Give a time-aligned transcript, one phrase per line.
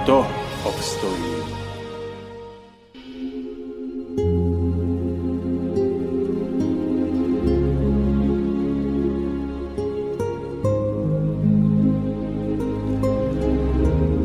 [0.00, 0.24] kto
[0.64, 1.28] obstojí?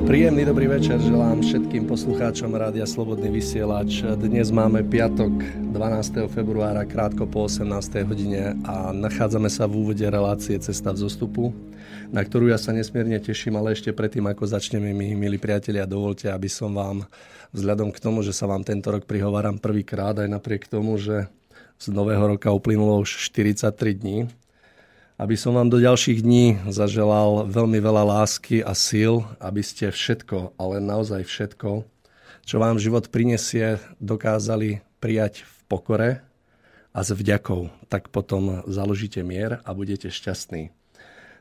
[0.07, 3.99] Príjemný dobrý večer želám všetkým poslucháčom Rádia Slobodný vysielač.
[4.15, 5.43] Dnes máme piatok
[5.75, 6.31] 12.
[6.31, 7.67] februára krátko po 18.
[8.07, 11.51] hodine a nachádzame sa v úvode relácie Cesta v zostupu
[12.11, 16.29] na ktorú ja sa nesmierne teším, ale ešte predtým, ako začneme, mi, milí priatelia, dovolte,
[16.29, 17.05] aby som vám,
[17.55, 21.31] vzhľadom k tomu, že sa vám tento rok prihováram prvýkrát, aj napriek tomu, že
[21.79, 24.17] z nového roka uplynulo už 43 dní,
[25.15, 30.59] aby som vám do ďalších dní zaželal veľmi veľa lásky a síl, aby ste všetko,
[30.59, 31.87] ale naozaj všetko,
[32.43, 36.11] čo vám život prinesie, dokázali prijať v pokore
[36.91, 37.71] a s vďakou.
[37.87, 40.71] Tak potom založíte mier a budete šťastní.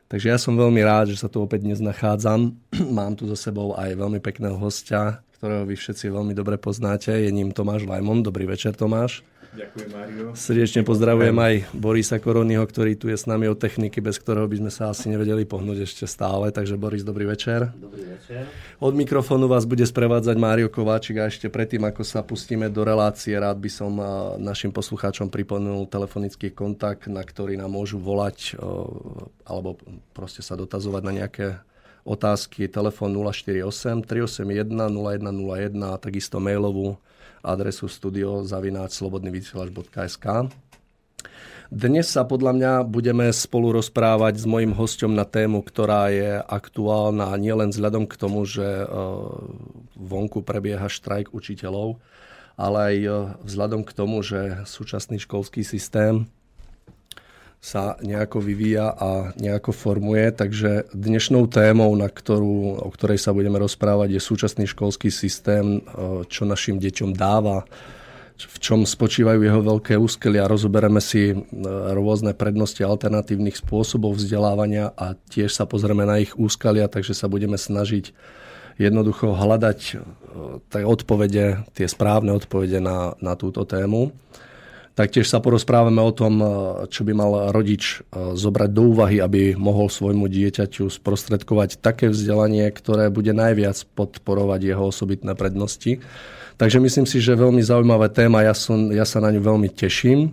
[0.05, 2.53] Takže ja som veľmi rád, že sa tu opäť dnes nachádzam.
[2.97, 7.09] Mám tu so sebou aj veľmi pekného hostia, ktorého vy všetci veľmi dobre poznáte.
[7.09, 8.21] Je ním Tomáš Lajmon.
[8.21, 9.25] Dobrý večer, Tomáš.
[9.55, 10.25] Ďakujem, Mário.
[10.35, 14.59] Srdečne pozdravujem aj Borisa Koronyho, ktorý tu je s nami od techniky, bez ktorého by
[14.59, 16.51] sme sa asi nevedeli pohnúť ešte stále.
[16.51, 17.71] Takže Boris, dobrý večer.
[17.71, 18.51] Dobrý večer.
[18.83, 23.31] Od mikrofónu vás bude sprevádzať Mário Kováčik a ešte predtým, ako sa pustíme do relácie,
[23.39, 23.95] rád by som
[24.43, 28.59] našim poslucháčom pripomenul telefonický kontakt, na ktorý nám môžu volať
[29.47, 29.79] alebo
[30.11, 31.63] proste sa dotazovať na nejaké
[32.03, 32.67] otázky.
[32.67, 36.99] Telefón 048 381 0101 a takisto mailovú
[37.45, 40.49] adresu studiozavináčslobodnyvysielač.sk
[41.73, 47.33] dnes sa podľa mňa budeme spolu rozprávať s mojim hostom na tému, ktorá je aktuálna
[47.41, 48.85] nielen vzhľadom k tomu, že e,
[49.97, 51.97] vonku prebieha štrajk učiteľov,
[52.53, 53.09] ale aj e,
[53.49, 56.29] vzhľadom k tomu, že súčasný školský systém
[57.61, 60.29] sa nejako vyvíja a nejako formuje.
[60.31, 66.25] Takže dnešnou témou, na ktorú, o ktorej sa budeme rozprávať, je súčasný školský systém, e,
[66.29, 67.65] čo našim deťom dáva,
[68.35, 70.51] v čom spočívajú jeho veľké úskelia.
[70.51, 71.35] Rozobereme si e,
[71.95, 77.55] rôzne prednosti alternatívnych spôsobov vzdelávania a tiež sa pozrieme na ich úskalia, takže sa budeme
[77.55, 78.11] snažiť
[78.75, 79.93] jednoducho hľadať e,
[80.67, 84.11] tie odpovede, tie správne odpovede na, na túto tému.
[84.95, 86.47] Taktiež sa porozprávame o tom, e,
[86.87, 92.71] čo by mal rodič e, zobrať do úvahy, aby mohol svojmu dieťaťu sprostredkovať také vzdelanie,
[92.71, 95.99] ktoré bude najviac podporovať jeho osobitné prednosti.
[96.55, 100.31] Takže myslím si, že veľmi zaujímavá téma, ja, som, ja sa na ňu veľmi teším.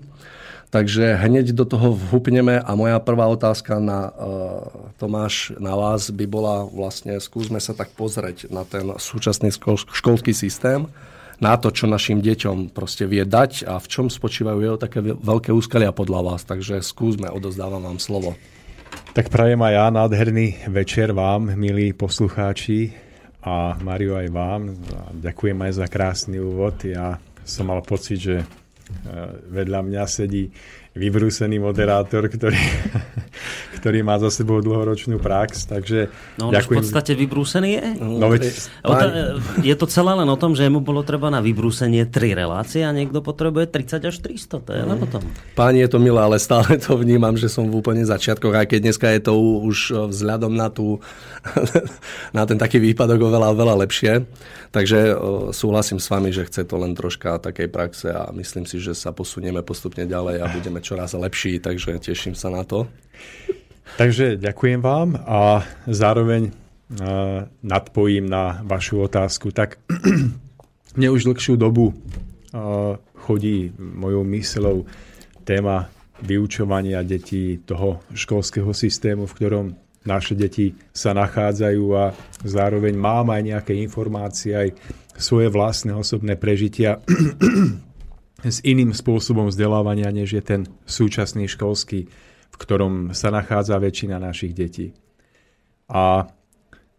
[0.72, 4.14] Takže hneď do toho vhupneme a moja prvá otázka na uh,
[4.96, 9.52] Tomáš, na vás by bola vlastne, skúsme sa tak pozrieť na ten súčasný
[9.92, 10.88] školský systém
[11.42, 15.50] na to, čo našim deťom proste vie dať a v čom spočívajú jeho také veľké
[15.50, 16.46] úskalia podľa vás.
[16.46, 18.38] Takže skúsme, odozdávam vám slovo.
[19.12, 22.94] Tak prajem aj ja nádherný večer vám, milí poslucháči
[23.42, 24.62] a Mario aj vám.
[25.18, 26.78] Ďakujem aj za krásny úvod.
[26.86, 28.46] Ja som mal pocit, že eh,
[29.50, 30.48] vedľa mňa sedí
[30.92, 32.60] vybrúsený moderátor, ktorý,
[33.80, 36.68] ktorý má za sebou dlhoročnú prax, takže no, on ďakujem.
[36.68, 37.86] v podstate vybrúsený je?
[37.96, 38.52] No, veď...
[39.64, 42.92] Je to celé len o tom, že mu bolo treba na vybrúsenie tri relácie a
[42.92, 45.24] niekto potrebuje 30 až 300, to je len o tom.
[45.56, 48.78] Páni, je to milé, ale stále to vnímam, že som v úplne začiatkoch, aj keď
[48.84, 49.32] dneska je to
[49.64, 51.00] už vzhľadom na, tú,
[52.36, 54.28] na ten taký výpadok oveľa, oveľa lepšie.
[54.72, 55.12] Takže
[55.52, 59.12] súhlasím s vami, že chce to len troška takej praxe a myslím si, že sa
[59.12, 62.88] posunieme postupne ďalej a budeme čoraz lepší, takže teším sa na to.
[64.00, 66.56] Takže ďakujem vám a zároveň
[67.60, 69.52] nadpojím na vašu otázku.
[69.52, 69.76] Tak
[70.96, 71.92] mne už dlhšiu dobu
[73.16, 74.88] chodí mojou myslou
[75.44, 75.92] téma
[76.22, 79.66] vyučovania detí toho školského systému, v ktorom
[80.02, 82.10] naše deti sa nachádzajú a
[82.42, 84.68] zároveň mám aj nejaké informácie, aj
[85.14, 86.98] svoje vlastné osobné prežitia
[88.54, 92.10] s iným spôsobom vzdelávania, než je ten súčasný školský,
[92.52, 94.90] v ktorom sa nachádza väčšina našich detí.
[95.92, 96.26] A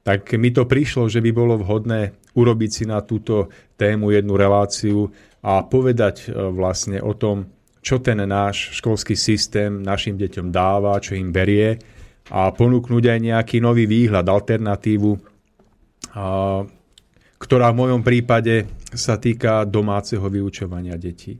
[0.03, 3.47] tak mi to prišlo, že by bolo vhodné urobiť si na túto
[3.79, 5.07] tému jednu reláciu
[5.43, 7.47] a povedať e, vlastne o tom,
[7.83, 11.79] čo ten náš školský systém našim deťom dáva, čo im berie
[12.33, 15.11] a ponúknuť aj nejaký nový výhľad, alternatívu,
[17.37, 21.37] ktorá v mojom prípade sa týka domáceho vyučovania detí.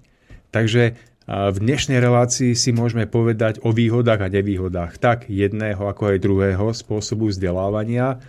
[0.53, 0.93] Takže
[1.25, 6.67] v dnešnej relácii si môžeme povedať o výhodách a nevýhodách tak jedného ako aj druhého
[6.75, 8.19] spôsobu vzdelávania,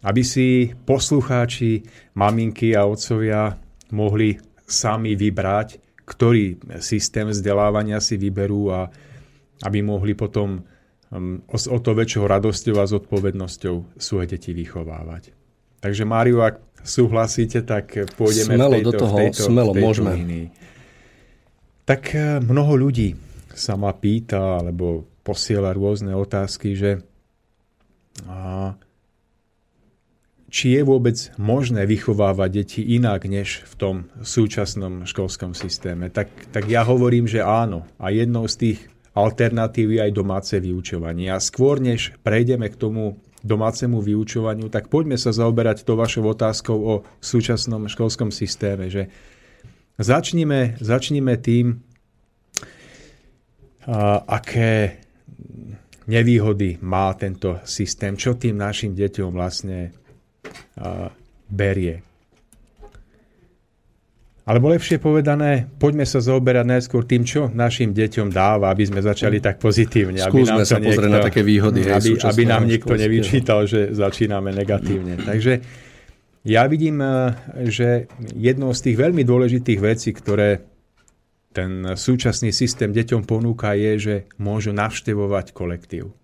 [0.00, 1.82] aby si poslucháči,
[2.14, 3.58] maminky a otcovia
[3.90, 8.86] mohli sami vybrať, ktorý systém vzdelávania si vyberú a
[9.66, 10.62] aby mohli potom
[11.12, 15.32] um, o to väčšou radosťou a zodpovednosťou svoje deti vychovávať.
[15.78, 19.76] Takže Máriu, ak súhlasíte, tak pôjdeme smelo v tejto, do toho, v tejto, smelo, v
[19.76, 20.10] tejto môžeme.
[20.14, 20.46] Línii.
[21.86, 23.14] Tak eh, mnoho ľudí
[23.54, 27.02] sa ma pýta alebo posiela rôzne otázky, že
[28.24, 28.72] a,
[30.48, 36.08] či je vôbec možné vychovávať deti inak než v tom súčasnom školskom systéme.
[36.08, 37.84] Tak, tak ja hovorím, že áno.
[38.00, 38.78] A jednou z tých
[39.18, 41.26] alternatív je aj domáce vyučovanie.
[41.34, 46.78] A skôr než prejdeme k tomu domácemu vyučovaniu, tak poďme sa zaoberať to vašou otázkou
[46.78, 48.90] o súčasnom školskom systéme.
[48.90, 49.10] Že
[49.98, 51.82] začnime, začnime tým,
[53.86, 55.02] a, aké
[56.08, 59.94] nevýhody má tento systém, čo tým našim deťom vlastne
[60.78, 61.10] a,
[61.46, 62.07] berie.
[64.48, 69.44] Alebo lepšie povedané, poďme sa zaoberať najskôr tým, čo našim deťom dáva, aby sme začali
[69.44, 70.24] tak pozitívne.
[70.24, 71.84] Skúsme aby nám sa niekto, pozrieť na také výhody.
[71.84, 75.20] Aby, aby nám nikto nevyčítal, že začíname negatívne.
[75.20, 75.60] Takže
[76.48, 76.96] ja vidím,
[77.68, 80.64] že jednou z tých veľmi dôležitých vecí, ktoré
[81.52, 86.16] ten súčasný systém deťom ponúka, je, že môžu navštevovať kolektív.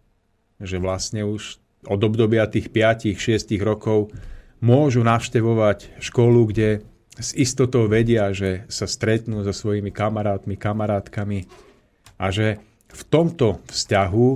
[0.65, 4.17] Že vlastne už od obdobia tých 5-6 rokov
[4.65, 11.47] môžu navštevovať školu, kde s istotou vedia, že sa stretnú so svojimi kamarátmi, kamarátkami
[12.19, 12.59] a že
[12.91, 14.29] v tomto vzťahu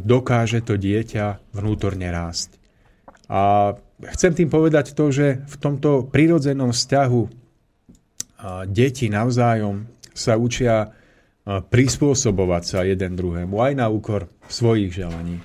[0.00, 2.56] dokáže to dieťa vnútorne rásť.
[3.32, 3.74] A
[4.16, 7.22] chcem tým povedať to, že v tomto prirodzenom vzťahu
[8.68, 10.92] deti navzájom sa učia
[11.46, 15.42] prispôsobovať sa jeden druhému, aj na úkor svojich želaní.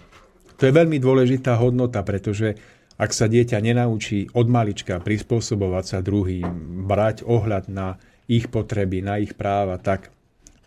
[0.58, 2.58] To je veľmi dôležitá hodnota, pretože
[2.98, 9.22] ak sa dieťa nenaučí od malička prispôsobovať sa druhým, brať ohľad na ich potreby, na
[9.22, 10.10] ich práva, tak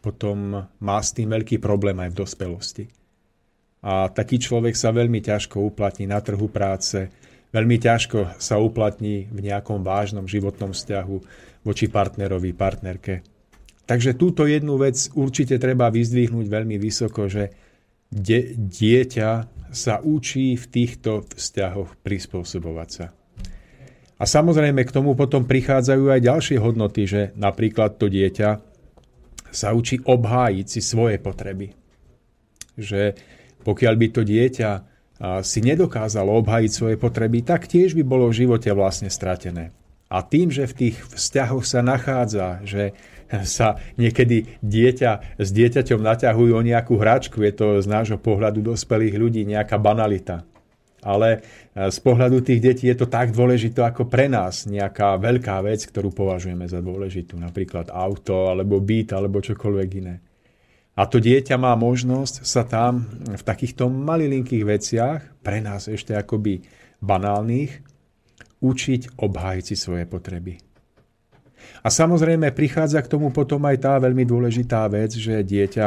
[0.00, 2.84] potom má s tým veľký problém aj v dospelosti.
[3.84, 7.10] A taký človek sa veľmi ťažko uplatní na trhu práce,
[7.52, 11.16] veľmi ťažko sa uplatní v nejakom vážnom životnom vzťahu
[11.66, 13.20] voči partnerovi, partnerke.
[13.84, 17.50] Takže túto jednu vec určite treba vyzdvihnúť veľmi vysoko, že
[18.10, 19.30] dieťa
[19.70, 23.06] sa učí v týchto vzťahoch prispôsobovať sa.
[24.20, 28.60] A samozrejme k tomu potom prichádzajú aj ďalšie hodnoty, že napríklad to dieťa
[29.48, 31.72] sa učí obhájiť si svoje potreby.
[32.76, 33.16] Že
[33.64, 34.70] pokiaľ by to dieťa
[35.40, 39.72] si nedokázalo obhájiť svoje potreby, tak tiež by bolo v živote vlastne stratené.
[40.10, 42.96] A tým, že v tých vzťahoch sa nachádza, že
[43.46, 47.42] sa niekedy dieťa s dieťaťom naťahujú o nejakú hračku.
[47.46, 50.42] Je to z nášho pohľadu dospelých ľudí nejaká banalita.
[51.00, 51.40] Ale
[51.72, 55.80] e, z pohľadu tých detí je to tak dôležité ako pre nás nejaká veľká vec,
[55.88, 57.40] ktorú považujeme za dôležitú.
[57.40, 60.20] Napríklad auto, alebo byt, alebo čokoľvek iné.
[61.00, 66.60] A to dieťa má možnosť sa tam v takýchto malilinkých veciach, pre nás ešte akoby
[67.00, 67.80] banálnych,
[68.60, 70.69] učiť obhájiť svoje potreby.
[71.80, 75.86] A samozrejme prichádza k tomu potom aj tá veľmi dôležitá vec, že dieťa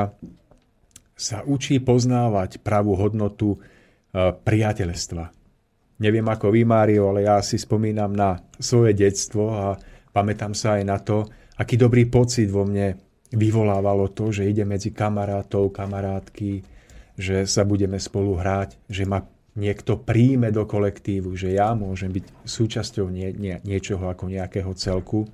[1.14, 3.58] sa učí poznávať pravú hodnotu e,
[4.34, 5.30] priateľstva.
[6.02, 9.78] Neviem ako vy, Mário, ale ja si spomínam na svoje detstvo a
[10.10, 11.30] pamätám sa aj na to,
[11.62, 12.98] aký dobrý pocit vo mne
[13.30, 16.66] vyvolávalo to, že ide medzi kamarátov, kamarátky,
[17.14, 19.22] že sa budeme spolu hrať, že ma
[19.54, 25.30] niekto príjme do kolektívu, že ja môžem byť súčasťou nie, nie, niečoho ako nejakého celku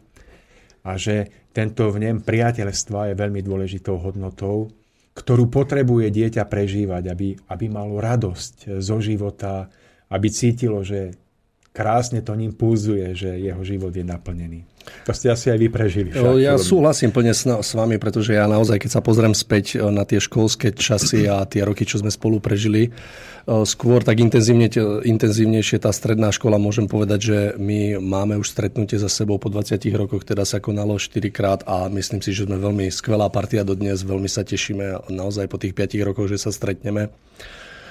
[0.85, 4.71] a že tento vnem priateľstva je veľmi dôležitou hodnotou,
[5.17, 9.67] ktorú potrebuje dieťa prežívať, aby, aby malo radosť zo života,
[10.07, 11.11] aby cítilo, že
[11.75, 14.63] krásne to ním púzuje, že jeho život je naplnený.
[15.07, 16.09] To ste asi aj vy prežili.
[16.13, 20.05] Však, ja súhlasím plne s, s vami, pretože ja naozaj, keď sa pozriem späť na
[20.05, 22.93] tie školské časy a tie roky, čo sme spolu prežili,
[23.65, 24.69] skôr tak intenzívne,
[25.01, 29.81] intenzívnejšie tá stredná škola, môžem povedať, že my máme už stretnutie za sebou po 20
[29.97, 34.05] rokoch, teda sa konalo 4 krát a myslím si, že sme veľmi skvelá partia dodnes,
[34.05, 37.09] veľmi sa tešíme naozaj po tých 5 rokoch, že sa stretneme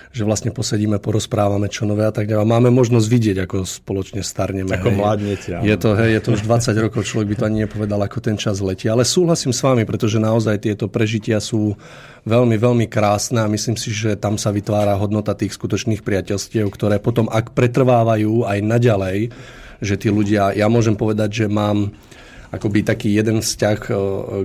[0.08, 2.48] že vlastne posedíme, porozprávame čo nové a tak ďalej.
[2.48, 4.72] Máme možnosť vidieť, ako spoločne starneme.
[4.72, 5.60] Ako mladnete.
[5.60, 8.36] Je to, hej, je to už 20 rokov, človek by to ani nepovedal, ako ten
[8.40, 8.88] čas letí.
[8.88, 11.76] Ale súhlasím s vami, pretože naozaj tieto prežitia sú
[12.24, 16.96] veľmi, veľmi krásne a myslím si, že tam sa vytvára hodnota tých skutočných priateľstiev, ktoré
[16.98, 19.18] potom, ak pretrvávajú aj naďalej,
[19.78, 21.94] že tí ľudia, ja môžem povedať, že mám
[22.48, 23.92] akoby taký jeden vzťah, e,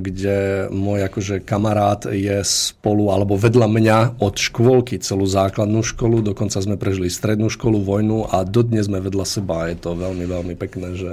[0.04, 0.38] kde
[0.72, 6.76] môj akože kamarát je spolu alebo vedľa mňa od škôlky celú základnú školu, dokonca sme
[6.76, 9.72] prežili strednú školu, vojnu a dodnes sme vedľa seba.
[9.72, 11.12] Je to veľmi, veľmi pekné, že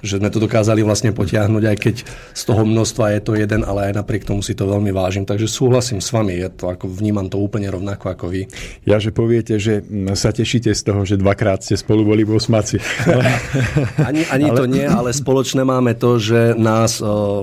[0.00, 1.96] že sme to dokázali vlastne potiahnuť, aj keď
[2.32, 5.24] z toho množstva je to jeden, ale aj napriek tomu si to veľmi vážim.
[5.24, 8.42] Takže súhlasím s vami, je to ako vnímam to úplne rovnako ako vy.
[8.84, 9.80] Ja, že poviete, že
[10.18, 12.80] sa tešíte z toho, že dvakrát ste spolu boli v osmaci.
[14.08, 14.56] ani ani ale...
[14.56, 17.00] to nie, ale spoločné máme to, že nás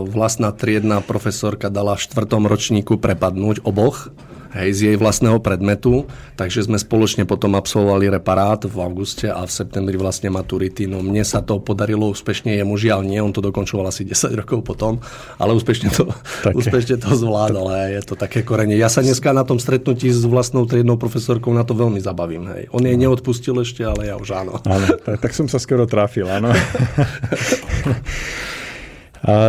[0.10, 4.14] vlastná triedna profesorka dala v štvrtom ročníku prepadnúť oboch
[4.54, 6.06] hej, z jej vlastného predmetu,
[6.38, 10.86] takže sme spoločne potom absolvovali reparát v auguste a v septembri vlastne maturity.
[10.86, 14.62] No mne sa to podarilo úspešne, jemu žiaľ nie, on to dokončoval asi 10 rokov
[14.64, 15.02] potom,
[15.42, 16.10] ale úspešne to,
[16.60, 18.78] úspešne to zvládal, hej, je to také korenie.
[18.78, 22.70] Ja sa dneska na tom stretnutí s vlastnou triednou profesorkou na to veľmi zabavím, hej.
[22.72, 24.62] On jej neodpustil ešte, ale ja už áno.
[24.64, 26.54] Áno, tak, tak som sa skoro trafil, áno.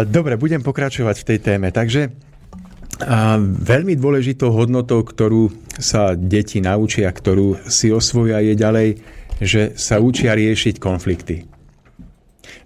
[0.07, 1.75] Dobre, budem pokračovať v tej téme.
[1.75, 2.15] Takže
[3.03, 5.51] a veľmi dôležitou hodnotou, ktorú
[5.83, 8.89] sa deti naučia, ktorú si osvoja je ďalej,
[9.43, 11.43] že sa učia riešiť konflikty.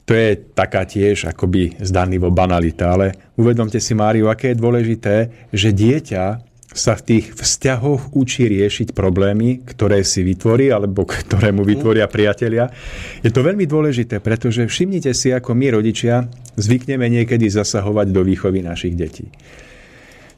[0.04, 5.16] To je taká tiež akoby zdanlivo banalita, ale uvedomte si, Máriu, aké je dôležité,
[5.52, 6.24] že dieťa
[6.72, 12.68] sa v tých vzťahoch učí riešiť problémy, ktoré si vytvorí alebo ktoré mu vytvoria priatelia.
[13.24, 16.28] Je to veľmi dôležité, pretože všimnite si, ako my rodičia
[16.60, 19.32] zvykneme niekedy zasahovať do výchovy našich detí.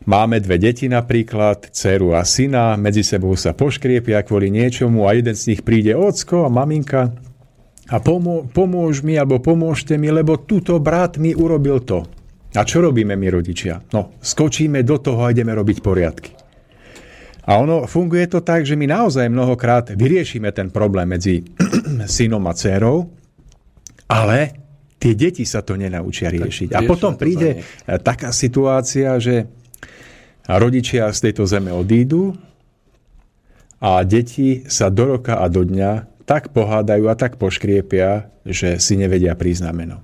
[0.09, 5.37] Máme dve deti napríklad, dceru a syna, medzi sebou sa poškriepia kvôli niečomu a jeden
[5.37, 7.13] z nich príde ocko a maminka
[7.93, 12.09] a pomô- pomôž mi alebo pomôžte mi, lebo túto brat mi urobil to.
[12.57, 13.85] A čo robíme my rodičia?
[13.93, 16.33] No, skočíme do toho a ideme robiť poriadky.
[17.45, 21.45] A ono funguje to tak, že my naozaj mnohokrát vyriešime ten problém medzi
[22.17, 23.05] synom a dcerou,
[24.09, 24.39] ale
[24.97, 26.73] tie deti sa to nenaučia riešiť.
[26.73, 29.60] A potom príde taká situácia, že
[30.47, 32.37] a rodičia z tejto zeme odídu
[33.81, 38.95] a deti sa do roka a do dňa tak pohádajú a tak poškriepia, že si
[38.95, 39.97] nevedia prísť na meno.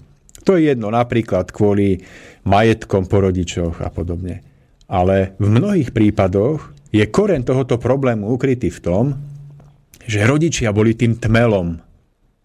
[0.43, 2.03] To je jedno napríklad kvôli
[2.47, 4.43] majetkom po rodičoch a podobne.
[4.91, 9.05] Ale v mnohých prípadoch je koren tohoto problému ukrytý v tom,
[10.07, 11.79] že rodičia boli tým tmelom,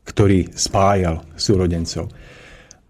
[0.06, 2.10] ktorý spájal súrodencov.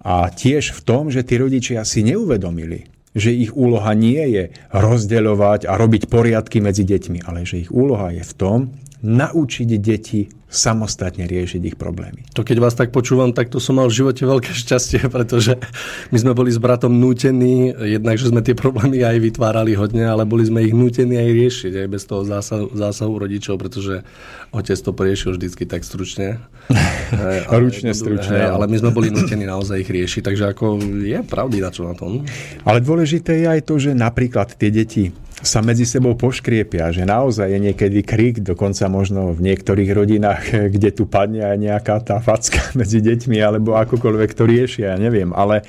[0.02, 5.68] A tiež v tom, že tí rodičia si neuvedomili, že ich úloha nie je rozdeľovať
[5.68, 8.60] a robiť poriadky medzi deťmi, ale že ich úloha je v tom,
[9.02, 12.28] naučiť deti samostatne riešiť ich problémy.
[12.36, 15.56] To keď vás tak počúvam, tak to som mal v živote veľké šťastie, pretože
[16.12, 20.28] my sme boli s bratom nútení, jednak, že sme tie problémy aj vytvárali hodne, ale
[20.28, 24.04] boli sme ich nútení aj riešiť, aj bez toho zásahu, zásahu rodičov, pretože
[24.52, 26.44] otec to priešil vždycky tak stručne.
[27.48, 28.36] Ručne, stručne.
[28.44, 31.88] Hej, ale my sme boli nútení naozaj ich riešiť, takže ako je pravdy na čo
[31.88, 32.28] na tom.
[32.68, 37.50] Ale dôležité je aj to, že napríklad tie deti sa medzi sebou poškriepia, že naozaj
[37.50, 40.44] je niekedy krik, dokonca možno v niektorých rodinách,
[40.74, 45.34] kde tu padne aj nejaká tá facka medzi deťmi, alebo akokoľvek to riešia, ja neviem.
[45.34, 45.66] Ale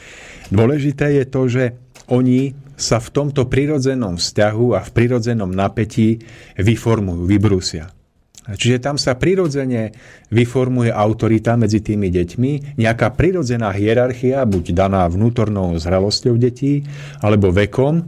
[0.52, 1.64] dôležité je to, že
[2.12, 6.20] oni sa v tomto prirodzenom vzťahu a v prirodzenom napätí
[6.58, 7.88] vyformujú, vybrúsia.
[8.42, 9.94] Čiže tam sa prirodzene
[10.34, 16.82] vyformuje autorita medzi tými deťmi, nejaká prirodzená hierarchia, buď daná vnútornou zrelosťou detí,
[17.22, 18.02] alebo vekom,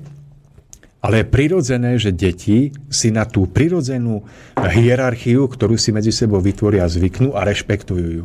[1.04, 4.24] ale je prirodzené, že deti si na tú prirodzenú
[4.56, 8.24] hierarchiu, ktorú si medzi sebou vytvoria, zvyknú a rešpektujú ju.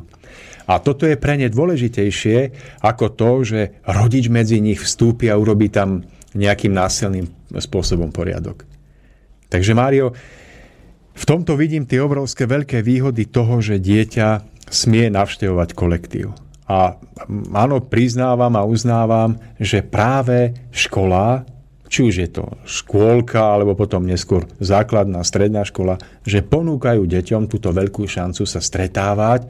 [0.69, 2.37] A toto je pre ne dôležitejšie
[2.79, 8.63] ako to, že rodič medzi nich vstúpi a urobí tam nejakým násilným spôsobom poriadok.
[9.49, 10.15] Takže Mário,
[11.19, 14.27] v tomto vidím tie obrovské veľké výhody toho, že dieťa
[14.71, 16.31] smie navštevovať kolektív.
[16.69, 16.95] A
[17.57, 21.43] áno, priznávam a uznávam, že práve škola
[21.89, 27.73] či už je to škôlka, alebo potom neskôr základná, stredná škola, že ponúkajú deťom túto
[27.73, 29.49] veľkú šancu sa stretávať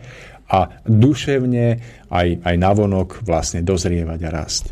[0.49, 1.67] a duševne
[2.09, 4.65] aj, aj navonok vlastne dozrievať a rast.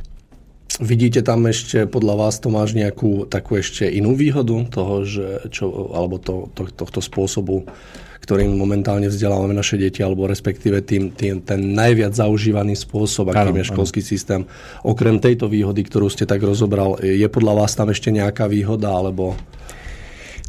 [0.78, 5.94] Vidíte tam ešte, podľa vás to máš nejakú takú ešte inú výhodu toho, že čo,
[5.94, 7.66] alebo to, to, tohto spôsobu,
[8.28, 13.60] ktorým momentálne vzdelávame naše deti, alebo respektíve tým, tým, ten najviac zaužívaný spôsob, akým ano,
[13.64, 14.10] je školský ano.
[14.12, 14.42] systém.
[14.84, 19.32] Okrem tejto výhody, ktorú ste tak rozobral, je podľa vás tam ešte nejaká výhoda, alebo...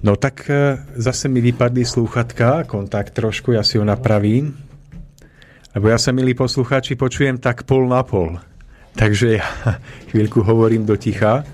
[0.03, 4.59] No tak e, zase mi vypadli slúchatka, kontakt trošku, ja si ho napravím.
[5.71, 8.43] Lebo ja sa, milí poslucháči, počujem tak pol na pol.
[8.99, 9.47] Takže ja
[10.11, 11.47] chvíľku hovorím do ticha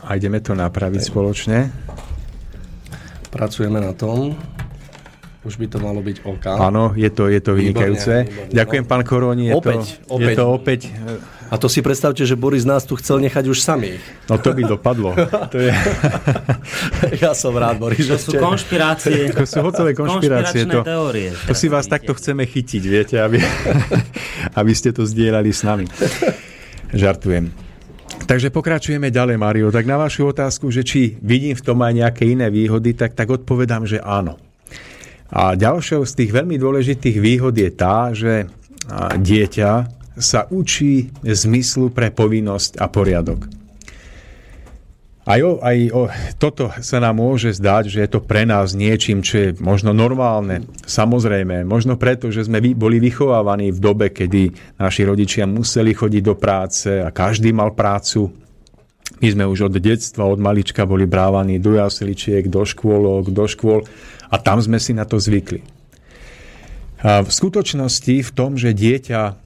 [0.00, 1.58] a ideme to napraviť spoločne.
[3.36, 4.32] Pracujeme na tom.
[5.44, 6.46] Už by to malo byť OK.
[6.58, 8.26] Áno, je to, je to vynikajúce.
[8.26, 9.52] Výborné, Ďakujem, pán Koroni.
[9.52, 10.24] Je opäť, to, opäť.
[10.24, 10.80] Je to opäť
[11.46, 14.02] a to si predstavte, že Boris nás tu chcel nechať už samých.
[14.26, 15.14] No to by dopadlo.
[15.46, 15.70] To je...
[17.22, 18.02] ja som rád, Boris.
[18.10, 19.30] To sú konšpirácie.
[19.30, 20.66] To sú hotové konšpirácie.
[20.66, 21.30] To, teórie.
[21.46, 23.38] To si vás takto chceme chytiť, viete, aby,
[24.60, 25.86] aby ste to zdieľali s nami.
[26.90, 27.65] Žartujem.
[28.24, 29.68] Takže pokračujeme ďalej, Mario.
[29.68, 33.28] Tak na vašu otázku, že či vidím v tom aj nejaké iné výhody, tak, tak
[33.28, 34.40] odpovedám, že áno.
[35.28, 38.46] A ďalšou z tých veľmi dôležitých výhod je tá, že
[39.18, 39.70] dieťa
[40.16, 43.55] sa učí zmyslu pre povinnosť a poriadok.
[45.26, 46.06] Aj, o, aj o,
[46.38, 50.62] toto sa nám môže zdať, že je to pre nás niečím, čo je možno normálne.
[50.86, 56.38] Samozrejme, možno preto, že sme boli vychovávaní v dobe, kedy naši rodičia museli chodiť do
[56.38, 58.30] práce a každý mal prácu.
[59.18, 63.82] My sme už od detstva, od malička boli brávaní do jasličiek, do škôlok, do škôl
[64.30, 65.66] a tam sme si na to zvykli.
[67.02, 69.42] A v skutočnosti v tom, že dieťa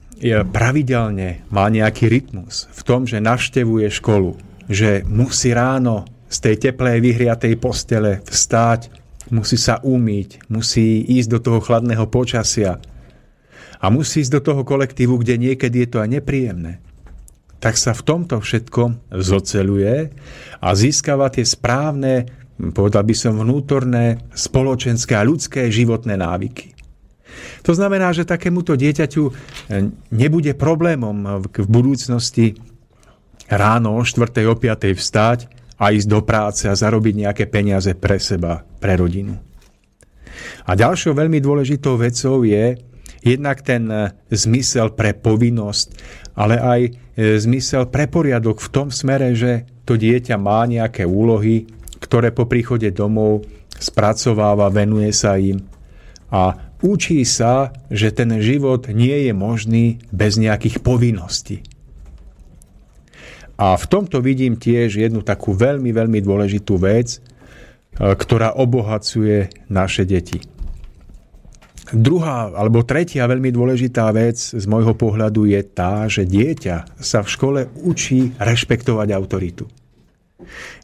[0.53, 7.03] pravidelne má nejaký rytmus v tom, že navštevuje školu, že musí ráno z tej teplej
[7.03, 8.87] vyhriatej postele vstáť,
[9.35, 12.79] musí sa umýť, musí ísť do toho chladného počasia
[13.83, 16.79] a musí ísť do toho kolektívu, kde niekedy je to aj nepríjemné,
[17.59, 20.15] tak sa v tomto všetkom zoceluje
[20.63, 22.31] a získava tie správne,
[22.71, 26.71] povedal by som, vnútorné, spoločenské a ľudské životné návyky.
[27.67, 29.31] To znamená, že takémuto dieťaťu e,
[30.11, 32.57] nebude problémom v budúcnosti
[33.51, 34.31] ráno o 4.
[34.47, 34.95] o 5.
[34.95, 35.39] vstať
[35.75, 39.35] a ísť do práce a zarobiť nejaké peniaze pre seba, pre rodinu.
[40.65, 42.79] A ďalšou veľmi dôležitou vecou je
[43.21, 45.87] jednak ten e, zmysel pre povinnosť,
[46.33, 46.89] ale aj e,
[47.37, 51.67] zmysel pre poriadok v tom smere, že to dieťa má nejaké úlohy,
[52.01, 53.45] ktoré po príchode domov
[53.77, 55.61] spracováva, venuje sa im
[56.31, 61.61] a Učí sa, že ten život nie je možný bez nejakých povinností.
[63.61, 70.01] A v tomto vidím tiež jednu takú veľmi, veľmi dôležitú vec, e, ktorá obohacuje naše
[70.09, 70.41] deti.
[71.93, 77.27] Druhá alebo tretia veľmi dôležitá vec z môjho pohľadu je tá, že dieťa sa v
[77.27, 79.67] škole učí rešpektovať autoritu.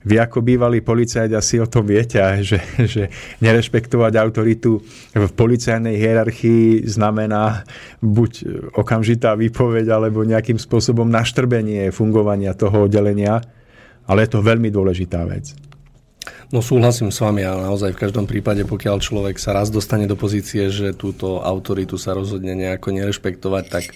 [0.07, 3.09] Vy ako bývalý policajt asi o tom viete, že, že
[3.43, 4.81] nerešpektovať autoritu
[5.13, 7.67] v policajnej hierarchii znamená
[7.99, 8.31] buď
[8.77, 13.41] okamžitá výpoveď alebo nejakým spôsobom naštrbenie fungovania toho oddelenia,
[14.07, 15.55] ale je to veľmi dôležitá vec.
[16.47, 20.15] No súhlasím s vami a naozaj v každom prípade, pokiaľ človek sa raz dostane do
[20.15, 23.95] pozície, že túto autoritu sa rozhodne nejako nerešpektovať, tak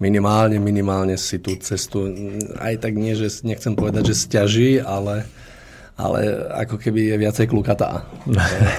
[0.00, 2.08] minimálne, minimálne si tú cestu,
[2.56, 5.28] aj tak nie, že nechcem povedať, že stiaží, ale,
[5.94, 8.08] ale ako keby je viacej klukatá.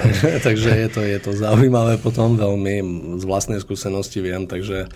[0.01, 2.81] takže, takže je, to, je to zaujímavé potom veľmi,
[3.21, 4.89] z vlastnej skúsenosti viem, takže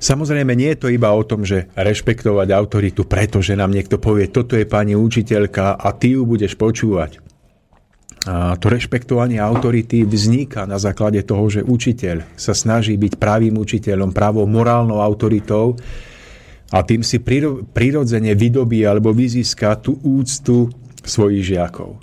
[0.00, 4.56] Samozrejme, nie je to iba o tom, že rešpektovať autoritu, pretože nám niekto povie, toto
[4.56, 7.29] je pani učiteľka a ty ju budeš počúvať.
[8.28, 14.44] To rešpektovanie autority vzniká na základe toho, že učiteľ sa snaží byť pravým učiteľom, pravou
[14.44, 15.80] morálnou autoritou
[16.68, 17.16] a tým si
[17.72, 20.68] prirodzene vydobí alebo vyzíska tú úctu
[21.00, 21.96] svojich žiakov.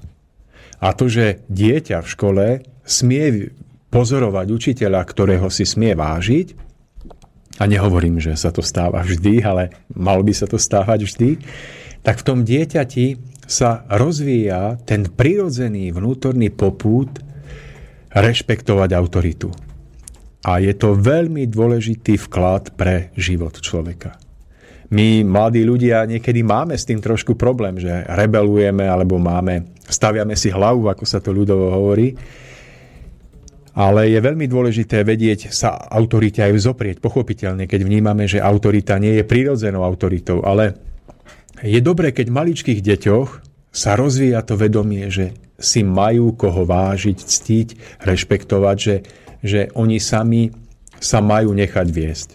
[0.82, 2.46] A to, že dieťa v škole
[2.82, 3.54] smie
[3.94, 6.66] pozorovať učiteľa, ktorého si smie vážiť,
[7.58, 11.30] a nehovorím, že sa to stáva vždy, ale malo by sa to stávať vždy,
[12.06, 17.24] tak v tom dieťati sa rozvíja ten prirodzený vnútorný popút
[18.12, 19.50] rešpektovať autoritu.
[20.44, 24.20] A je to veľmi dôležitý vklad pre život človeka.
[24.88, 30.48] My, mladí ľudia, niekedy máme s tým trošku problém, že rebelujeme alebo máme, staviame si
[30.48, 32.16] hlavu, ako sa to ľudovo hovorí,
[33.78, 39.20] ale je veľmi dôležité vedieť sa autorite aj vzoprieť, pochopiteľne, keď vnímame, že autorita nie
[39.20, 40.87] je prirodzenou autoritou, ale
[41.64, 43.30] je dobré, keď maličkých deťoch
[43.74, 47.68] sa rozvíja to vedomie, že si majú koho vážiť, ctiť,
[48.06, 48.96] rešpektovať, že
[49.44, 50.50] že oni sami
[50.98, 52.30] sa majú nechať viesť.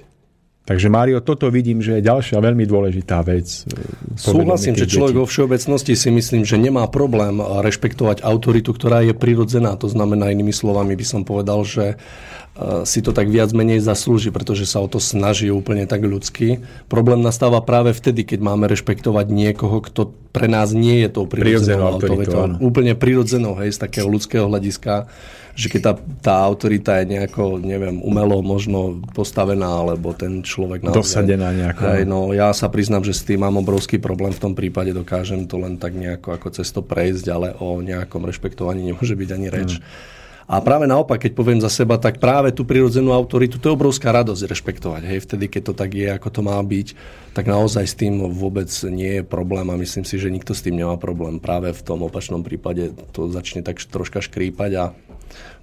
[0.63, 3.67] Takže Mário, toto vidím, že je ďalšia veľmi dôležitá vec.
[3.67, 9.11] E, Súhlasím, že človek vo všeobecnosti si myslím, že nemá problém rešpektovať autoritu, ktorá je
[9.11, 9.75] prirodzená.
[9.83, 11.99] To znamená, inými slovami by som povedal, že
[12.55, 16.63] e, si to tak viac menej zaslúži, pretože sa o to snaží úplne tak ľudsky.
[16.87, 21.91] Problém nastáva práve vtedy, keď máme rešpektovať niekoho, kto pre nás nie je tou prirodzenou
[21.91, 22.63] autoritou.
[22.63, 25.11] Úplne prirodzenou, hej, z takého ľudského hľadiska
[25.53, 25.93] že keď tá,
[26.25, 31.29] tá autorita je nejako, neviem, umelo možno postavená, alebo ten človek naozaj...
[31.29, 31.83] Dosadená nejako.
[31.93, 35.45] Hej, no, ja sa priznám, že s tým mám obrovský problém v tom prípade, dokážem
[35.45, 39.77] to len tak nejako ako cesto prejsť, ale o nejakom rešpektovaní nemôže byť ani reč.
[39.77, 40.21] Hmm.
[40.53, 44.11] A práve naopak, keď poviem za seba, tak práve tú prirodzenú autoritu, to je obrovská
[44.11, 45.03] radosť rešpektovať.
[45.07, 46.89] Hej, vtedy, keď to tak je, ako to má byť,
[47.33, 50.77] tak naozaj s tým vôbec nie je problém a myslím si, že nikto s tým
[50.77, 51.39] nemá problém.
[51.39, 54.85] Práve v tom opačnom prípade to začne tak troška škrípať a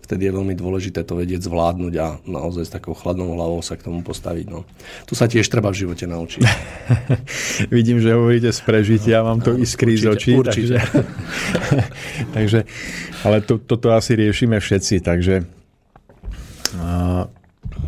[0.10, 3.86] vtedy je veľmi dôležité to vedieť zvládnuť a naozaj s takou chladnou hlavou sa k
[3.86, 4.50] tomu postaviť.
[4.50, 4.65] No.
[5.06, 6.41] Tu sa tiež treba v živote naučiť.
[7.78, 10.34] Vidím, že hovoríte z prežitia, mám to iskry z očí.
[10.34, 10.82] Určite.
[10.82, 11.06] Takže,
[12.36, 12.60] takže,
[13.22, 15.45] ale to, toto asi riešime všetci, takže
[16.82, 17.30] a,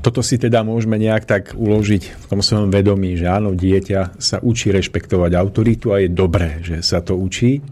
[0.05, 4.38] toto si teda môžeme nejak tak uložiť v tom svojom vedomí, že áno, dieťa sa
[4.45, 7.65] učí rešpektovať autoritu a je dobré, že sa to učí.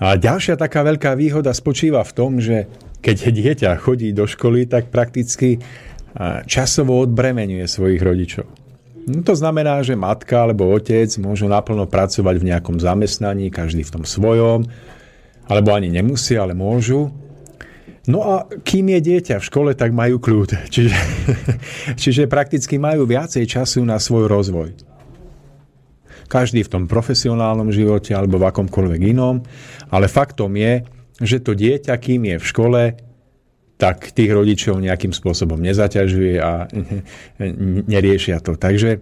[0.00, 2.64] A ďalšia taká veľká výhoda spočíva v tom, že
[3.00, 5.60] keď dieťa chodí do školy, tak prakticky
[6.46, 8.46] časovo odbremenuje svojich rodičov.
[9.10, 13.94] No to znamená, že matka alebo otec môžu naplno pracovať v nejakom zamestnaní, každý v
[13.98, 14.68] tom svojom,
[15.48, 17.10] alebo ani nemusí, ale môžu.
[18.06, 20.56] No a kým je dieťa v škole, tak majú kľud.
[20.74, 20.96] Čiže,
[21.96, 24.76] čiže prakticky majú viacej času na svoj rozvoj.
[26.30, 29.42] Každý v tom profesionálnom živote alebo v akomkoľvek inom,
[29.90, 30.86] ale faktom je,
[31.20, 32.82] že to dieťa, kým je v škole,
[33.80, 36.68] tak tých rodičov nejakým spôsobom nezaťažuje a
[37.92, 38.56] neriešia to.
[38.56, 39.00] Takže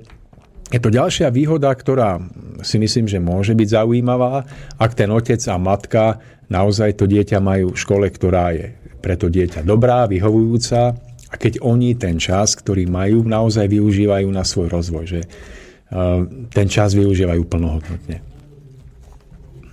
[0.69, 2.21] je to ďalšia výhoda, ktorá
[2.61, 4.45] si myslím, že môže byť zaujímavá,
[4.77, 6.21] ak ten otec a matka
[6.53, 10.93] naozaj to dieťa majú v škole, ktorá je pre to dieťa dobrá, vyhovujúca
[11.29, 16.21] a keď oni ten čas, ktorý majú, naozaj využívajú na svoj rozvoj, že eh,
[16.53, 18.38] ten čas využívajú plnohodnotne.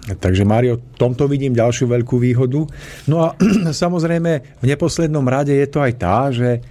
[0.05, 2.61] Takže Mário, tomto vidím ďalšiu veľkú výhodu.
[3.09, 3.33] No a
[3.83, 6.61] samozrejme v neposlednom rade je to aj tá, že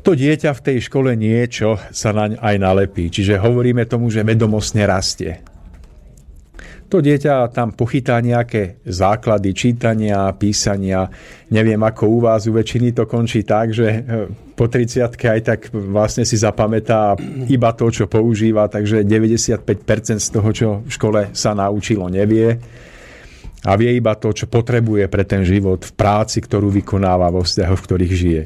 [0.00, 3.08] to dieťa v tej škole niečo sa naň aj nalepí.
[3.08, 5.40] Čiže hovoríme tomu, že vedomostne rastie.
[6.90, 11.06] To dieťa tam pochytá nejaké základy čítania, písania.
[11.54, 14.00] Neviem, ako u vás, u väčšiny to končí tak, že e,
[14.58, 17.14] po 30 aj tak vlastne si zapamätá
[17.46, 22.58] iba to, čo používa, takže 95% z toho, čo v škole sa naučilo, nevie
[23.60, 27.76] a vie iba to, čo potrebuje pre ten život v práci, ktorú vykonáva vo vzťahoch,
[27.76, 28.42] v ktorých žije.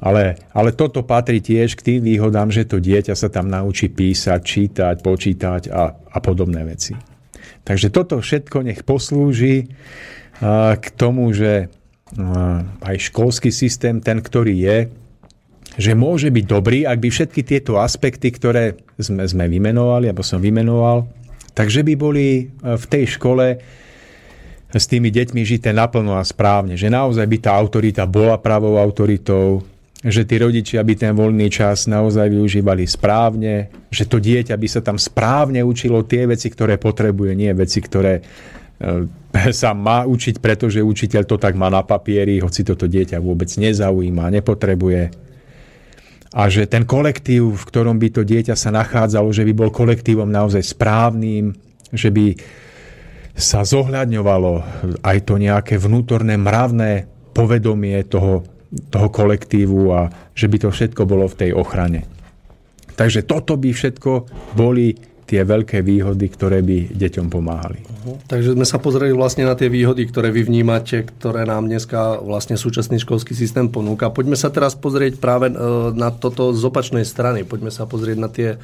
[0.00, 4.40] Ale, ale toto patrí tiež k tým výhodám, že to dieťa sa tam naučí písať,
[4.40, 7.09] čítať, počítať a, a podobné veci.
[7.64, 9.70] Takže toto všetko nech poslúži
[10.74, 11.68] k tomu, že
[12.82, 14.78] aj školský systém, ten, ktorý je,
[15.78, 20.42] že môže byť dobrý, ak by všetky tieto aspekty, ktoré sme, sme vymenovali, alebo som
[20.42, 21.06] vymenoval,
[21.54, 23.62] takže by boli v tej škole
[24.70, 26.74] s tými deťmi žité naplno a správne.
[26.74, 29.62] Že naozaj by tá autorita bola pravou autoritou,
[30.00, 34.80] že tí rodičia by ten voľný čas naozaj využívali správne, že to dieťa by sa
[34.80, 38.22] tam správne učilo tie veci, ktoré potrebuje, nie veci, ktoré e,
[39.60, 44.32] sa má učiť, pretože učiteľ to tak má na papieri, hoci toto dieťa vôbec nezaujíma,
[44.40, 45.12] nepotrebuje.
[46.30, 50.30] A že ten kolektív, v ktorom by to dieťa sa nachádzalo, že by bol kolektívom
[50.30, 51.52] naozaj správnym,
[51.92, 52.38] že by
[53.36, 54.52] sa zohľadňovalo
[55.02, 60.00] aj to nejaké vnútorné mravné povedomie toho toho kolektívu a
[60.34, 62.06] že by to všetko bolo v tej ochrane.
[62.94, 64.12] Takže toto by všetko
[64.54, 64.94] boli
[65.30, 67.86] tie veľké výhody, ktoré by deťom pomáhali.
[67.86, 68.18] Uh-huh.
[68.26, 72.58] Takže sme sa pozreli vlastne na tie výhody, ktoré vy vnímate, ktoré nám dneska vlastne
[72.58, 74.10] súčasný školský systém ponúka.
[74.10, 75.54] Poďme sa teraz pozrieť práve e,
[75.94, 77.46] na toto z opačnej strany.
[77.46, 78.58] Poďme sa pozrieť na tie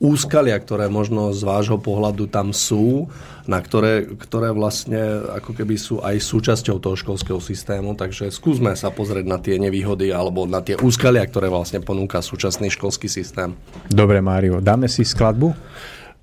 [0.00, 3.12] úskalia, ktoré možno z vášho pohľadu tam sú,
[3.44, 4.96] na ktoré, ktoré vlastne
[5.36, 7.92] ako keby sú aj súčasťou toho školského systému.
[7.92, 12.72] Takže skúsme sa pozrieť na tie nevýhody alebo na tie úskalia, ktoré vlastne ponúka súčasný
[12.72, 13.52] školský systém.
[13.92, 15.52] Dobre, Mário, dáme si skladbu?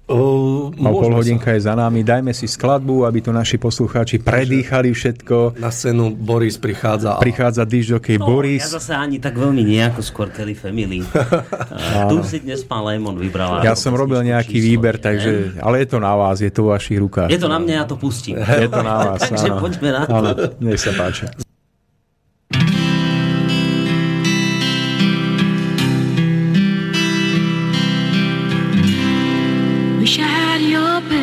[0.07, 1.55] Uh, o pol hodinka sa.
[1.59, 1.99] je za nami.
[1.99, 5.59] Dajme si skladbu, aby to naši poslucháči predýchali všetko.
[5.59, 7.19] Na scénu Boris prichádza.
[7.19, 8.63] Prichádza DJ no, Boris.
[8.63, 11.03] Ja zase ani tak veľmi nejako skôr Kelly Family.
[12.11, 13.59] tu si dnes pán Lemon vybral.
[13.67, 16.67] Ja som robil nejaký číslo, výber, takže, ale je to na vás, je to v
[16.71, 17.27] vašich rukách.
[17.27, 18.39] Je to na mňa, ja to pustím.
[18.39, 19.19] Je to na vás.
[19.27, 20.55] takže poďme na to.
[20.63, 21.46] nech sa páči.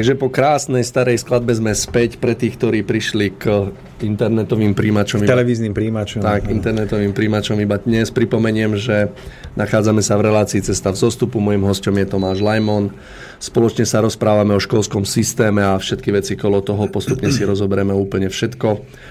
[0.00, 3.68] Takže po krásnej starej skladbe sme späť pre tých, ktorí prišli k
[4.00, 5.20] internetovým príjimačom.
[5.20, 6.24] iba- Televíznym príjimačom.
[6.24, 9.12] Tak, internetovým príjimačom iba dnes pripomeniem, že
[9.60, 11.36] nachádzame sa v relácii Cesta v zostupu.
[11.36, 12.96] Mojím hostom je Tomáš Lajmon.
[13.44, 16.88] Spoločne sa rozprávame o školskom systéme a všetky veci kolo toho.
[16.88, 18.68] Postupne si rozoberieme úplne všetko.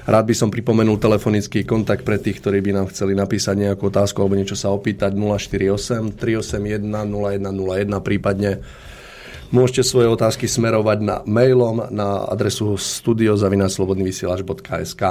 [0.10, 4.26] Rád by som pripomenul telefonický kontakt pre tých, ktorí by nám chceli napísať nejakú otázku
[4.26, 8.58] alebo niečo sa opýtať 048 381 0101, prípadne
[9.50, 15.04] Môžete svoje otázky smerovať na mailom na adresu studiozavinaclobodnyvysielač.sk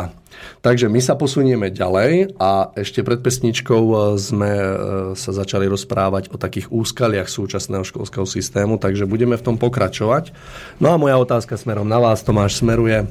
[0.63, 4.71] Takže my sa posunieme ďalej a ešte pred pesničkou e, sme e,
[5.19, 10.31] sa začali rozprávať o takých úskaliach súčasného školského systému, takže budeme v tom pokračovať.
[10.79, 13.11] No a moja otázka smerom na vás, Tomáš, smeruje.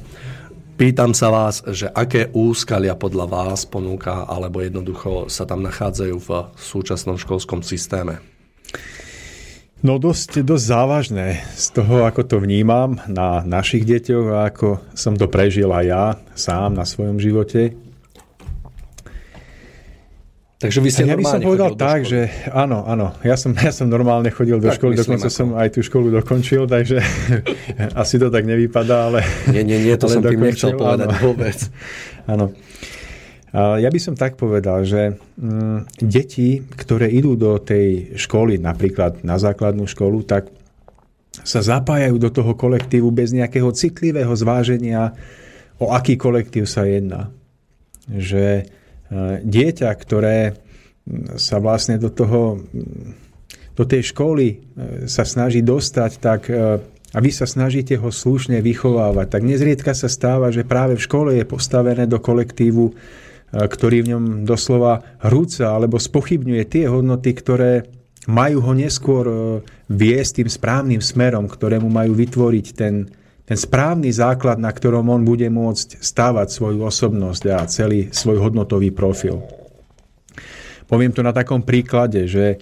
[0.80, 6.30] Pýtam sa vás, že aké úskalia podľa vás ponúka, alebo jednoducho sa tam nachádzajú v
[6.56, 8.24] súčasnom školskom systéme?
[9.86, 15.14] No dosť, dosť závažné z toho, ako to vnímam na našich deťoch a ako som
[15.14, 17.78] to prežil aj ja sám na svojom živote.
[20.58, 22.10] Takže vy ste ja by som povedal tak, školy.
[22.10, 25.38] že áno, áno, ja som, ja som normálne chodil do Tak, školy, myslím, dokonca ako-
[25.38, 26.98] som aj tú školu dokončil, takže
[28.02, 29.22] asi to tak nevypadá, ale...
[29.54, 31.22] Nie, nie, nie, to ale som tým nechcel dokončil, povedať áno.
[31.22, 31.58] vôbec.
[32.26, 32.46] Áno.
[33.58, 39.42] Ja by som tak povedal, že mm, deti, ktoré idú do tej školy, napríklad na
[39.42, 40.54] základnú školu, tak
[41.42, 45.18] sa zapájajú do toho kolektívu bez nejakého citlivého zváženia,
[45.82, 47.34] o aký kolektív sa jedná.
[48.06, 48.64] Že e,
[49.42, 52.62] dieťa, ktoré mm, sa vlastne do toho
[53.78, 54.56] do tej školy e,
[55.10, 56.78] sa snaží dostať, tak e,
[57.14, 61.30] a vy sa snažíte ho slušne vychovávať, tak nezriedka sa stáva, že práve v škole
[61.34, 62.94] je postavené do kolektívu,
[63.52, 67.88] ktorý v ňom doslova hrúca alebo spochybňuje tie hodnoty, ktoré
[68.28, 69.26] majú ho neskôr
[69.88, 73.08] viesť tým správnym smerom, ktorému majú vytvoriť ten,
[73.48, 78.92] ten správny základ, na ktorom on bude môcť stávať svoju osobnosť a celý svoj hodnotový
[78.92, 79.40] profil.
[80.88, 82.60] Poviem to na takom príklade, že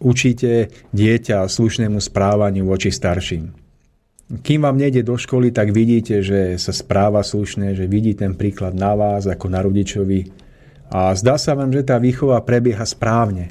[0.00, 3.67] učíte dieťa slušnému správaniu voči starším.
[4.28, 8.76] Kým vám nejde do školy, tak vidíte, že sa správa slušne, že vidí ten príklad
[8.76, 10.28] na vás ako na rodičovi
[10.92, 13.48] a zdá sa vám, že tá výchova prebieha správne.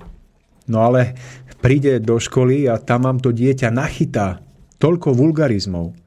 [0.70, 1.18] No ale
[1.62, 4.38] príde do školy a tam vám to dieťa nachytá
[4.78, 5.98] toľko vulgarizmov,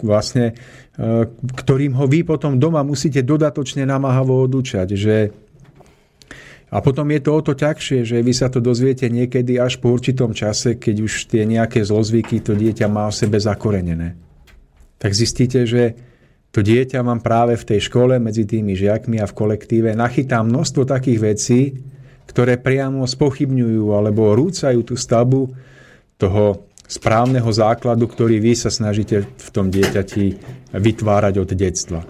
[0.00, 0.56] vlastne,
[1.36, 5.16] ktorým ho vy potom doma musíte dodatočne namáhavo odúčať, že
[6.76, 9.96] a potom je to o to ťažšie, že vy sa to dozviete niekedy až po
[9.96, 14.12] určitom čase, keď už tie nejaké zlozvyky to dieťa má o sebe zakorenené.
[15.00, 15.96] Tak zistíte, že
[16.52, 20.84] to dieťa mám práve v tej škole medzi tými žiakmi a v kolektíve nachytá množstvo
[20.84, 21.60] takých vecí,
[22.28, 25.56] ktoré priamo spochybňujú alebo rúcajú tú stavbu
[26.20, 30.24] toho správneho základu, ktorý vy sa snažíte v tom dieťati
[30.76, 32.04] vytvárať od detstva.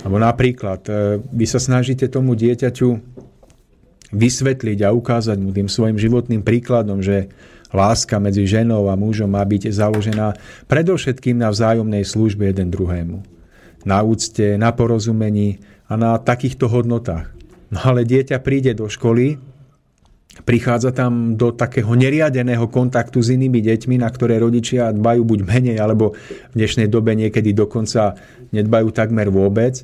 [0.00, 2.88] Alebo napríklad, e, vy sa snažíte tomu dieťaťu
[4.16, 7.28] vysvetliť a ukázať mu tým svojim životným príkladom, že
[7.70, 10.34] láska medzi ženou a mužom má byť založená
[10.66, 13.20] predovšetkým na vzájomnej službe jeden druhému.
[13.84, 17.30] Na úcte, na porozumení a na takýchto hodnotách.
[17.70, 19.38] No ale dieťa príde do školy,
[20.42, 25.78] prichádza tam do takého neriadeného kontaktu s inými deťmi, na ktoré rodičia dbajú buď menej,
[25.78, 26.14] alebo
[26.52, 28.18] v dnešnej dobe niekedy dokonca
[28.52, 29.82] nedbajú takmer vôbec.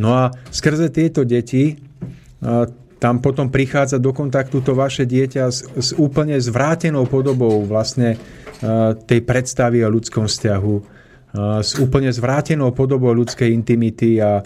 [0.00, 1.76] No a skrze tieto deti
[3.00, 8.18] tam potom prichádza do kontaktu to vaše dieťa s, s úplne zvrátenou podobou vlastne e,
[8.92, 10.82] tej predstavy o ľudskom vzťahu, e,
[11.64, 14.44] s úplne zvrátenou podobou ľudskej intimity a,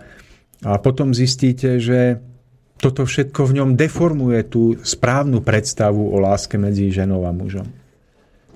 [0.62, 2.22] a potom zistíte, že
[2.78, 7.66] toto všetko v ňom deformuje tú správnu predstavu o láske medzi ženou a mužom.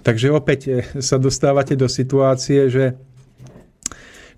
[0.06, 2.94] Takže opäť e, sa dostávate do situácie, že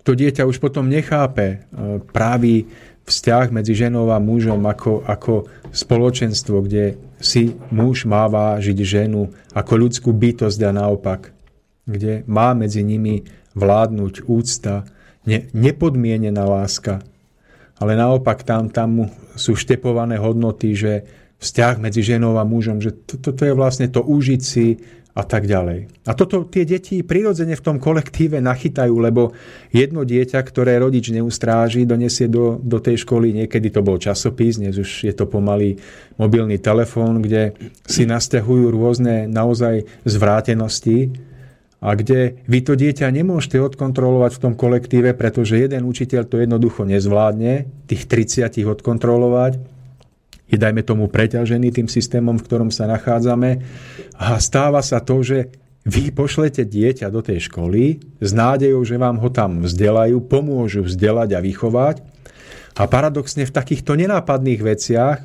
[0.01, 1.61] to dieťa už potom nechápe
[2.09, 2.65] právý
[3.11, 9.73] vzťah medzi ženou a mužom ako, ako spoločenstvo, kde si muž má vážiť ženu ako
[9.75, 11.35] ľudskú bytosť a naopak,
[11.83, 14.87] kde má medzi nimi vládnuť úcta,
[15.27, 17.03] ne, nepodmienená láska,
[17.75, 21.03] ale naopak tam, tam sú štepované hodnoty, že
[21.41, 24.77] vzťah medzi ženou a mužom, že toto to, to je vlastne to užiť si
[25.11, 26.07] a tak ďalej.
[26.07, 29.35] A toto tie deti prirodzene v tom kolektíve nachytajú, lebo
[29.75, 34.79] jedno dieťa, ktoré rodič neustráži, donesie do, do tej školy, niekedy to bol časopis, dnes
[34.79, 35.75] už je to pomalý
[36.15, 37.51] mobilný telefón, kde
[37.83, 41.11] si nasťahujú rôzne naozaj zvrátenosti
[41.81, 46.85] a kde vy to dieťa nemôžete odkontrolovať v tom kolektíve, pretože jeden učiteľ to jednoducho
[46.85, 49.70] nezvládne, tých 30 odkontrolovať,
[50.51, 53.63] je, dajme tomu, preťažený tým systémom, v ktorom sa nachádzame.
[54.19, 55.47] A stáva sa to, že
[55.87, 61.29] vy pošlete dieťa do tej školy s nádejou, že vám ho tam vzdelajú, pomôžu vzdelať
[61.33, 61.95] a vychovať.
[62.77, 65.17] A paradoxne v takýchto nenápadných veciach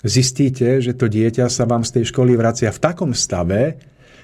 [0.00, 3.78] zistíte, že to dieťa sa vám z tej školy vracia v takom stave,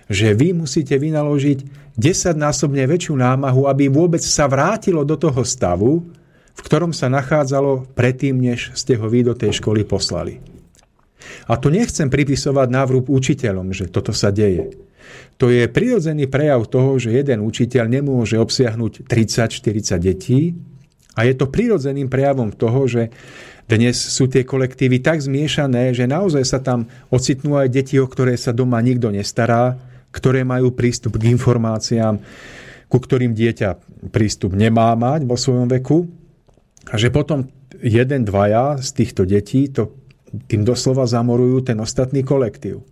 [0.08, 6.08] že vy musíte vynaložiť desaťnásobne väčšiu námahu, aby vôbec sa vrátilo do toho stavu,
[6.58, 10.42] v ktorom sa nachádzalo predtým, než ste ho vy do tej školy poslali.
[11.46, 14.74] A to nechcem pripisovať návrub učiteľom, že toto sa deje.
[15.38, 20.58] To je prirodzený prejav toho, že jeden učiteľ nemôže obsiahnuť 30-40 detí
[21.14, 23.14] a je to prirodzeným prejavom toho, že
[23.68, 28.34] dnes sú tie kolektívy tak zmiešané, že naozaj sa tam ocitnú aj deti, o ktoré
[28.34, 29.78] sa doma nikto nestará,
[30.10, 32.18] ktoré majú prístup k informáciám,
[32.88, 33.70] ku ktorým dieťa
[34.08, 36.17] prístup nemá mať vo svojom veku
[36.88, 39.92] a že potom jeden, dvaja z týchto detí to
[40.48, 42.84] tým doslova zamorujú ten ostatný kolektív.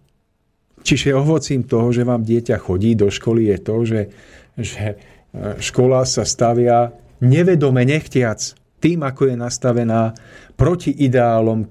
[0.86, 4.02] Čiže ovocím toho, že vám dieťa chodí do školy, je to, že,
[4.54, 4.94] že e,
[5.58, 10.14] škola sa stavia nevedome, nechtiac, tým, ako je nastavená
[10.54, 11.66] proti ideálom,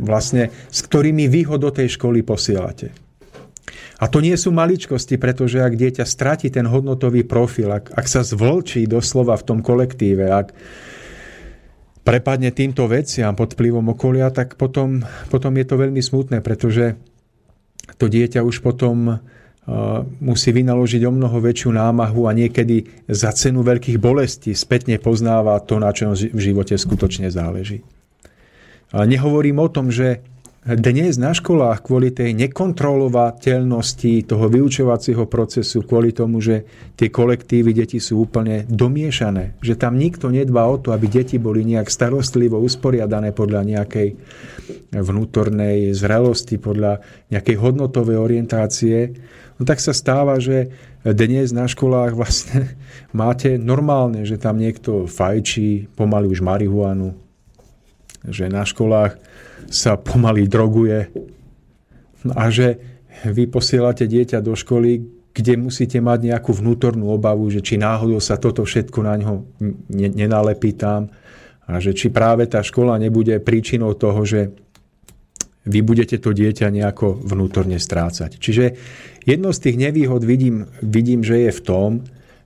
[0.00, 2.92] vlastne, s ktorými vy ho do tej školy posielate.
[3.96, 8.20] A to nie sú maličkosti, pretože ak dieťa stratí ten hodnotový profil, ak, ak sa
[8.20, 10.52] zvlčí doslova v tom kolektíve, ak,
[12.06, 16.94] prepadne týmto veciam pod vplyvom okolia, tak potom, potom je to veľmi smutné, pretože
[17.98, 19.18] to dieťa už potom uh,
[20.22, 25.82] musí vynaložiť o mnoho väčšiu námahu a niekedy za cenu veľkých bolestí spätne poznáva to,
[25.82, 27.82] na čom v živote skutočne záleží.
[28.94, 30.22] Nehovorím o tom, že
[30.66, 36.66] dnes na školách kvôli tej nekontrolovateľnosti toho vyučovacieho procesu, kvôli tomu, že
[36.98, 41.62] tie kolektívy deti sú úplne domiešané, že tam nikto nedbá o to, aby deti boli
[41.62, 44.18] nejak starostlivo usporiadané podľa nejakej
[44.90, 46.98] vnútornej zrelosti, podľa
[47.30, 49.14] nejakej hodnotovej orientácie,
[49.62, 50.74] no tak sa stáva, že
[51.06, 52.74] dnes na školách vlastne
[53.14, 57.14] máte normálne, že tam niekto fajčí, pomaly už marihuanu,
[58.26, 59.25] že na školách
[59.70, 61.10] sa pomaly droguje
[62.34, 62.78] a že
[63.26, 65.02] vy posielate dieťa do školy,
[65.36, 69.32] kde musíte mať nejakú vnútornú obavu, že či náhodou sa toto všetko na ňo
[69.92, 71.12] nenalepí tam
[71.66, 74.54] a že či práve tá škola nebude príčinou toho, že
[75.66, 78.38] vy budete to dieťa nejako vnútorne strácať.
[78.38, 78.64] Čiže
[79.26, 81.90] jedno z tých nevýhod vidím, vidím že je v tom,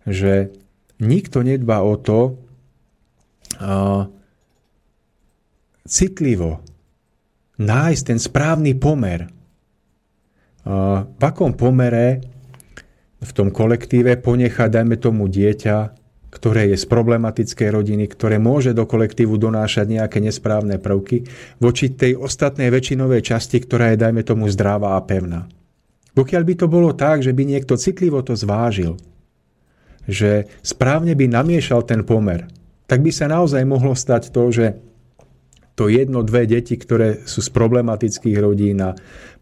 [0.09, 0.49] že
[0.99, 2.41] nikto nedba o to
[3.61, 4.09] uh,
[5.85, 6.65] citlivo
[7.61, 9.29] nájsť ten správny pomer.
[10.65, 12.25] V akom pomere
[13.21, 15.77] v tom kolektíve ponechať, dajme tomu dieťa,
[16.31, 21.27] ktoré je z problematickej rodiny, ktoré môže do kolektívu donášať nejaké nesprávne prvky,
[21.61, 25.51] voči tej ostatnej väčšinovej časti, ktorá je, dajme tomu, zdravá a pevná.
[26.17, 28.97] Pokiaľ by to bolo tak, že by niekto citlivo to zvážil,
[30.07, 32.49] že správne by namiešal ten pomer,
[32.87, 34.67] tak by sa naozaj mohlo stať to, že
[35.75, 38.93] to jedno, dve deti, ktoré sú z problematických rodín a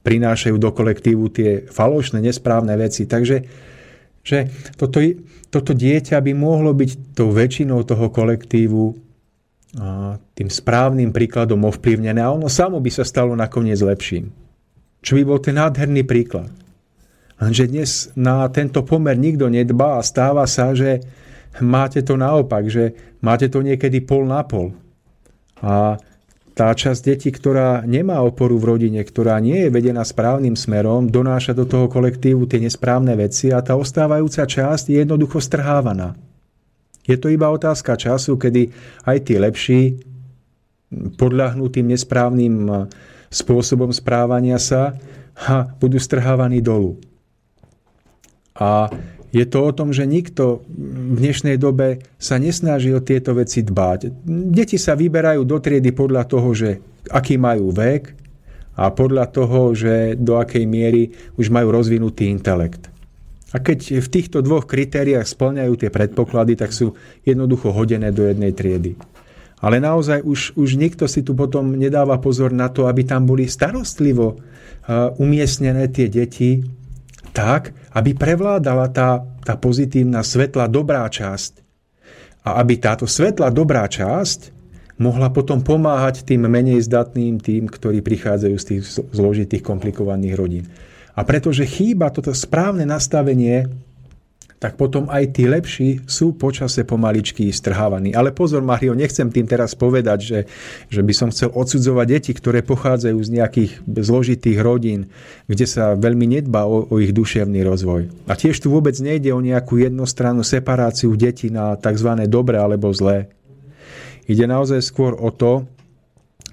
[0.03, 3.05] prinášajú do kolektívu tie falošné, nesprávne veci.
[3.05, 3.37] Takže
[4.23, 4.39] že
[4.77, 5.01] toto,
[5.49, 9.09] toto dieťa by mohlo byť tou väčšinou toho kolektívu
[10.33, 14.33] tým správnym príkladom ovplyvnené a ono samo by sa stalo nakoniec lepším.
[15.05, 16.49] Čo by bol ten nádherný príklad.
[17.39, 21.05] Lenže dnes na tento pomer nikto nedbá a stáva sa, že
[21.63, 24.75] máte to naopak, že máte to niekedy pol na pol.
[25.63, 26.01] A
[26.59, 31.55] tá časť detí, ktorá nemá oporu v rodine, ktorá nie je vedená správnym smerom, donáša
[31.55, 36.19] do toho kolektívu tie nesprávne veci a tá ostávajúca časť je jednoducho strhávaná.
[37.07, 38.75] Je to iba otázka času, kedy
[39.07, 39.81] aj tí lepší
[41.15, 42.91] podľahnú tým nesprávnym
[43.31, 44.99] spôsobom správania sa
[45.39, 46.99] a budú strhávaní dolu.
[48.59, 48.91] A
[49.29, 54.25] je to o tom, že nikto v dnešnej dobe sa nesnaží o tieto veci dbať.
[54.27, 56.81] Deti sa vyberajú do triedy podľa toho, že
[57.13, 58.17] aký majú vek
[58.79, 62.89] a podľa toho, že do akej miery už majú rozvinutý intelekt.
[63.53, 66.93] A keď v týchto dvoch kritériách splňajú tie predpoklady, tak sú
[67.25, 68.97] jednoducho hodené do jednej triedy.
[69.59, 73.51] Ale naozaj už, už nikto si tu potom nedáva pozor na to, aby tam boli
[73.51, 76.63] starostlivo uh, umiestnené tie deti
[77.33, 81.65] tak, aby prevládala tá, tá pozitívna, svetlá, dobrá časť.
[82.47, 84.57] A aby táto svetlá, dobrá časť
[84.99, 88.83] mohla potom pomáhať tým menej zdatným, tým, ktorí prichádzajú z tých
[89.15, 90.65] zložitých, komplikovaných rodín.
[91.15, 93.67] A pretože chýba toto správne nastavenie
[94.59, 98.11] tak potom aj tí lepší sú počase pomaličky strhávaní.
[98.11, 100.41] Ale pozor, Mario, nechcem tým teraz povedať, že,
[100.91, 105.15] že by som chcel odsudzovať deti, ktoré pochádzajú z nejakých zložitých rodín,
[105.47, 108.27] kde sa veľmi nedbá o, o ich duševný rozvoj.
[108.27, 112.27] A tiež tu vôbec nejde o nejakú jednostrannú separáciu detí na tzv.
[112.27, 113.31] dobré alebo zlé.
[114.27, 115.71] Ide naozaj skôr o to,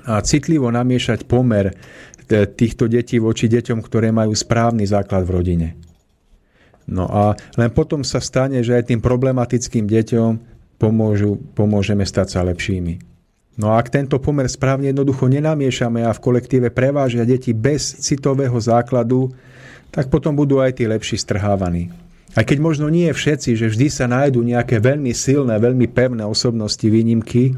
[0.05, 1.73] a citlivo namiešať pomer
[2.29, 5.67] týchto detí voči deťom, ktoré majú správny základ v rodine.
[6.85, 10.31] No a len potom sa stane, že aj tým problematickým deťom
[10.77, 13.15] pomôžu, pomôžeme stať sa lepšími.
[13.55, 18.59] No a ak tento pomer správne jednoducho nenamiešame a v kolektíve prevážia deti bez citového
[18.59, 19.31] základu,
[19.95, 21.87] tak potom budú aj tí lepší strhávaní.
[22.35, 26.83] Aj keď možno nie všetci, že vždy sa nájdú nejaké veľmi silné, veľmi pevné osobnosti
[26.83, 27.55] výnimky,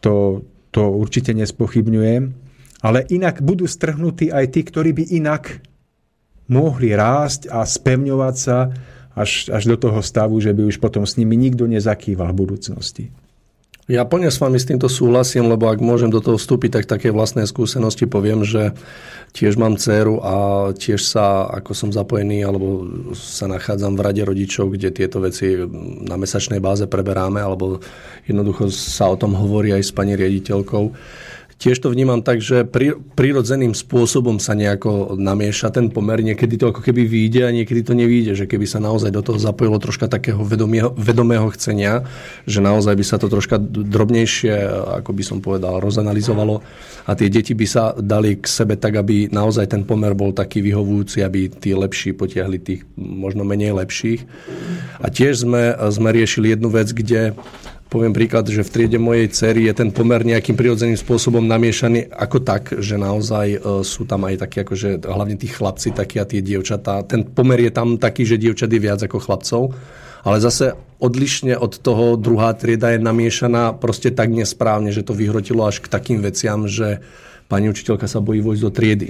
[0.00, 0.40] to,
[0.72, 2.32] to určite nespochybňujem,
[2.80, 5.60] ale inak budú strhnutí aj tí, ktorí by inak
[6.50, 8.74] mohli rásť a spevňovať sa
[9.14, 13.04] až, až do toho stavu, že by už potom s nimi nikto nezakýval v budúcnosti.
[13.90, 17.10] Ja plne s vami s týmto súhlasím, lebo ak môžem do toho vstúpiť, tak také
[17.10, 18.70] vlastné skúsenosti poviem, že
[19.34, 20.34] tiež mám dceru a
[20.70, 22.86] tiež sa, ako som zapojený, alebo
[23.18, 25.58] sa nachádzam v rade rodičov, kde tieto veci
[26.06, 27.82] na mesačnej báze preberáme, alebo
[28.30, 30.94] jednoducho sa o tom hovorí aj s pani riaditeľkou
[31.60, 36.24] tiež to vnímam tak, že pri, prirodzeným spôsobom sa nejako namieša ten pomer.
[36.24, 38.32] Niekedy to ako keby vyjde a niekedy to nevyjde.
[38.32, 42.08] Že keby sa naozaj do toho zapojilo troška takého vedomého, vedomého chcenia,
[42.48, 44.56] že naozaj by sa to troška drobnejšie,
[45.04, 46.64] ako by som povedal, rozanalizovalo
[47.04, 50.64] a tie deti by sa dali k sebe tak, aby naozaj ten pomer bol taký
[50.64, 54.24] vyhovujúci, aby tí lepší potiahli tých možno menej lepších.
[55.04, 57.36] A tiež sme, sme riešili jednu vec, kde
[57.90, 62.38] Poviem príklad, že v triede mojej cery je ten pomer nejakým prirodzeným spôsobom namiešaný ako
[62.38, 66.38] tak, že naozaj e, sú tam aj takí, akože hlavne tí chlapci takí a tie
[66.38, 67.02] dievčatá.
[67.02, 69.62] Ten pomer je tam taký, že dievčat je viac ako chlapcov,
[70.22, 75.66] ale zase odlišne od toho druhá trieda je namiešaná proste tak nesprávne, že to vyhrotilo
[75.66, 77.02] až k takým veciam, že
[77.50, 79.08] pani učiteľka sa bojí vojsť do triedy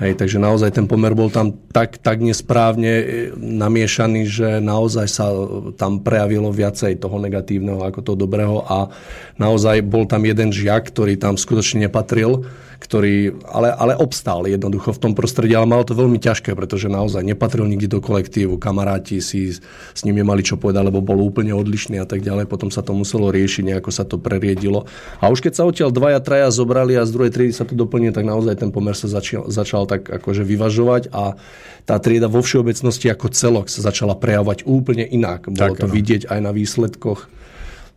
[0.00, 3.04] Hej, takže naozaj ten pomer bol tam tak, tak nesprávne e,
[3.36, 5.28] namiešaný, že naozaj sa
[5.76, 8.88] tam prejavilo viacej toho negatívneho ako toho dobrého a
[9.36, 12.48] naozaj bol tam jeden žiak, ktorý tam skutočne nepatril
[12.80, 17.20] ktorý ale, ale obstál jednoducho v tom prostredí, ale malo to veľmi ťažké, pretože naozaj
[17.20, 22.00] nepatril nikdy do kolektívu, kamaráti si s ním nemali čo povedať, lebo bol úplne odlišný
[22.00, 24.88] a tak ďalej, potom sa to muselo riešiť, nejako sa to preriedilo.
[25.20, 28.16] A už keď sa odtiaľ dvaja, traja zobrali a z druhej triedy sa to doplnilo,
[28.16, 31.36] tak naozaj ten pomer sa začal, začal tak akože vyvažovať a
[31.84, 35.52] tá trieda vo všeobecnosti ako celok sa začala prejavovať úplne inak.
[35.52, 35.94] Bolo Tak, to áno.
[35.94, 37.39] vidieť aj na výsledkoch.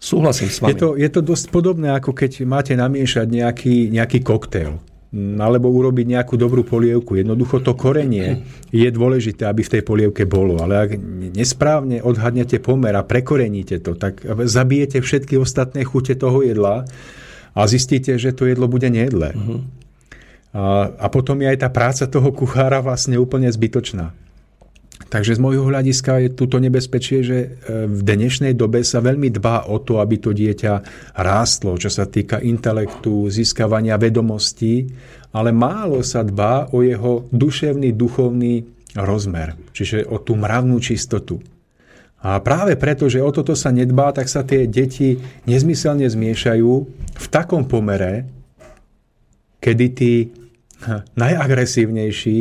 [0.03, 0.75] Súhlasím s vami.
[0.75, 4.83] Je to, je to dosť podobné, ako keď máte namiešať nejaký, nejaký koktail
[5.15, 7.15] mm, alebo urobiť nejakú dobrú polievku.
[7.15, 8.43] Jednoducho to korenie
[8.75, 10.89] je dôležité, aby v tej polievke bolo, ale ak
[11.39, 16.83] nesprávne odhadnete pomer a prekoreníte to, tak zabijete všetky ostatné chute toho jedla
[17.55, 19.31] a zistíte, že to jedlo bude nejedlé.
[19.31, 19.63] Uh-huh.
[20.51, 24.11] A, a potom je aj tá práca toho kuchára vlastne úplne zbytočná.
[24.93, 27.47] Takže z môjho hľadiska je túto nebezpečie, že e,
[27.85, 30.73] v dnešnej dobe sa veľmi dbá o to, aby to dieťa
[31.17, 34.89] rástlo, čo sa týka intelektu, získavania vedomostí,
[35.33, 38.65] ale málo sa dbá o jeho duševný, duchovný
[38.97, 41.41] rozmer, čiže o tú mravnú čistotu.
[42.23, 46.71] A práve preto, že o toto sa nedbá, tak sa tie deti nezmyselne zmiešajú
[47.13, 48.25] v takom pomere,
[49.59, 50.13] kedy tí
[51.15, 52.39] najagresívnejší,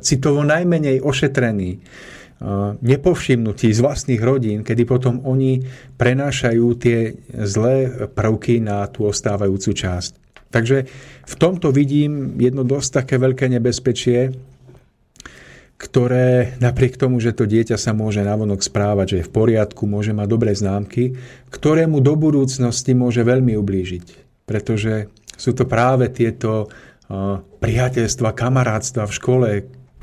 [0.00, 1.78] citovo najmenej ošetrení, e,
[2.80, 5.62] nepovšimnutí z vlastných rodín, kedy potom oni
[5.96, 7.14] prenášajú tie
[7.44, 10.12] zlé prvky na tú ostávajúcu časť.
[10.48, 10.88] Takže
[11.28, 14.32] v tomto vidím jedno dosť také veľké nebezpečie,
[15.78, 20.10] ktoré napriek tomu, že to dieťa sa môže navonok správať, že je v poriadku, môže
[20.10, 21.14] mať dobré známky,
[21.54, 24.04] ktorému do budúcnosti môže veľmi ublížiť.
[24.42, 25.06] Pretože
[25.38, 26.66] sú to práve tieto
[27.60, 29.48] priateľstva, kamarátstva v škole,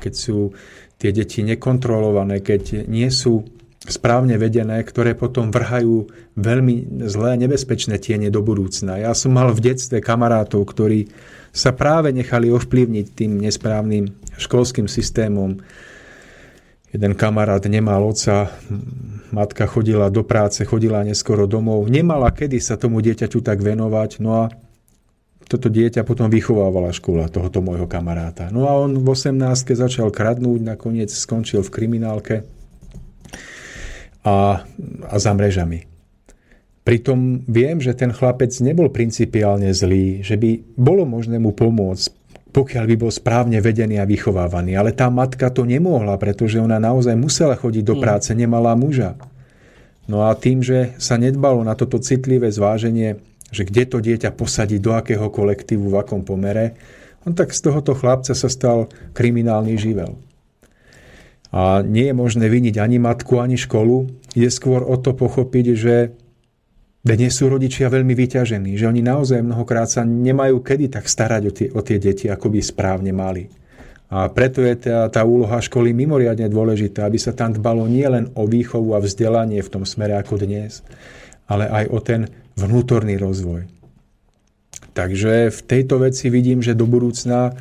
[0.02, 0.52] keď sú
[0.98, 3.46] tie deti nekontrolované, keď nie sú
[3.86, 8.98] správne vedené, ktoré potom vrhajú veľmi zlé nebezpečné tiene do budúcna.
[8.98, 11.06] Ja som mal v detstve kamarátov, ktorí
[11.54, 15.62] sa práve nechali ovplyvniť tým nesprávnym školským systémom.
[16.90, 18.50] Jeden kamarát nemal oca,
[19.30, 24.30] matka chodila do práce, chodila neskoro domov, nemala kedy sa tomu dieťaťu tak venovať, no
[24.34, 24.44] a
[25.46, 28.50] toto dieťa potom vychovávala škola tohoto môjho kamaráta.
[28.50, 29.38] No a on v 18
[29.78, 32.34] začal kradnúť, nakoniec skončil v kriminálke
[34.26, 34.66] a,
[35.06, 35.86] a za mrežami.
[36.86, 42.14] Pritom viem, že ten chlapec nebol principiálne zlý, že by bolo možné mu pomôcť,
[42.54, 44.78] pokiaľ by bol správne vedený a vychovávaný.
[44.78, 49.18] Ale tá matka to nemohla, pretože ona naozaj musela chodiť do práce, nemala muža.
[50.06, 53.18] No a tým, že sa nedbalo na toto citlivé zváženie,
[53.56, 56.76] že kde to dieťa posadiť, do akého kolektívu, v akom pomere,
[57.24, 60.20] on tak z tohoto chlapca sa stal kriminálny živel.
[61.50, 64.12] A nie je možné viniť ani matku, ani školu.
[64.36, 65.94] Je skôr o to pochopiť, že
[67.06, 71.52] dnes sú rodičia veľmi vyťažení, že oni naozaj mnohokrát sa nemajú kedy tak starať o
[71.54, 73.46] tie, o tie deti, ako by správne mali.
[74.06, 78.46] A preto je tá, tá úloha školy mimoriadne dôležitá, aby sa tam dbalo nielen o
[78.46, 80.82] výchovu a vzdelanie v tom smere ako dnes,
[81.50, 82.20] ale aj o ten
[82.56, 83.68] vnútorný rozvoj.
[84.96, 87.52] Takže v tejto veci vidím, že do budúcna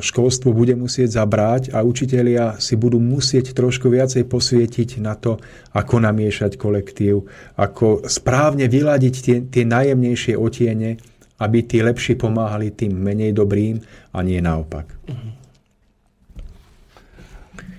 [0.00, 5.36] školstvo bude musieť zabrať a učitelia si budú musieť trošku viacej posvietiť na to,
[5.76, 7.28] ako namiešať kolektív,
[7.60, 10.96] ako správne vyladiť tie, tie najjemnejšie otiene,
[11.38, 13.76] aby tí lepší pomáhali tým menej dobrým
[14.16, 14.88] a nie naopak.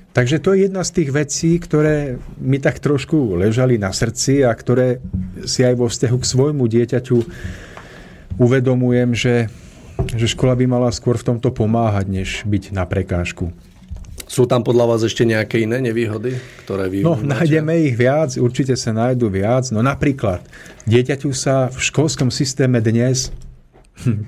[0.09, 4.51] Takže to je jedna z tých vecí, ktoré mi tak trošku ležali na srdci a
[4.51, 4.97] ktoré
[5.45, 7.17] si aj vo vzťahu k svojmu dieťaťu
[8.37, 9.35] uvedomujem, že
[10.15, 13.51] že škola by mala skôr v tomto pomáhať, než byť na prekážku.
[14.31, 17.35] Sú tam podľa vás ešte nejaké iné nevýhody, ktoré vy No, vnímate?
[17.35, 19.67] nájdeme ich viac, určite sa nájdú viac.
[19.75, 20.39] No napríklad,
[20.87, 23.27] dieťaťu sa v školskom systéme dnes
[24.07, 24.23] hm,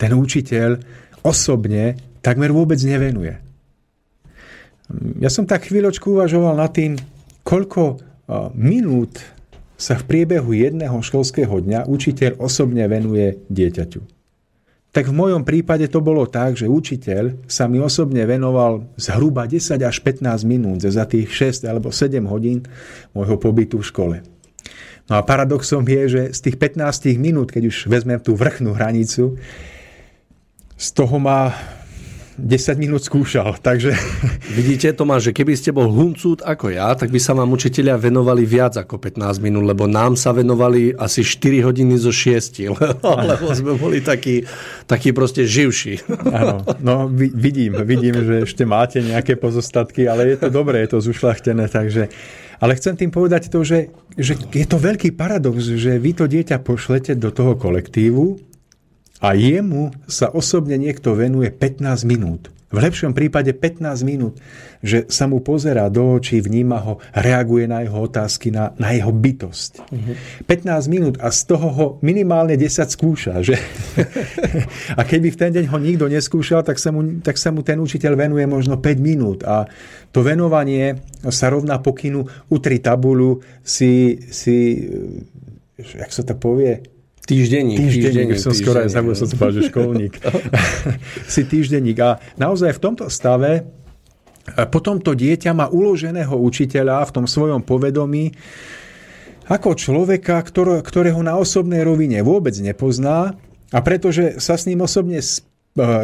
[0.00, 0.80] ten učiteľ
[1.20, 3.36] osobne takmer vôbec nevenuje.
[5.20, 7.00] Ja som tak chvíľočku uvažoval nad tým,
[7.42, 8.00] koľko
[8.52, 9.18] minút
[9.74, 14.00] sa v priebehu jedného školského dňa učiteľ osobne venuje dieťaťu.
[14.92, 19.80] Tak v mojom prípade to bolo tak, že učiteľ sa mi osobne venoval zhruba 10
[19.80, 22.68] až 15 minút za tých 6 alebo 7 hodín
[23.16, 24.16] môjho pobytu v škole.
[25.08, 29.40] No a paradoxom je, že z tých 15 minút, keď už vezmem tú vrchnú hranicu,
[30.76, 31.56] z toho má
[32.42, 33.94] 10 minút skúšal, takže...
[34.58, 38.42] Vidíte, Tomáš, že keby ste bol huncút ako ja, tak by sa vám učiteľia venovali
[38.42, 42.74] viac ako 15 minút, lebo nám sa venovali asi 4 hodiny zo 6,
[43.30, 44.42] lebo sme boli takí,
[44.90, 46.02] takí proste živší.
[46.34, 50.98] Áno, no vi- vidím, vidím, že ešte máte nejaké pozostatky, ale je to dobré, je
[50.98, 52.10] to zušľachtené, takže...
[52.62, 56.62] Ale chcem tým povedať to, že, že je to veľký paradox, že vy to dieťa
[56.62, 58.51] pošlete do toho kolektívu,
[59.22, 62.50] a jemu sa osobne niekto venuje 15 minút.
[62.72, 64.40] V lepšom prípade 15 minút,
[64.80, 69.12] že sa mu pozerá do očí, vníma ho, reaguje na jeho otázky, na, na jeho
[69.12, 69.72] bytosť.
[69.92, 70.16] Uh-huh.
[70.48, 73.44] 15 minút a z toho ho minimálne 10 skúša.
[73.44, 73.60] Že?
[74.98, 77.76] a keby v ten deň ho nikto neskúšal, tak sa, mu, tak sa mu ten
[77.76, 79.44] učiteľ venuje možno 5 minút.
[79.44, 79.68] A
[80.08, 80.96] to venovanie
[81.28, 84.80] sa rovná pokynu utri tabulu, si, si
[85.76, 86.80] jak sa to povie,
[87.22, 87.78] Týždenník.
[87.78, 90.14] Týždenník, som skoro aj zabudol som to povedať, že školník.
[91.34, 91.98] si týždenník.
[92.02, 93.62] A naozaj v tomto stave
[94.74, 98.34] potom to dieťa má uloženého učiteľa v tom svojom povedomí
[99.46, 103.38] ako človeka, ktoré, ktorého na osobnej rovine vôbec nepozná
[103.70, 105.22] a pretože sa s ním osobne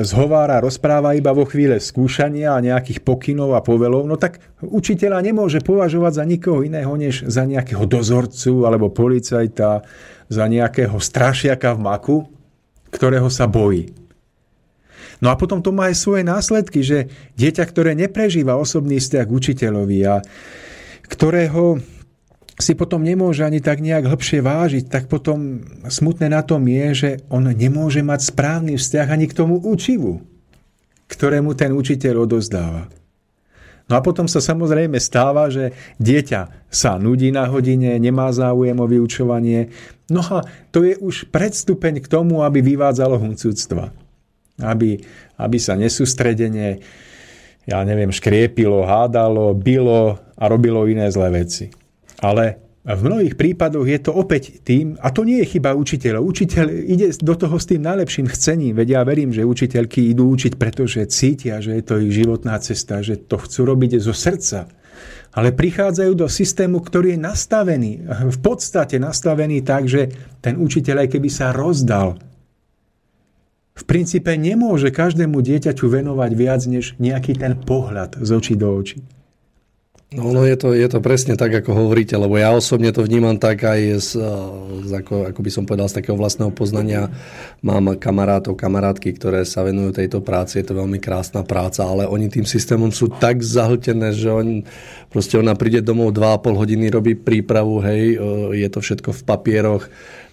[0.01, 5.61] zhovára, rozpráva iba vo chvíle skúšania a nejakých pokynov a povelov, no tak učiteľa nemôže
[5.61, 9.85] považovať za nikoho iného, než za nejakého dozorcu alebo policajta,
[10.33, 12.17] za nejakého strašiaka v maku,
[12.89, 13.93] ktorého sa bojí.
[15.21, 19.35] No a potom to má aj svoje následky, že dieťa, ktoré neprežíva osobný vzťah k
[19.35, 20.23] učiteľovi a
[21.11, 21.83] ktorého
[22.59, 27.11] si potom nemôže ani tak nejak hĺbšie vážiť, tak potom smutné na tom je, že
[27.31, 30.27] on nemôže mať správny vzťah ani k tomu učivu,
[31.07, 32.91] ktorému ten učiteľ odozdáva.
[33.89, 38.85] No a potom sa samozrejme stáva, že dieťa sa nudí na hodine, nemá záujem o
[38.85, 39.73] vyučovanie.
[40.13, 40.45] No a
[40.75, 43.97] to je už predstupeň k tomu, aby vyvádzalo huncúctva.
[44.61, 45.01] Aby,
[45.41, 46.85] aby sa nesústredenie,
[47.65, 51.73] ja neviem, škriepilo, hádalo, bilo a robilo iné zlé veci.
[52.19, 56.25] Ale v mnohých prípadoch je to opäť tým, a to nie je chyba učiteľov.
[56.25, 60.57] Učiteľ ide do toho s tým najlepším chcením, veď ja verím, že učiteľky idú učiť,
[60.57, 64.73] pretože cítia, že je to ich životná cesta, že to chcú robiť zo srdca.
[65.37, 70.09] Ale prichádzajú do systému, ktorý je nastavený, v podstate nastavený tak, že
[70.41, 72.17] ten učiteľ, aj keby sa rozdal,
[73.79, 79.05] v princípe nemôže každému dieťaťu venovať viac než nejaký ten pohľad z očí do očí.
[80.09, 83.37] No, no je, to, je to presne tak, ako hovoríte, lebo ja osobne to vnímam
[83.37, 84.11] tak aj z,
[84.89, 87.13] z ako, ako by som povedal, z takého vlastného poznania.
[87.61, 92.33] Mám kamarátov, kamarátky, ktoré sa venujú tejto práci, je to veľmi krásna práca, ale oni
[92.33, 94.65] tým systémom sú tak zahltené, že on,
[95.09, 98.21] proste ona príde domov 2,5 hodiny, robí prípravu, hej,
[98.53, 99.85] je to všetko v papieroch,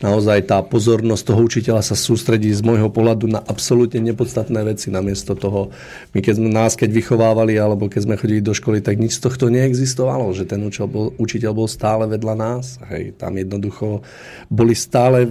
[0.03, 5.33] naozaj tá pozornosť toho učiteľa sa sústredí z môjho pohľadu na absolútne nepodstatné veci namiesto
[5.39, 5.71] toho.
[6.11, 9.23] My keď sme nás keď vychovávali alebo keď sme chodili do školy, tak nič z
[9.23, 12.75] tohto neexistovalo, že ten učiteľ bol, učiteľ bol stále vedľa nás.
[12.91, 14.03] Hej, tam jednoducho
[14.51, 15.23] boli stále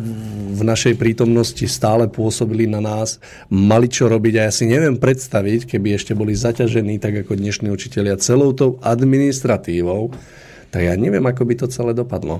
[0.50, 3.20] v našej prítomnosti, stále pôsobili na nás,
[3.52, 7.68] mali čo robiť a ja si neviem predstaviť, keby ešte boli zaťažení tak ako dnešní
[7.68, 8.80] učiteľia celou tou
[9.34, 10.14] administratívou,
[10.70, 12.38] tak ja neviem, ako by to celé dopadlo.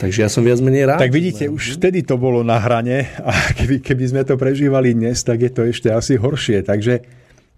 [0.00, 1.00] Takže ja som viac menej rád.
[1.00, 5.22] Tak vidíte, už vtedy to bolo na hrane a keby, keby sme to prežívali dnes,
[5.22, 6.66] tak je to ešte asi horšie.
[6.66, 7.06] Takže,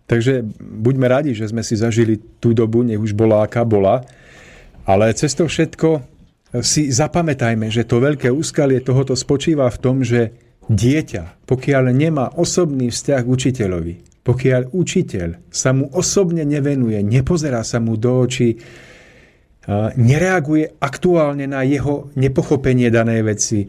[0.04, 4.04] takže buďme radi, že sme si zažili tú dobu, nech už bola aká bola.
[4.84, 6.04] Ale cez to všetko
[6.60, 10.36] si zapamätajme, že to veľké úskalie tohoto spočíva v tom, že
[10.68, 17.76] dieťa, pokiaľ nemá osobný vzťah k učiteľovi, pokiaľ učiteľ sa mu osobne nevenuje, nepozerá sa
[17.76, 18.56] mu do očí,
[19.96, 23.68] nereaguje aktuálne na jeho nepochopenie danej veci,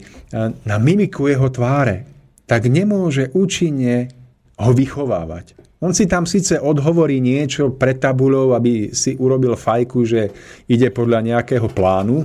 [0.64, 2.08] na mimiku jeho tváre,
[2.48, 4.08] tak nemôže účinne
[4.56, 5.56] ho vychovávať.
[5.84, 10.32] On si tam síce odhovorí niečo pred tabulou, aby si urobil fajku, že
[10.72, 12.24] ide podľa nejakého plánu,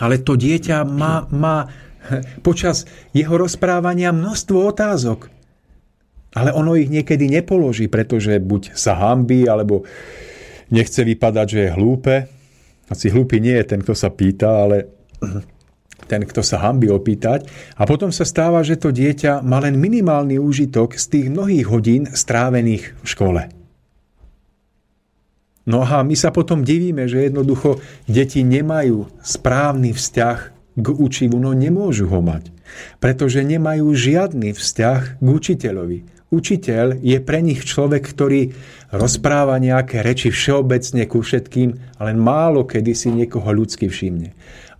[0.00, 1.68] ale to dieťa má, má
[2.46, 5.41] počas jeho rozprávania množstvo otázok.
[6.32, 9.84] Ale ono ich niekedy nepoloží, pretože buď sa hambí, alebo
[10.72, 12.14] nechce vypadať, že je hlúpe,
[12.88, 14.88] asi hlúpy nie je ten, kto sa pýta, ale
[16.10, 17.48] ten, kto sa hambí opýtať.
[17.80, 22.04] A potom sa stáva, že to dieťa má len minimálny úžitok z tých mnohých hodín
[22.10, 23.42] strávených v škole.
[25.62, 27.78] No a my sa potom divíme, že jednoducho
[28.10, 30.38] deti nemajú správny vzťah
[30.74, 32.50] k učivu, no nemôžu ho mať,
[32.98, 36.21] pretože nemajú žiadny vzťah k učiteľovi.
[36.32, 38.56] Učiteľ je pre nich človek, ktorý
[38.88, 44.32] rozpráva nejaké reči všeobecne ku všetkým, ale málo kedy si niekoho ľudsky všimne.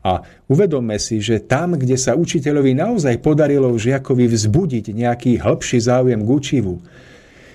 [0.03, 6.24] A uvedomme si, že tam, kde sa učiteľovi naozaj podarilo žiakovi vzbudiť nejaký hĺbší záujem
[6.24, 6.74] k učivu,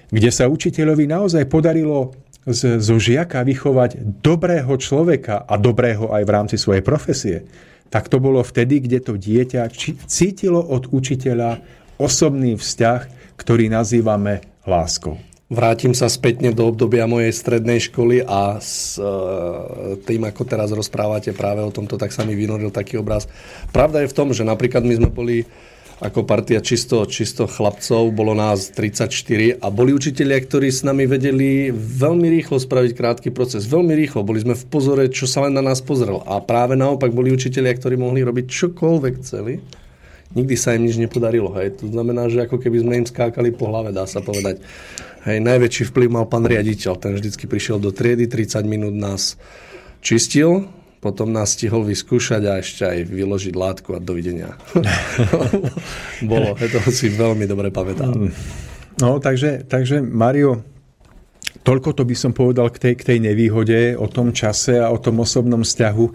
[0.07, 2.15] kde sa učiteľovi naozaj podarilo
[2.47, 7.43] z, zo žiaka vychovať dobrého človeka a dobrého aj v rámci svojej profesie,
[7.91, 9.67] tak to bolo vtedy, kde to dieťa
[10.07, 11.59] cítilo od učiteľa
[11.99, 15.15] osobný vzťah, ktorý nazývame láskou.
[15.47, 19.07] Vrátim sa spätne do obdobia mojej strednej školy a s e,
[20.03, 23.31] tým, ako teraz rozprávate práve o tomto, tak sa mi vynoril taký obraz.
[23.71, 25.47] Pravda je v tom, že napríklad my sme boli
[25.97, 31.73] ako partia čisto, čisto chlapcov, bolo nás 34 a boli učitelia, ktorí s nami vedeli
[31.73, 33.65] veľmi rýchlo spraviť krátky proces.
[33.65, 34.21] Veľmi rýchlo.
[34.21, 36.21] Boli sme v pozore, čo sa len na nás pozrel.
[36.29, 39.63] A práve naopak boli učitelia, ktorí mohli robiť čokoľvek chceli.
[40.35, 41.55] Nikdy sa im nič nepodarilo.
[41.55, 41.79] Hej.
[41.83, 44.59] To znamená, že ako keby sme im skákali po hlave, dá sa povedať.
[45.23, 46.99] Hej, najväčší vplyv mal pán riaditeľ.
[46.99, 49.39] Ten vždycky prišiel do triedy, 30 minút nás
[49.99, 50.67] čistil,
[50.99, 54.55] potom nás stihol vyskúšať a ešte aj vyložiť látku a dovidenia.
[56.31, 58.31] Bolo, to si veľmi dobre pamätám.
[58.97, 60.65] No, takže, takže Mario,
[61.67, 64.95] toľko to by som povedal k tej, k tej nevýhode, o tom čase a o
[64.95, 66.05] tom osobnom vzťahu.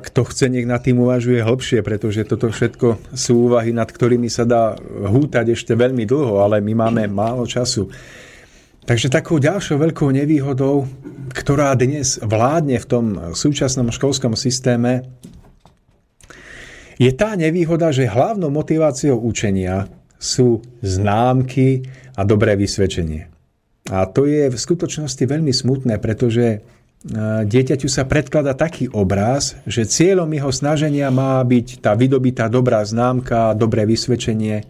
[0.00, 4.48] Kto chce, nech nad tým uvažuje hĺbšie, pretože toto všetko sú úvahy, nad ktorými sa
[4.48, 7.92] dá hútať ešte veľmi dlho, ale my máme málo času.
[8.88, 10.88] Takže takou ďalšou veľkou nevýhodou,
[11.36, 13.04] ktorá dnes vládne v tom
[13.36, 15.04] súčasnom školskom systéme,
[16.96, 21.84] je tá nevýhoda, že hlavnou motiváciou učenia sú známky
[22.16, 23.35] a dobré vysvedčenie.
[23.90, 26.58] A to je v skutočnosti veľmi smutné, pretože e,
[27.46, 33.54] dieťaťu sa predklada taký obraz, že cieľom jeho snaženia má byť tá vydobitá dobrá známka,
[33.54, 34.66] dobré vysvedčenie,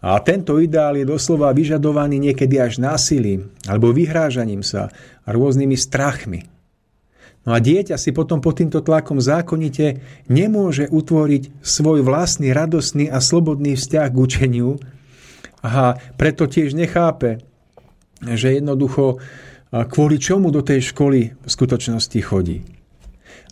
[0.00, 4.88] a tento ideál je doslova vyžadovaný niekedy až násilím alebo vyhrážaním sa
[5.24, 6.48] a rôznymi strachmi.
[7.44, 13.20] No a dieťa si potom pod týmto tlakom zákonite nemôže utvoriť svoj vlastný radostný a
[13.20, 14.70] slobodný vzťah k učeniu
[15.60, 17.44] a preto tiež nechápe,
[18.24, 19.18] že jednoducho
[19.70, 22.66] kvôli čomu do tej školy v skutočnosti chodí.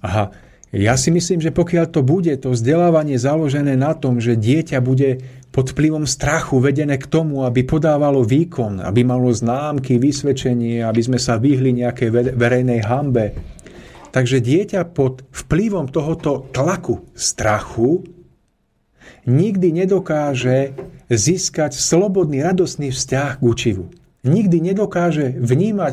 [0.02, 0.30] Aha,
[0.74, 5.24] ja si myslím, že pokiaľ to bude to vzdelávanie založené na tom, že dieťa bude
[5.48, 11.16] pod vplyvom strachu vedené k tomu, aby podávalo výkon, aby malo známky, vysvedčenie, aby sme
[11.16, 13.32] sa vyhli nejakej verejnej hambe.
[14.12, 18.04] Takže dieťa pod vplyvom tohoto tlaku strachu
[19.24, 20.76] nikdy nedokáže
[21.08, 23.88] získať slobodný, radostný vzťah k učivu.
[24.26, 25.92] Nikdy nedokáže vnímať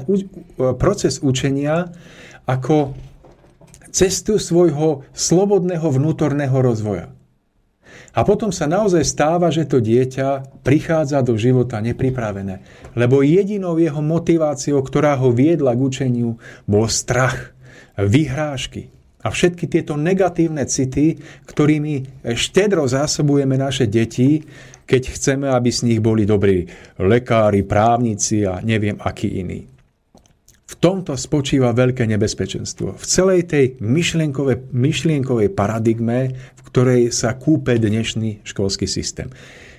[0.81, 1.93] proces učenia
[2.49, 2.97] ako
[3.93, 7.13] cestu svojho slobodného vnútorného rozvoja.
[8.15, 12.63] A potom sa naozaj stáva, že to dieťa prichádza do života nepripravené.
[12.95, 17.51] Lebo jedinou jeho motiváciou, ktorá ho viedla k učeniu, bol strach,
[17.99, 18.94] vyhrážky
[19.25, 21.17] a všetky tieto negatívne city,
[21.49, 24.45] ktorými štedro zásobujeme naše deti,
[24.85, 26.69] keď chceme, aby z nich boli dobrí
[27.01, 29.65] lekári, právnici a neviem akí iní.
[30.65, 32.97] V tomto spočíva veľké nebezpečenstvo.
[32.97, 39.29] V celej tej myšlienkovej, myšlienkovej paradigme, v ktorej sa kúpe dnešný školský systém.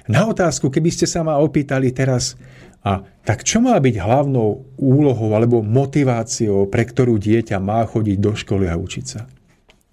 [0.07, 2.39] Na otázku, keby ste sa ma opýtali teraz,
[2.87, 8.33] a tak čo má byť hlavnou úlohou alebo motiváciou, pre ktorú dieťa má chodiť do
[8.39, 9.27] školy a učiť sa?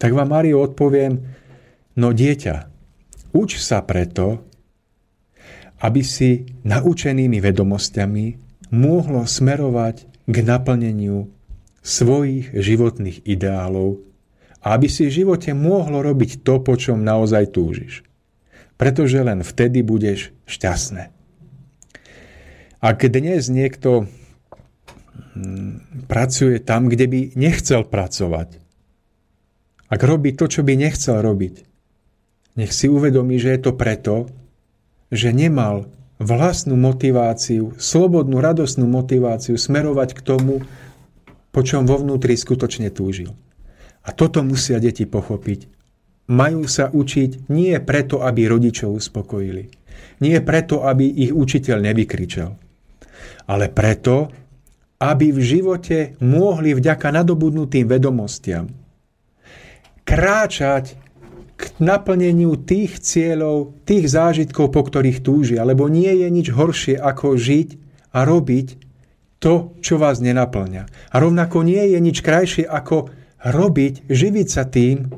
[0.03, 1.15] Tak vám, Mario, odpoviem,
[1.95, 2.55] no dieťa,
[3.31, 4.43] uč sa preto,
[5.79, 8.25] aby si naučenými vedomosťami
[8.75, 11.31] mohlo smerovať k naplneniu
[11.79, 14.03] svojich životných ideálov
[14.59, 18.03] a aby si v živote mohlo robiť to, po čom naozaj túžiš.
[18.75, 21.15] Pretože len vtedy budeš šťastné.
[22.83, 24.11] Ak dnes niekto
[25.31, 28.62] hm, pracuje tam, kde by nechcel pracovať,
[29.93, 31.69] ak robí to, čo by nechcel robiť,
[32.57, 34.25] nech si uvedomí, že je to preto,
[35.13, 35.85] že nemal
[36.17, 40.65] vlastnú motiváciu, slobodnú, radostnú motiváciu smerovať k tomu,
[41.53, 43.37] po čom vo vnútri skutočne túžil.
[44.01, 45.69] A toto musia deti pochopiť.
[46.33, 49.69] Majú sa učiť nie preto, aby rodičov uspokojili.
[50.25, 52.49] Nie preto, aby ich učiteľ nevykričal.
[53.45, 54.33] Ale preto,
[54.97, 58.82] aby v živote mohli vďaka nadobudnutým vedomostiam
[60.03, 60.99] kráčať
[61.53, 65.63] k naplneniu tých cieľov, tých zážitkov, po ktorých túžia.
[65.63, 67.69] Lebo nie je nič horšie, ako žiť
[68.11, 68.67] a robiť
[69.39, 70.83] to, čo vás nenaplňa.
[71.11, 73.11] A rovnako nie je nič krajšie, ako
[73.43, 75.11] robiť, živiť sa tým,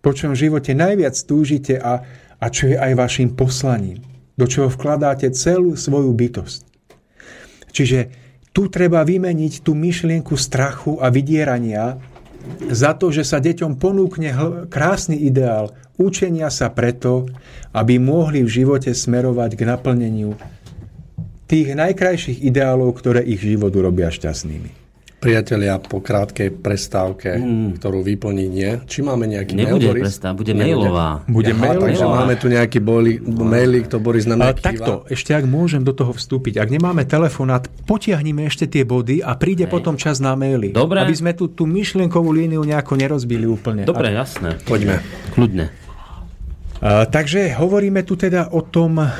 [0.00, 2.00] po čom v živote najviac túžite a,
[2.40, 4.00] a čo je aj vašim poslaním,
[4.40, 6.60] do čoho vkladáte celú svoju bytosť.
[7.70, 7.98] Čiže
[8.50, 12.00] tu treba vymeniť tú myšlienku strachu a vydierania
[12.72, 14.32] za to, že sa deťom ponúkne
[14.72, 17.28] krásny ideál učenia sa preto,
[17.76, 20.32] aby mohli v živote smerovať k naplneniu
[21.44, 24.79] tých najkrajších ideálov, ktoré ich život urobia šťastnými.
[25.20, 27.76] Priatelia, po krátkej prestávke, mm.
[27.76, 28.80] ktorú vyplní nie.
[28.88, 30.04] Či máme nejaký Nebude mail, Boris?
[30.08, 31.08] prestávka, bude mailová.
[31.28, 31.84] Bude Aha, mailová.
[31.92, 36.16] takže máme tu nejaký boli, mailík, to Boris nám takto, ešte ak môžem do toho
[36.16, 39.72] vstúpiť, ak nemáme telefonát, potiahnime ešte tie body a príde Hej.
[39.76, 40.72] potom čas na maily.
[40.72, 41.04] Dobre.
[41.04, 43.84] Aby sme tú, tú myšlienkovú líniu nejako nerozbili úplne.
[43.84, 44.56] Dobre, jasné.
[44.64, 45.04] Poďme.
[45.36, 45.68] Kľudne.
[46.80, 49.12] Uh, takže hovoríme tu teda o tom, uh,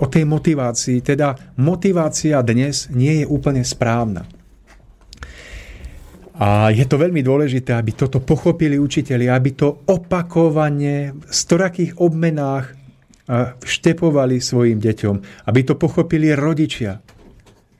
[0.00, 1.04] o tej motivácii.
[1.04, 4.24] Teda motivácia dnes nie je úplne správna.
[6.36, 12.76] A je to veľmi dôležité, aby toto pochopili učiteľi, aby to opakovane v storakých obmenách
[13.64, 17.00] vštepovali svojim deťom, aby to pochopili rodičia,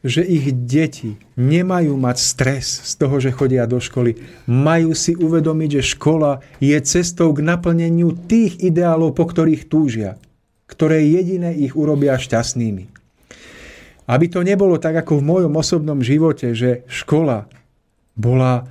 [0.00, 4.16] že ich deti nemajú mať stres z toho, že chodia do školy.
[4.48, 10.16] Majú si uvedomiť, že škola je cestou k naplneniu tých ideálov, po ktorých túžia,
[10.64, 12.88] ktoré jediné ich urobia šťastnými.
[14.06, 17.50] Aby to nebolo tak, ako v mojom osobnom živote, že škola
[18.16, 18.64] bola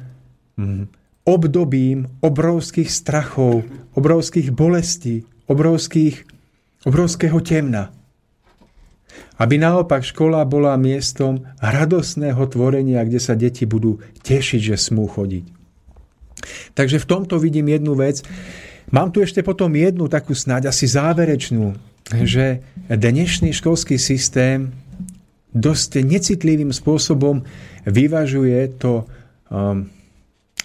[0.57, 0.89] mm,
[1.25, 3.65] obdobím obrovských strachov,
[3.97, 6.25] obrovských bolestí, obrovských,
[6.85, 7.93] obrovského temna.
[9.35, 15.45] Aby naopak škola bola miestom radosného tvorenia, kde sa deti budú tešiť, že smú chodiť.
[16.77, 18.21] Takže v tomto vidím jednu vec.
[18.93, 21.73] Mám tu ešte potom jednu takú snáď asi záverečnú,
[22.21, 24.71] že dnešný školský systém
[25.55, 27.41] dosť necitlivým spôsobom
[27.87, 29.09] vyvažuje to
[29.55, 29.87] um,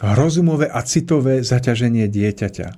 [0.02, 2.68] rozumové a citové zaťaženie dieťaťa.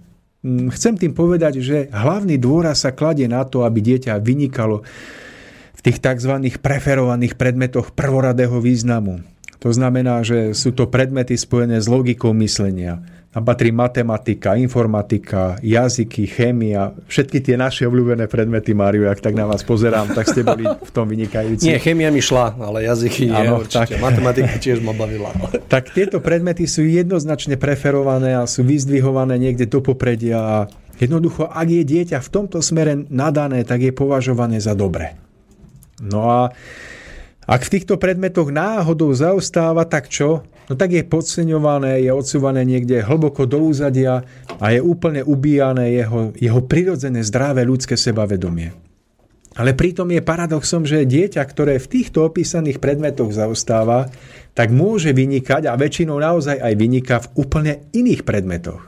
[0.44, 4.84] Mm, Chcem tým povedať, že hlavný dôraz sa kladie na to, aby dieťa vynikalo
[5.72, 6.34] v tých tzv.
[6.60, 9.24] preferovaných predmetoch prvoradého významu.
[9.62, 12.98] To znamená, že sú to predmety spojené s logikou myslenia.
[13.32, 19.48] Tam patrí matematika, informatika, jazyky, chémia, všetky tie naše obľúbené predmety, Máriu, ak tak na
[19.48, 21.64] vás pozerám, tak ste boli v tom vynikajúci.
[21.64, 23.96] Nie, chemia mi šla, ale jazyky nie, Áno, určite.
[23.96, 24.04] tak.
[24.04, 25.32] Matematika tiež ma bavila.
[25.32, 30.68] ale- Tak tieto predmety sú jednoznačne preferované a sú vyzdvihované niekde do popredia
[31.00, 35.16] jednoducho, ak je dieťa v tomto smere nadané, tak je považované za dobre.
[36.04, 36.40] No a
[37.42, 40.44] ak v týchto predmetoch náhodou zaostáva, tak čo?
[40.72, 44.24] No tak je podceňované, je odsúvané niekde hlboko do úzadia
[44.56, 48.72] a je úplne ubíjané jeho, jeho prirodzené zdravé ľudské sebavedomie.
[49.52, 54.08] Ale pritom je paradoxom, že dieťa, ktoré v týchto opísaných predmetoch zaostáva,
[54.56, 58.80] tak môže vynikať a väčšinou naozaj aj vyniká v úplne iných predmetoch.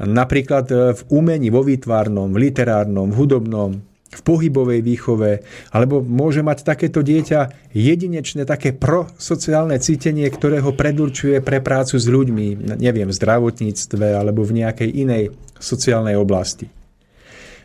[0.00, 5.40] Napríklad e, v umení, vo výtvarnom, v literárnom, v hudobnom, v pohybovej výchove,
[5.72, 12.04] alebo môže mať takéto dieťa jedinečné také prosociálne cítenie, ktoré ho predurčuje pre prácu s
[12.04, 16.68] ľuďmi, neviem, v zdravotníctve alebo v nejakej inej sociálnej oblasti.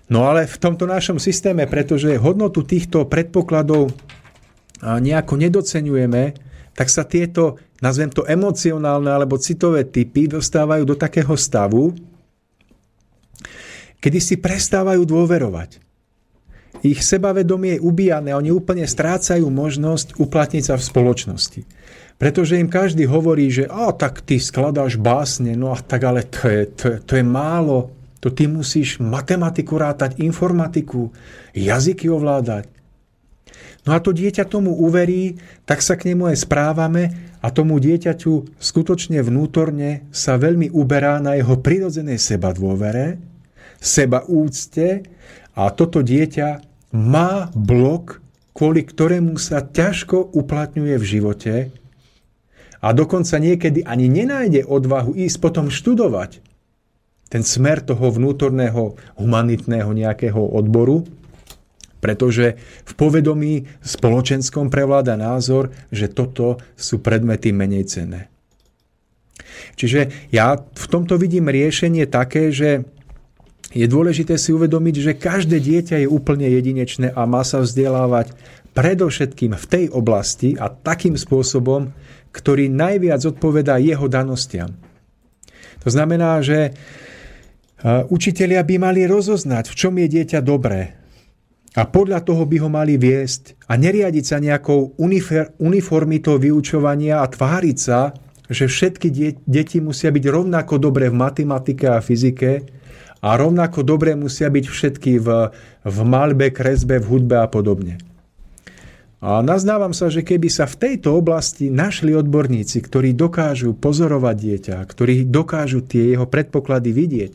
[0.07, 3.91] No ale v tomto našom systéme, pretože hodnotu týchto predpokladov
[4.79, 6.31] nejako nedocenujeme,
[6.71, 11.91] tak sa tieto, nazvem to emocionálne alebo citové typy, dostávajú do takého stavu,
[13.99, 15.83] kedy si prestávajú dôverovať.
[16.85, 21.61] Ich sebavedomie je ubíjane, oni úplne strácajú možnosť uplatniť sa v spoločnosti.
[22.17, 26.49] Pretože im každý hovorí, že a tak ty skladáš básne, no a tak ale to
[26.49, 31.13] je, to, to je málo, to ty musíš matematiku rátať, informatiku,
[31.53, 32.65] jazyky ovládať.
[33.85, 37.03] No a to dieťa tomu uverí, tak sa k nemu aj správame
[37.39, 43.21] a tomu dieťaťu skutočne vnútorne sa veľmi uberá na jeho prirodzenej seba dôvere,
[43.79, 45.05] seba úcte
[45.57, 46.61] a toto dieťa
[46.93, 48.21] má blok,
[48.53, 51.53] kvôli ktorému sa ťažko uplatňuje v živote
[52.77, 56.45] a dokonca niekedy ani nenájde odvahu ísť potom študovať
[57.27, 61.03] ten smer toho vnútorného humanitného nejakého odboru,
[61.99, 62.55] pretože
[62.87, 68.21] v povedomí spoločenskom prevláda názor, že toto sú predmety menej cenné.
[69.75, 72.85] Čiže ja v tomto vidím riešenie také, že
[73.77, 78.33] je dôležité si uvedomiť, že každé dieťa je úplne jedinečné a má sa vzdelávať
[78.73, 81.93] predovšetkým v tej oblasti a takým spôsobom,
[82.33, 84.73] ktorý najviac odpovedá jeho danostiam.
[85.85, 86.73] To znamená, že
[88.09, 90.97] Učitelia by mali rozoznať, v čom je dieťa dobré.
[91.77, 94.97] A podľa toho by ho mali viesť a neriadiť sa nejakou
[95.61, 98.17] uniformitou vyučovania a tváriť sa,
[98.49, 99.13] že všetky
[99.45, 102.76] deti musia byť rovnako dobré v matematike a fyzike
[103.21, 105.27] a rovnako dobré musia byť všetky v,
[105.85, 107.97] v malbe, kresbe, v hudbe a podobne.
[109.17, 114.77] A nazdávam sa, že keby sa v tejto oblasti našli odborníci, ktorí dokážu pozorovať dieťa,
[114.85, 117.33] ktorí dokážu tie jeho predpoklady vidieť,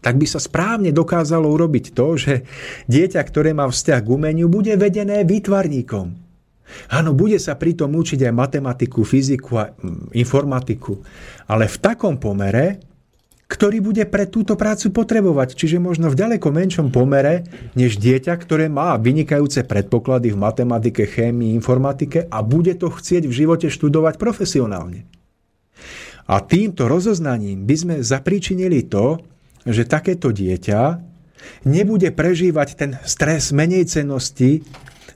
[0.00, 2.34] tak by sa správne dokázalo urobiť to, že
[2.88, 6.28] dieťa, ktoré má vzťah k umeniu, bude vedené výtvarníkom.
[6.92, 11.00] Áno, bude sa pritom učiť aj matematiku, fyziku a mm, informatiku,
[11.48, 12.87] ale v takom pomere,
[13.48, 18.68] ktorý bude pre túto prácu potrebovať, čiže možno v ďaleko menšom pomere, než dieťa, ktoré
[18.68, 25.08] má vynikajúce predpoklady v matematike, chémii, informatike a bude to chcieť v živote študovať profesionálne.
[26.28, 29.16] A týmto rozoznaním by sme zapríčinili to,
[29.64, 31.00] že takéto dieťa
[31.64, 34.60] nebude prežívať ten stres menej cenosti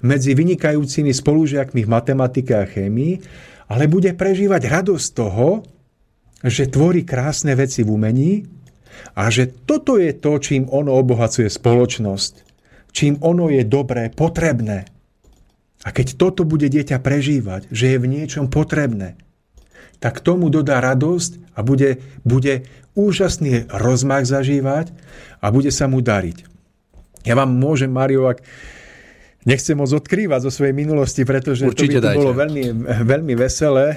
[0.00, 3.20] medzi vynikajúcimi spolužiakmi v matematike a chémii,
[3.68, 5.68] ale bude prežívať radosť toho,
[6.42, 8.32] že tvorí krásne veci v umení
[9.14, 12.32] a že toto je to, čím ono obohacuje spoločnosť,
[12.90, 14.86] čím ono je dobré, potrebné.
[15.82, 19.18] A keď toto bude dieťa prežívať, že je v niečom potrebné,
[19.98, 22.66] tak tomu dodá radosť a bude, bude
[22.98, 24.90] úžasný rozmach zažívať
[25.38, 26.46] a bude sa mu dariť.
[27.22, 28.42] Ja vám môžem, Mario, ak
[29.46, 32.62] nechcem moc odkrývať zo svojej minulosti, pretože Určite to by to bolo veľmi,
[33.06, 33.94] veľmi veselé,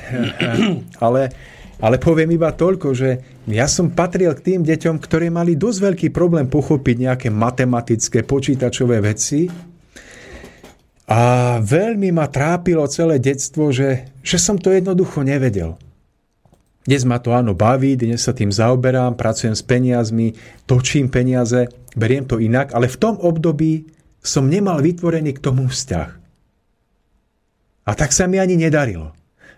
[1.05, 1.33] ale,
[1.80, 3.09] ale poviem iba toľko, že
[3.51, 9.03] ja som patril k tým deťom, ktorí mali dosť veľký problém pochopiť nejaké matematické, počítačové
[9.03, 9.47] veci,
[11.05, 11.21] a
[11.61, 15.78] veľmi ma trápilo celé detstvo, že, že som to jednoducho nevedel.
[16.86, 22.26] Dnes ma to áno baví, dnes sa tým zaoberám, pracujem s peniazmi, točím peniaze, beriem
[22.26, 23.89] to inak, ale v tom období
[24.21, 26.09] som nemal vytvorený k tomu vzťah.
[27.86, 29.13] A tak sa mi ani nedarilo.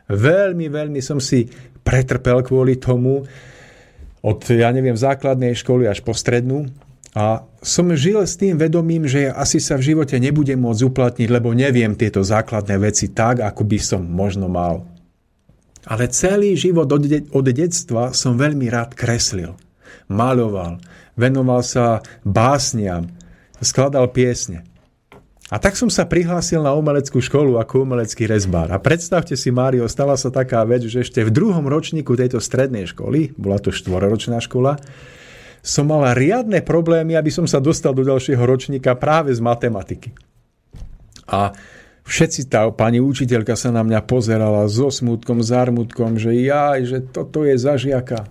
[0.08, 1.48] Veľmi, veľmi som si
[1.88, 3.24] pretrpel kvôli tomu,
[4.20, 6.68] od, ja neviem, základnej školy až po strednú.
[7.16, 11.56] A som žil s tým vedomím, že asi sa v živote nebudem môcť uplatniť, lebo
[11.56, 14.84] neviem tieto základné veci tak, ako by som možno mal.
[15.88, 19.56] Ale celý život od, de- od detstva som veľmi rád kreslil.
[20.12, 20.84] Maloval,
[21.16, 23.08] venoval sa básniam,
[23.64, 24.68] skladal piesne.
[25.48, 28.68] A tak som sa prihlásil na umeleckú školu ako umelecký rezbár.
[28.68, 32.84] A predstavte si, Mário, stala sa taká vec, že ešte v druhom ročníku tejto strednej
[32.92, 34.76] školy, bola to štvororočná škola,
[35.64, 40.12] som mal riadne problémy, aby som sa dostal do ďalšieho ročníka práve z matematiky.
[41.32, 41.56] A
[42.04, 47.48] všetci tá pani učiteľka sa na mňa pozerala so smutkom, zármutkom, že jaj, že toto
[47.48, 48.28] je zažiaka.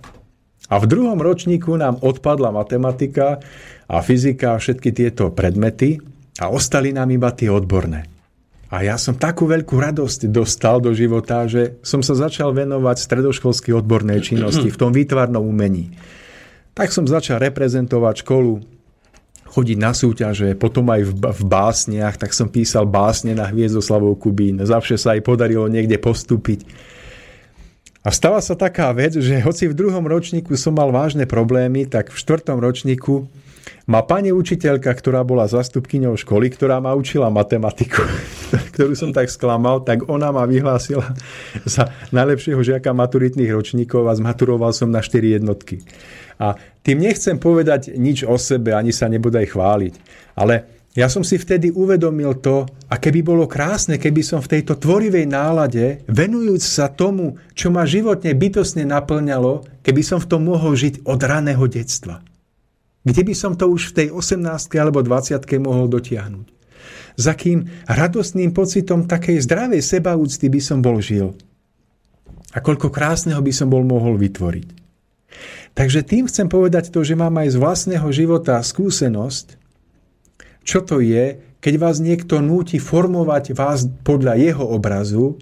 [0.69, 3.41] A v druhom ročníku nám odpadla matematika
[3.89, 8.05] a fyzika a všetky tieto predmety a ostali nám iba tie odborné.
[8.67, 13.71] A ja som takú veľkú radosť dostal do života, že som sa začal venovať stredoškolskej
[13.71, 15.95] odbornej činnosti v tom výtvarnom umení.
[16.75, 18.59] Tak som začal reprezentovať školu,
[19.47, 24.59] chodiť na súťaže, potom aj v, v básniach, tak som písal básne na Hviezdoslavou Kubín.
[24.59, 26.67] Zavše sa aj podarilo niekde postúpiť.
[28.03, 32.11] A stala sa taká vec, že hoci v druhom ročníku som mal vážne problémy, tak
[32.11, 33.31] v štvrtom ročníku
[33.87, 38.03] ma pani učiteľka, ktorá bola zastupkyňou školy, ktorá ma učila matematiku,
[38.73, 41.15] ktorú som tak sklamal, tak ona ma vyhlásila
[41.63, 45.81] za najlepšieho žiaka maturitných ročníkov a zmaturoval som na 4 jednotky.
[46.37, 46.53] A
[46.85, 49.93] tým nechcem povedať nič o sebe, ani sa nebodaj chváliť,
[50.37, 54.81] ale ja som si vtedy uvedomil to, a keby bolo krásne, keby som v tejto
[54.81, 60.73] tvorivej nálade, venujúc sa tomu, čo ma životne bytosne naplňalo, keby som v tom mohol
[60.73, 62.25] žiť od raného detstva.
[63.07, 64.43] Kde by som to už v tej 18
[64.75, 66.47] alebo 20 mohol dotiahnuť?
[67.15, 71.31] Za kým radostným pocitom takej zdravej sebaúcty by som bol žil?
[72.51, 74.67] A koľko krásneho by som bol mohol vytvoriť?
[75.71, 79.55] Takže tým chcem povedať to, že mám aj z vlastného života skúsenosť,
[80.67, 85.39] čo to je, keď vás niekto núti formovať vás podľa jeho obrazu,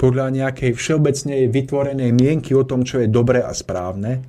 [0.00, 4.24] podľa nejakej všeobecnej vytvorenej mienky o tom, čo je dobré a správne.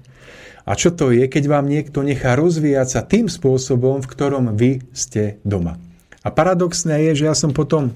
[0.68, 4.84] A čo to je, keď vám niekto nechá rozvíjať sa tým spôsobom, v ktorom vy
[4.92, 5.80] ste doma.
[6.22, 7.96] A paradoxné je, že ja som potom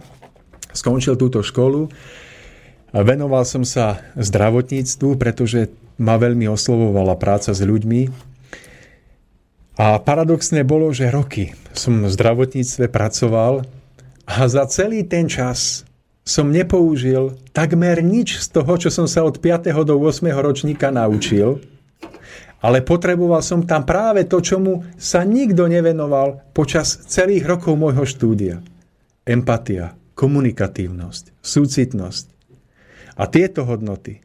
[0.72, 1.92] skončil túto školu,
[2.96, 5.68] venoval som sa zdravotníctvu, pretože
[6.00, 8.32] ma veľmi oslovovala práca s ľuďmi,
[9.82, 13.66] a paradoxné bolo, že roky som v zdravotníctve pracoval
[14.30, 15.88] a za celý ten čas
[16.22, 19.74] som nepoužil takmer nič z toho, čo som sa od 5.
[19.82, 20.28] do 8.
[20.38, 21.64] ročníka naučil.
[22.62, 28.62] Ale potreboval som tam práve to, čomu sa nikto nevenoval počas celých rokov môjho štúdia.
[29.26, 32.26] Empatia, komunikatívnosť, súcitnosť.
[33.18, 34.22] A tieto hodnoty.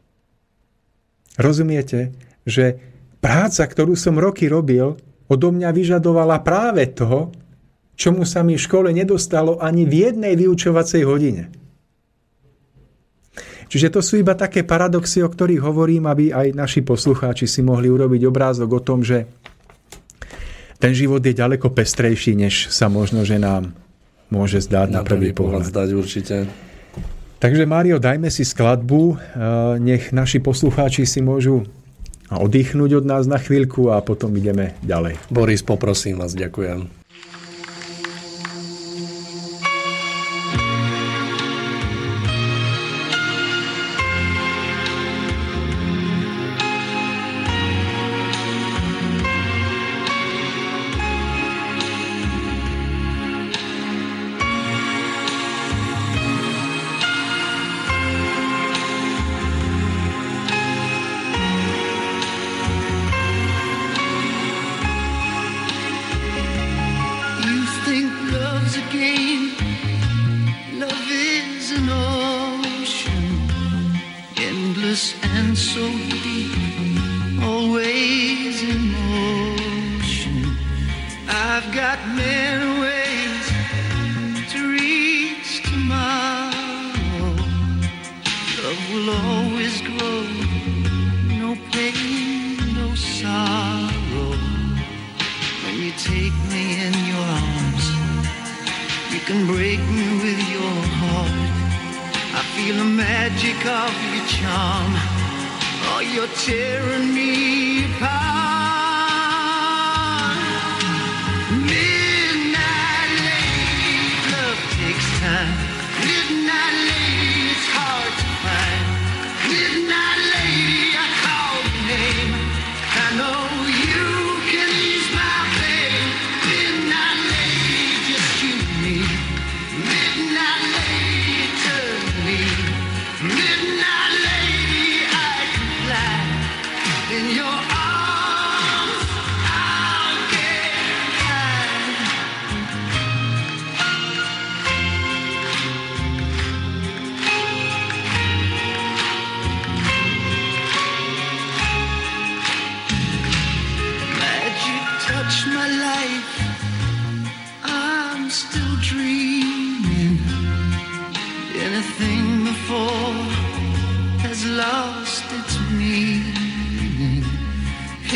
[1.41, 2.81] Rozumiete, že
[3.21, 4.97] práca, ktorú som roky robil,
[5.29, 7.33] odo mňa vyžadovala práve toho,
[7.97, 11.53] čomu sa mi v škole nedostalo ani v jednej vyučovacej hodine.
[13.67, 17.91] Čiže to sú iba také paradoxy, o ktorých hovorím, aby aj naši poslucháči si mohli
[17.91, 19.27] urobiť obrázok o tom, že
[20.79, 23.75] ten život je ďaleko pestrejší, než sa možno, že nám
[24.31, 25.67] môže zdať na, na prvý pohľad.
[25.67, 26.37] zdať určite.
[27.37, 29.19] Takže Mário, dajme si skladbu,
[29.83, 31.69] nech naši poslucháči si môžu
[32.33, 35.21] oddychnúť od nás na chvíľku a potom ideme ďalej.
[35.31, 37.06] Boris, poprosím vás, ďakujem.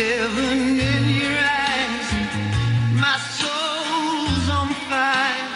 [0.00, 1.38] Heaven in your
[1.68, 2.08] eyes,
[3.04, 5.48] my soul's on fire.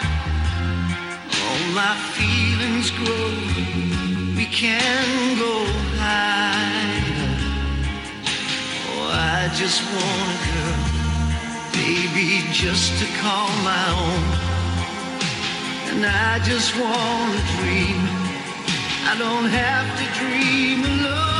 [1.41, 3.31] All my feelings grow.
[4.37, 5.65] We can go
[5.97, 7.25] higher.
[8.85, 10.77] Oh, I just want a girl,
[11.73, 14.23] baby, just to call my own.
[15.89, 17.99] And I just want to dream.
[19.09, 21.34] I don't have to dream alone.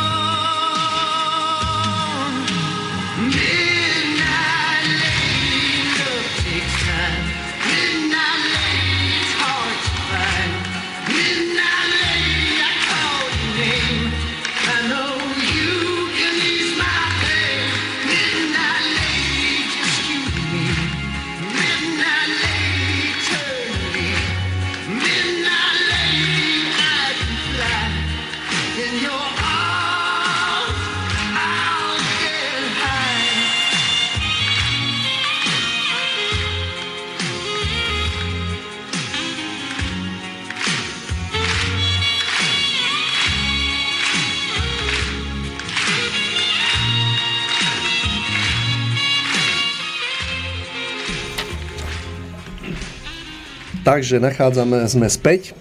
[53.86, 55.54] Takže nachádzame, sme späť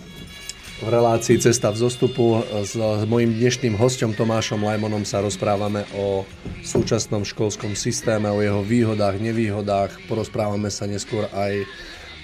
[0.80, 2.40] v relácii Cesta v zostupu.
[2.64, 6.24] S, s mojim dnešným hostom Tomášom Lajmonom sa rozprávame o
[6.64, 10.08] súčasnom školskom systéme, o jeho výhodách, nevýhodách.
[10.08, 11.68] Porozprávame sa neskôr aj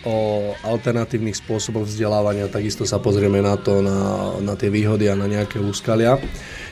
[0.08, 0.16] o
[0.64, 5.60] alternatívnych spôsoboch vzdelávania, takisto sa pozrieme na to, na, na tie výhody a na nejaké
[5.60, 6.16] úskalia.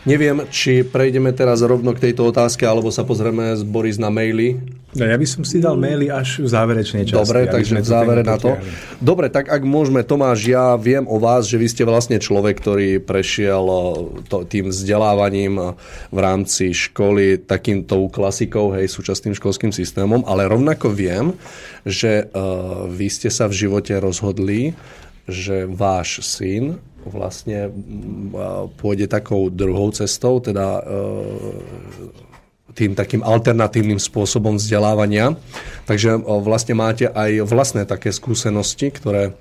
[0.07, 4.61] Neviem, či prejdeme teraz rovno k tejto otázke, alebo sa pozrieme z Boris na maily.
[4.97, 7.19] No, ja by som si dal maily až v záverečnej časti.
[7.19, 8.57] Dobre, takže v závere na to.
[8.57, 8.73] potiahli.
[9.05, 12.89] Dobre, tak ak môžeme, Tomáš, ja viem o vás, že vy ste vlastne človek, ktorý
[13.05, 13.83] prešiel o,
[14.25, 15.69] to, tým vzdelávaním o,
[16.09, 21.37] v rámci školy takýmto klasikou, hej, súčasným školským systémom, ale rovnako viem,
[21.85, 24.73] že uh, vy ste sa v živote rozhodli,
[25.29, 26.81] že váš syn
[27.11, 27.73] vlastne
[28.79, 31.53] pôjde takou druhou cestou, teda uh,
[32.79, 35.35] tým takým alternatívnym spôsobom vzdelávania.
[35.91, 39.35] Takže o, vlastne máte aj vlastné také skúsenosti, ktoré,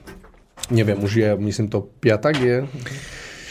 [0.73, 2.57] neviem, už je, myslím to piatak je?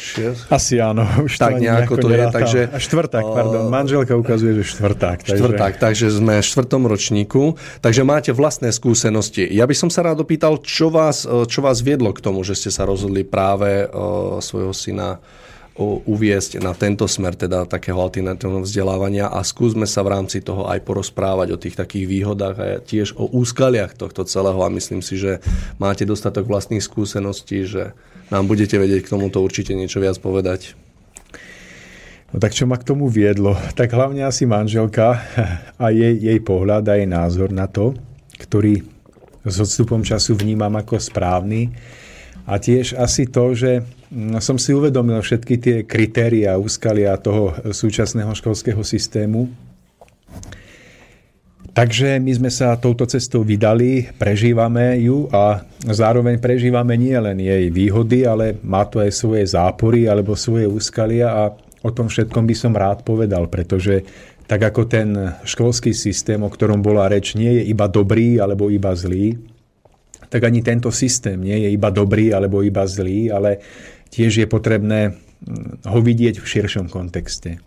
[0.06, 0.46] Šiest?
[0.46, 3.66] Asi áno, už Tak to ani nejako to je, takže- A štvrták, O- pardon.
[3.66, 5.26] Manželka ukazuje, že štvrták.
[5.26, 5.42] Takže...
[5.42, 9.42] Štvrták, takže sme v štvrtom ročníku, takže máte vlastné skúsenosti.
[9.42, 12.54] Ja by som sa rád opýtal, čo vás, e, čo vás viedlo k tomu, že
[12.54, 13.86] ste sa rozhodli práve e,
[14.38, 15.18] svojho syna
[15.84, 20.80] uviesť na tento smer, teda takého alternatívneho vzdelávania a skúsme sa v rámci toho aj
[20.80, 25.44] porozprávať o tých takých výhodách a tiež o úskaliach tohto celého a myslím si, že
[25.76, 27.92] máte dostatok vlastných skúseností, že
[28.32, 30.72] nám budete vedieť k tomuto určite niečo viac povedať.
[32.32, 33.54] No tak čo ma k tomu viedlo?
[33.78, 35.20] Tak hlavne asi manželka
[35.82, 37.94] a jej, jej pohľad a jej názor na to,
[38.40, 38.82] ktorý
[39.46, 41.70] s odstupom času vnímam ako správny.
[42.46, 43.82] A tiež asi to, že
[44.38, 49.50] som si uvedomil všetky tie kritéria úskalia toho súčasného školského systému.
[51.76, 57.68] Takže my sme sa touto cestou vydali, prežívame ju a zároveň prežívame nie len jej
[57.68, 61.52] výhody, ale má to aj svoje zápory alebo svoje úskalia a
[61.84, 64.08] o tom všetkom by som rád povedal, pretože
[64.48, 68.96] tak ako ten školský systém, o ktorom bola reč, nie je iba dobrý alebo iba
[68.96, 69.36] zlý,
[70.32, 73.60] tak ani tento systém nie je iba dobrý alebo iba zlý, ale
[74.10, 77.62] tiež je potrebné mm, ho vidieť v širšom kontexte.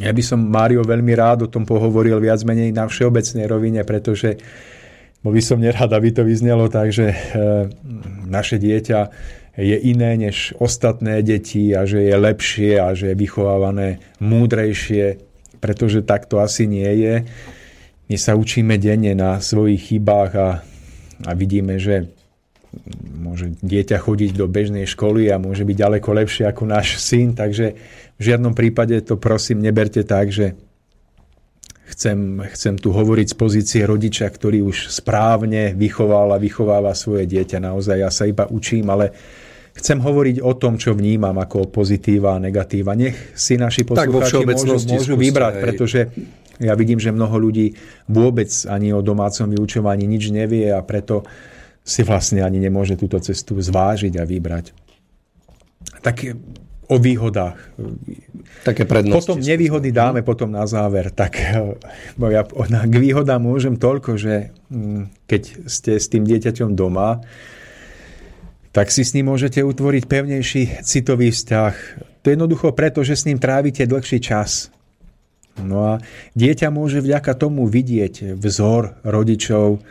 [0.00, 4.40] Ja by som, Mário, veľmi rád o tom pohovoril viac menej na všeobecnej rovine, pretože
[5.20, 7.16] bol by som nerád, aby to vyznelo tak, že e,
[8.24, 9.00] naše dieťa
[9.60, 15.20] je iné než ostatné deti a že je lepšie a že je vychovávané múdrejšie,
[15.60, 17.28] pretože tak to asi nie je.
[18.08, 20.48] My sa učíme denne na svojich chybách a,
[21.28, 22.08] a vidíme, že
[23.18, 27.74] môže dieťa chodiť do bežnej školy a môže byť ďaleko lepšie ako náš syn, takže
[28.16, 30.54] v žiadnom prípade to prosím neberte tak, že
[31.90, 37.58] chcem, chcem tu hovoriť z pozície rodiča, ktorý už správne vychoval a vychováva svoje dieťa.
[37.58, 39.10] Naozaj ja sa iba učím, ale
[39.74, 42.94] chcem hovoriť o tom, čo vnímam ako pozitíva a negatíva.
[42.94, 45.62] Nech si naši poslucháči môžu, môžu vybrať, hej.
[45.66, 46.00] pretože
[46.60, 47.72] ja vidím, že mnoho ľudí
[48.06, 51.24] vôbec ani o domácom vyučovaní nič nevie a preto
[51.90, 54.70] si vlastne ani nemôže túto cestu zvážiť a vybrať.
[56.06, 56.38] Tak
[56.90, 57.58] o výhodách.
[58.66, 59.18] Také prednosti.
[59.18, 61.14] Potom nevýhody dáme potom na záver.
[61.14, 61.74] Tak eh,
[62.18, 62.42] ja
[62.86, 67.22] k výhodám môžem toľko, že mm, keď ste s tým dieťaťom doma,
[68.70, 71.74] tak si s ním môžete utvoriť pevnejší citový vzťah.
[72.22, 74.70] To je jednoducho preto, že s ním trávite dlhší čas.
[75.58, 76.02] No a
[76.38, 79.82] dieťa môže vďaka tomu vidieť vzor rodičov.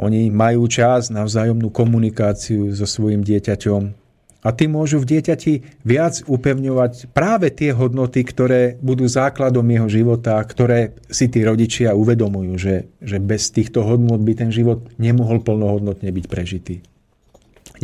[0.00, 4.00] Oni majú čas na vzájomnú komunikáciu so svojim dieťaťom.
[4.40, 10.40] A tým môžu v dieťati viac upevňovať práve tie hodnoty, ktoré budú základom jeho života,
[10.40, 16.08] ktoré si tí rodičia uvedomujú, že, že bez týchto hodnot by ten život nemohol plnohodnotne
[16.08, 16.80] byť prežitý.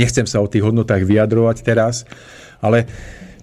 [0.01, 2.09] Nechcem sa o tých hodnotách vyjadrovať teraz,
[2.65, 2.89] ale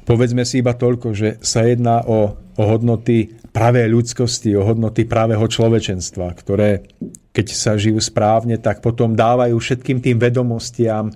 [0.09, 5.45] povedzme si iba toľko, že sa jedná o, o hodnoty pravé ľudskosti, o hodnoty pravého
[5.45, 6.89] človečenstva, ktoré
[7.33, 11.09] keď sa žijú správne, tak potom dávajú všetkým tým vedomostiam,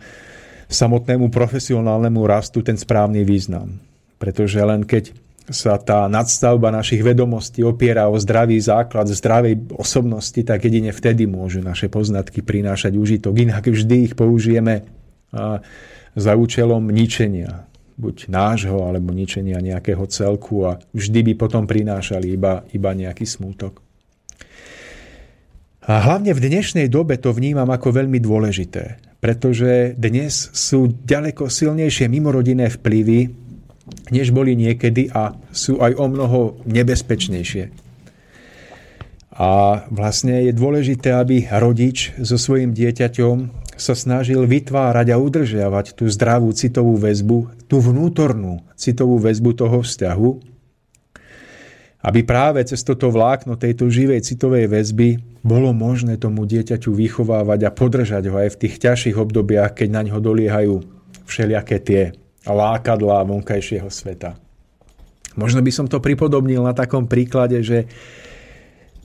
[0.68, 3.80] samotnému profesionálnemu rastu ten správny význam.
[4.20, 5.16] Pretože len keď
[5.48, 11.64] sa tá nadstavba našich vedomostí opiera o zdravý základ zdravej osobnosti, tak jedine vtedy môžu
[11.64, 13.32] naše poznatky prinášať užitok.
[13.32, 14.84] Inak vždy ich použijeme
[16.18, 17.64] za účelom ničenia
[17.98, 23.87] buď nášho, alebo ničenia nejakého celku a vždy by potom prinášali iba, iba nejaký smútok.
[25.88, 32.12] A hlavne v dnešnej dobe to vnímam ako veľmi dôležité, pretože dnes sú ďaleko silnejšie
[32.12, 33.32] mimorodinné vplyvy,
[34.12, 37.72] než boli niekedy a sú aj o mnoho nebezpečnejšie.
[39.40, 43.48] A vlastne je dôležité, aby rodič so svojim dieťaťom
[43.80, 50.57] sa snažil vytvárať a udržiavať tú zdravú citovú väzbu, tú vnútornú citovú väzbu toho vzťahu,
[52.02, 57.74] aby práve cez toto vlákno tejto živej citovej väzby bolo možné tomu dieťaťu vychovávať a
[57.74, 60.76] podržať ho aj v tých ťažších obdobiach, keď na ňo doliehajú
[61.26, 62.02] všelijaké tie
[62.48, 64.38] lákadlá vonkajšieho sveta.
[65.38, 67.86] Možno by som to pripodobnil na takom príklade, že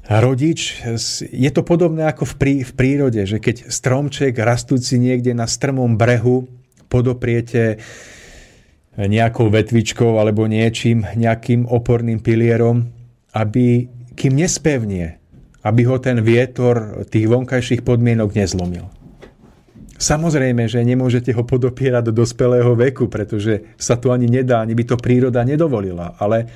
[0.08, 0.80] rodič,
[1.28, 5.94] je to podobné ako v, prí, v prírode, že keď stromček rastúci niekde na strmom
[5.94, 6.48] brehu
[6.88, 7.80] podopriete
[8.96, 12.92] nejakou vetvičkou alebo niečím, nejakým oporným pilierom,
[13.32, 15.16] aby kým nespevnie,
[15.64, 18.84] aby ho ten vietor tých vonkajších podmienok nezlomil.
[20.02, 24.82] Samozrejme, že nemôžete ho podopierať do dospelého veku, pretože sa to ani nedá, ani by
[24.82, 26.18] to príroda nedovolila.
[26.18, 26.50] Ale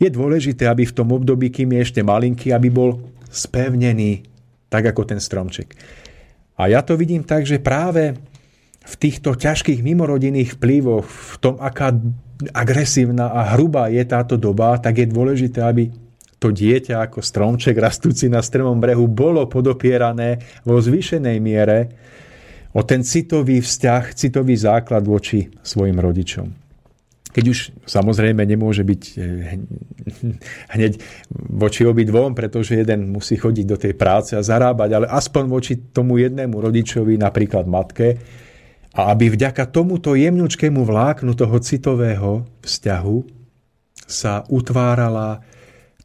[0.00, 2.96] je dôležité, aby v tom období, kým je ešte malinký, aby bol
[3.28, 4.24] spevnený,
[4.72, 5.76] tak ako ten stromček.
[6.56, 8.16] A ja to vidím tak, že práve
[8.88, 11.92] v týchto ťažkých mimorodinných vplyvoch, v tom, aká
[12.56, 15.92] agresívna a hrubá je táto doba, tak je dôležité, aby
[16.38, 21.78] to dieťa ako stromček rastúci na strmom brehu bolo podopierané vo zvýšenej miere
[22.72, 26.46] o ten citový vzťah, citový základ voči svojim rodičom.
[27.28, 29.58] Keď už samozrejme nemôže byť eh,
[30.78, 30.92] hneď
[31.34, 36.22] voči obidvom, pretože jeden musí chodiť do tej práce a zarábať, ale aspoň voči tomu
[36.22, 38.16] jednému rodičovi, napríklad matke,
[38.96, 43.18] a aby vďaka tomuto jemňučkému vláknu toho citového vzťahu
[44.08, 45.44] sa utvárala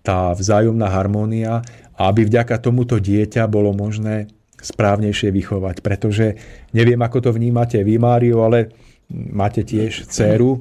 [0.04, 1.64] tá vzájomná harmónia
[1.96, 4.28] a aby vďaka tomuto dieťa bolo možné
[4.60, 5.80] správnejšie vychovať.
[5.80, 6.36] Pretože
[6.76, 8.72] neviem, ako to vnímate vy, Mário, ale
[9.12, 10.60] máte tiež dceru.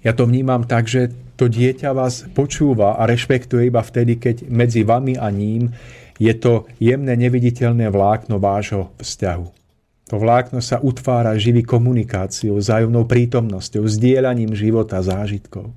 [0.00, 4.88] Ja to vnímam tak, že to dieťa vás počúva a rešpektuje iba vtedy, keď medzi
[4.88, 5.68] vami a ním
[6.16, 9.65] je to jemné, neviditeľné vlákno vášho vzťahu.
[10.06, 15.74] To vlákno sa utvára živý komunikáciou, zájomnou prítomnosťou, zdieľaním života, zážitkov.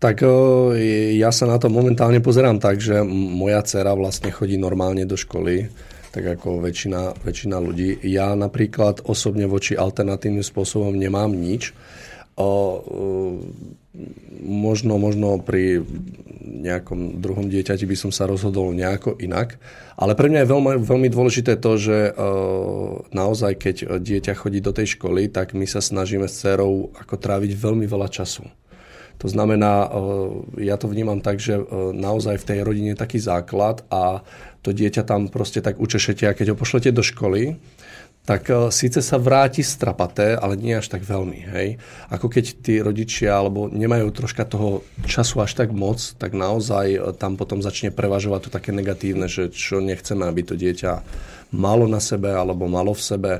[0.00, 0.24] Tak
[1.18, 5.68] ja sa na to momentálne pozerám tak, že moja dcera vlastne chodí normálne do školy,
[6.08, 8.00] tak ako väčšina, väčšina ľudí.
[8.08, 11.76] Ja napríklad osobne voči alternatívnym spôsobom nemám nič.
[12.38, 12.80] O,
[14.42, 15.82] možno, možno pri
[16.40, 19.58] nejakom druhom dieťati by som sa rozhodol nejako inak.
[19.98, 22.14] Ale pre mňa je veľmi, veľmi dôležité to, že
[23.12, 27.52] naozaj keď dieťa chodí do tej školy, tak my sa snažíme s dcerou ako tráviť
[27.52, 28.48] veľmi veľa času.
[29.20, 29.90] To znamená, eh,
[30.64, 34.24] ja to vnímam tak, že eh, naozaj v tej rodine je taký základ a
[34.64, 37.60] to dieťa tam proste tak učešete a keď ho pošlete do školy,
[38.28, 41.38] tak eh, síce sa vráti strapaté, ale nie až tak veľmi.
[41.50, 41.68] Hej?
[42.12, 47.34] Ako keď tí rodičia alebo nemajú troška toho času až tak moc, tak naozaj tam
[47.40, 50.92] potom začne prevažovať to také negatívne, že čo nechceme, aby to dieťa
[51.50, 53.32] malo na sebe alebo malo v sebe.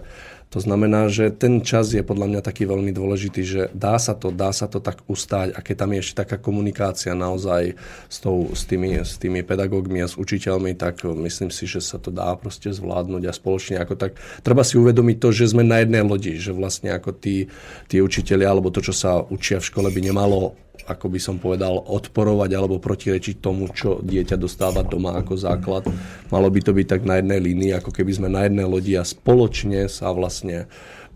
[0.51, 4.35] To znamená, že ten čas je podľa mňa taký veľmi dôležitý, že dá sa to,
[4.35, 7.79] dá sa to tak ustáť a keď tam je ešte taká komunikácia naozaj
[8.11, 12.03] s, tou, s, tými, s tými pedagógmi a s učiteľmi, tak myslím si, že sa
[12.03, 14.19] to dá proste zvládnuť a spoločne ako tak.
[14.43, 17.47] Treba si uvedomiť to, že sme na jednej lodi, že vlastne ako tí,
[17.87, 21.77] tí učiteľi alebo to, čo sa učia v škole by nemalo ako by som povedal,
[21.77, 25.85] odporovať alebo protirečiť tomu, čo dieťa dostáva doma ako základ.
[26.32, 29.05] Malo by to byť tak na jednej línii, ako keby sme na jednej lodi a
[29.05, 30.70] spoločne sa vlastne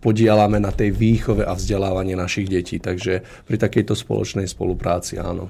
[0.05, 2.77] podielame na tej výchove a vzdelávaní našich detí.
[2.77, 5.49] Takže pri takejto spoločnej spolupráci áno.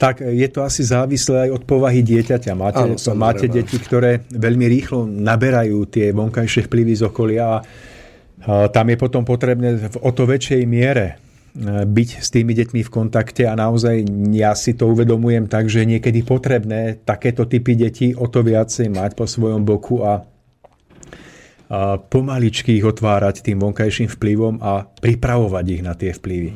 [0.00, 2.52] Tak je to asi závislé aj od povahy dieťaťa.
[2.56, 3.20] Máte, Áno, samozrejme.
[3.20, 7.60] máte deti, ktoré veľmi rýchlo naberajú tie vonkajšie vplyvy z okolia a
[8.72, 11.20] tam je potom potrebné v o to väčšej miere
[11.58, 16.22] byť s tými deťmi v kontakte a naozaj ja si to uvedomujem tak, že niekedy
[16.22, 20.22] potrebné takéto typy detí o to viacej mať po svojom boku a
[22.10, 26.50] pomaličky ich otvárať tým vonkajším vplyvom a pripravovať ich na tie vplyvy.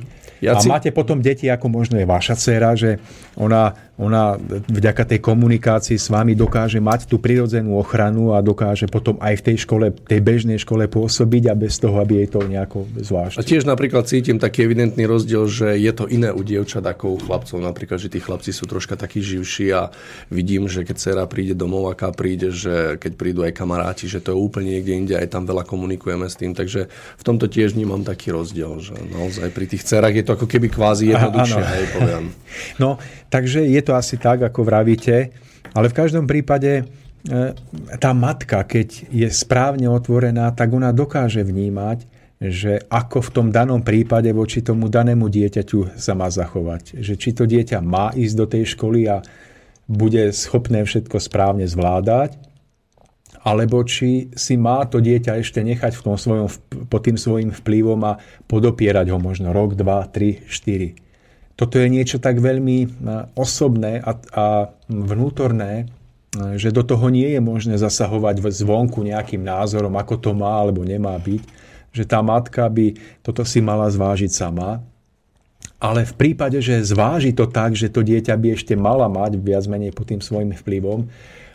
[0.45, 3.01] Ja a si- máte potom deti, ako možno je vaša dcera, že
[3.35, 4.37] ona, ona
[4.69, 9.45] vďaka tej komunikácii s vami dokáže mať tú prirodzenú ochranu a dokáže potom aj v
[9.49, 13.37] tej škole, tej bežnej škole pôsobiť a bez toho, aby jej to nejako A zvlášť.
[13.41, 17.57] tiež napríklad cítim taký evidentný rozdiel, že je to iné u dievčat ako u chlapcov.
[17.59, 19.89] Napríklad, že tí chlapci sú troška takí živší a
[20.29, 24.35] vidím, že keď dcera príde domov, aká príde, že keď prídu aj kamaráti, že to
[24.35, 26.53] je úplne niekde inde, aj tam veľa komunikujeme s tým.
[26.53, 30.47] Takže v tomto tiež vnímam taký rozdiel, že naozaj pri tých dcerách je to ako
[30.51, 31.73] keby kvázi jednoduchšie, áno.
[31.73, 32.25] hej, poviem.
[32.83, 33.03] No,
[33.35, 35.35] takže je to asi tak, ako vravíte,
[35.75, 36.85] ale v každom prípade e,
[37.99, 42.07] tá matka, keď je správne otvorená, tak ona dokáže vnímať,
[42.39, 47.01] že ako v tom danom prípade voči tomu danému dieťaťu sa má zachovať.
[47.03, 49.25] Že či to dieťa má ísť do tej školy a
[49.91, 52.37] bude schopné všetko správne zvládať,
[53.43, 56.47] alebo či si má to dieťa ešte nechať v tom svojom,
[56.87, 60.95] pod tým svojim vplyvom a podopierať ho možno rok, dva, tri, štyri.
[61.55, 62.89] Toto je niečo tak veľmi e,
[63.39, 64.47] osobné a, a
[64.91, 70.63] vnútorné, e, že do toho nie je možné zasahovať zvonku nejakým názorom, ako to má
[70.63, 71.43] alebo nemá byť.
[71.95, 74.83] Že tá matka by toto si mala zvážiť sama
[75.85, 79.69] ale v prípade, že zváži to tak, že to dieťa by ešte mala mať viac
[79.69, 81.13] menej pod tým svojim vplyvom,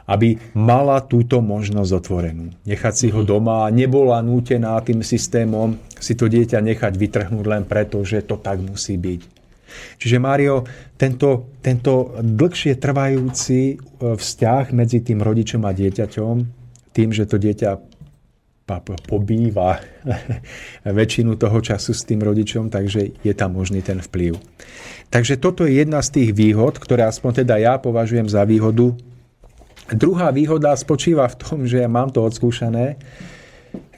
[0.09, 2.49] aby mala túto možnosť otvorenú.
[2.65, 7.63] Nechať si ho doma a nebola nútená tým systémom si to dieťa nechať vytrhnúť len
[7.69, 9.37] preto, že to tak musí byť.
[10.01, 10.65] Čiže Mário,
[10.97, 13.75] tento, tento dlhšie trvajúci e,
[14.17, 16.35] vzťah medzi tým rodičom a dieťaťom,
[16.89, 17.89] tým, že to dieťa
[19.09, 19.81] pobýva
[20.99, 24.37] väčšinu toho času s tým rodičom, takže je tam možný ten vplyv.
[25.09, 28.93] Takže toto je jedna z tých výhod, ktoré aspoň teda ja považujem za výhodu.
[29.95, 32.97] Druhá výhoda spočíva v tom, že ja mám to odskúšané,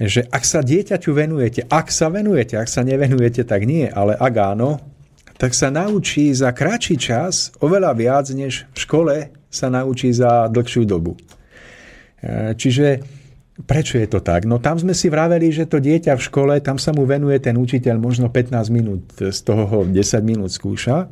[0.01, 4.34] že ak sa dieťaťu venujete, ak sa venujete, ak sa nevenujete, tak nie, ale ak
[4.35, 4.81] áno,
[5.39, 9.15] tak sa naučí za kratší čas oveľa viac, než v škole
[9.49, 11.18] sa naučí za dlhšiu dobu.
[12.22, 13.01] E, Čiže
[13.65, 14.45] prečo je to tak?
[14.45, 17.57] No tam sme si vraveli, že to dieťa v škole, tam sa mu venuje ten
[17.57, 21.09] učiteľ možno 15 minút, z toho ho 10 minút skúša,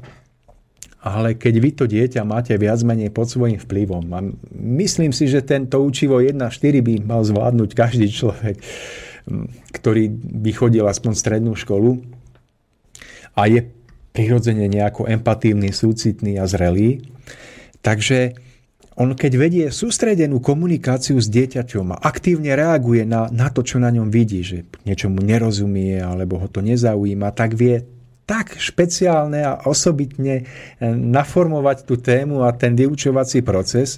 [0.99, 4.19] ale keď vy to dieťa máte viac menej pod svojím vplyvom, a
[4.59, 6.43] myslím si, že tento učivo 1.4
[6.83, 8.59] by mal zvládnuť každý človek,
[9.71, 10.51] ktorý by
[10.83, 12.03] aspoň strednú školu
[13.37, 13.63] a je
[14.11, 16.99] prirodzene nejako empatívny, súcitný a zrelý.
[17.79, 18.35] Takže
[18.99, 23.87] on keď vedie sústredenú komunikáciu s dieťaťom a aktívne reaguje na, na to, čo na
[23.87, 27.87] ňom vidí, že niečomu nerozumie alebo ho to nezaujíma, tak vie
[28.29, 30.45] tak špeciálne a osobitne eh,
[30.93, 33.97] naformovať tú tému a ten vyučovací proces,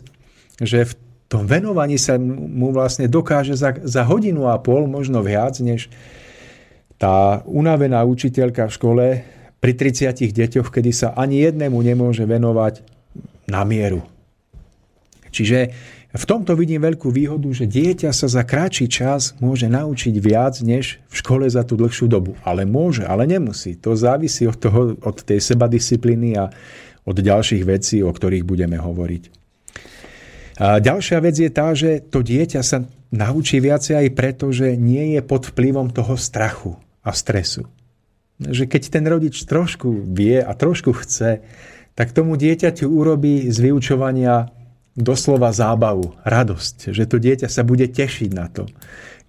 [0.55, 0.93] že v
[1.27, 5.91] tom venovaní sa mu vlastne dokáže za, za hodinu a pol, možno viac, než
[6.95, 9.05] tá unavená učiteľka v škole
[9.59, 12.83] pri 30 deťoch, kedy sa ani jednému nemôže venovať
[13.51, 14.05] na mieru.
[15.31, 15.71] Čiže
[16.11, 20.99] v tomto vidím veľkú výhodu, že dieťa sa za kratší čas môže naučiť viac, než
[21.07, 22.35] v škole za tú dlhšiu dobu.
[22.43, 23.79] Ale môže, ale nemusí.
[23.79, 26.51] To závisí od, toho, od tej sebadisciplíny a
[27.07, 29.23] od ďalších vecí, o ktorých budeme hovoriť.
[30.61, 35.15] A ďalšia vec je tá, že to dieťa sa naučí viacej aj preto, že nie
[35.15, 37.65] je pod vplyvom toho strachu a stresu
[38.41, 41.45] že keď ten rodič trošku vie a trošku chce,
[41.93, 44.49] tak tomu dieťaťu urobí z vyučovania
[44.95, 48.67] doslova zábavu, radosť, že to dieťa sa bude tešiť na to,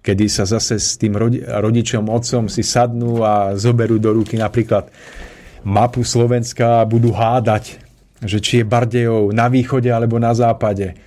[0.03, 1.15] kedy sa zase s tým
[1.47, 4.91] rodičom, otcom si sadnú a zoberú do ruky napríklad
[5.63, 7.79] mapu Slovenska a budú hádať,
[8.19, 10.99] že či je Bardejov na východe alebo na západe,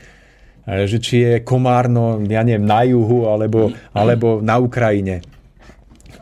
[0.65, 5.21] že či je Komárno, ja neviem, na juhu alebo, alebo na Ukrajine.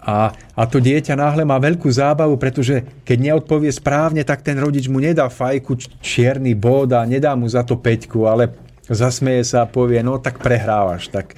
[0.04, 4.84] A, a to dieťa náhle má veľkú zábavu, pretože keď neodpovie správne, tak ten rodič
[4.92, 8.52] mu nedá fajku, čierny bod a nedá mu za to peťku, ale
[8.84, 11.08] zasmeje sa a povie, no tak prehrávaš.
[11.08, 11.32] Tak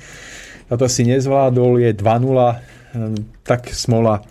[0.67, 4.27] toto si nezvládol, je 2-0, tak smola.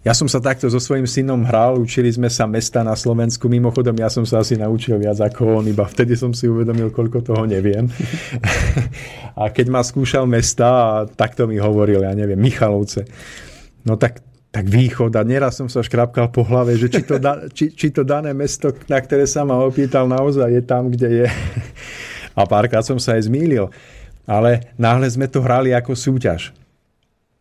[0.00, 3.92] Ja som sa takto so svojím synom hral, učili sme sa mesta na Slovensku, mimochodom
[4.00, 7.44] ja som sa asi naučil viac ako on, iba vtedy som si uvedomil, koľko toho
[7.44, 7.84] neviem.
[9.40, 13.04] a keď ma skúšal mesta, takto mi hovoril, ja neviem, Michalovce.
[13.84, 17.44] No tak tak východ a neraz som sa škrapkal po hlave, že či to, da,
[17.56, 21.26] či, či to dané mesto, na ktoré sa ma opýtal, naozaj je tam, kde je.
[22.38, 23.68] A párkrát som sa aj zmýlil.
[24.24, 26.54] Ale náhle sme to hrali ako súťaž.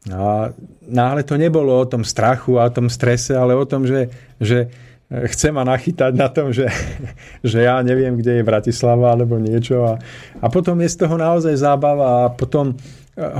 [0.07, 0.55] A
[0.87, 4.07] náhle to nebolo o tom strachu a o tom strese, ale o tom, že,
[4.39, 4.71] že
[5.09, 6.71] chce ma nachytať na tom, že,
[7.43, 9.83] že ja neviem, kde je Bratislava alebo niečo.
[9.83, 9.93] A,
[10.39, 12.75] a potom je z toho naozaj zábava a potom e,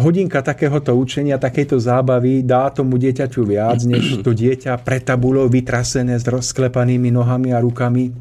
[0.03, 6.19] hodinka takéhoto učenia, takejto zábavy dá tomu dieťaťu viac, než to dieťa pre tabulou vytrasené
[6.19, 8.11] s rozklepanými nohami a rukami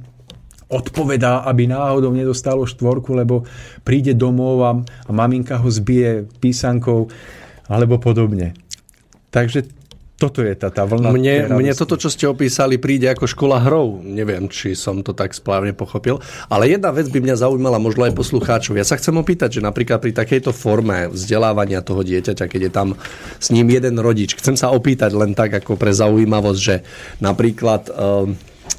[0.68, 3.48] odpovedá, aby náhodou nedostalo štvorku, lebo
[3.80, 4.72] príde domov a,
[5.08, 7.08] a maminka ho zbije písankou
[7.68, 8.56] alebo podobne.
[9.28, 9.68] Takže
[10.18, 11.14] toto je tá, tá vlna.
[11.14, 14.02] Mne, mne toto, čo ste opísali, príde ako škola hrov.
[14.02, 16.18] Neviem, či som to tak správne pochopil.
[16.50, 18.74] Ale jedna vec by mňa zaujímala možno aj poslucháčov.
[18.74, 22.88] Ja sa chcem opýtať, že napríklad pri takejto forme vzdelávania toho dieťaťa, keď je tam
[23.38, 26.82] s ním jeden rodič, chcem sa opýtať len tak ako pre zaujímavosť, že
[27.22, 27.86] napríklad...
[27.94, 28.34] Um,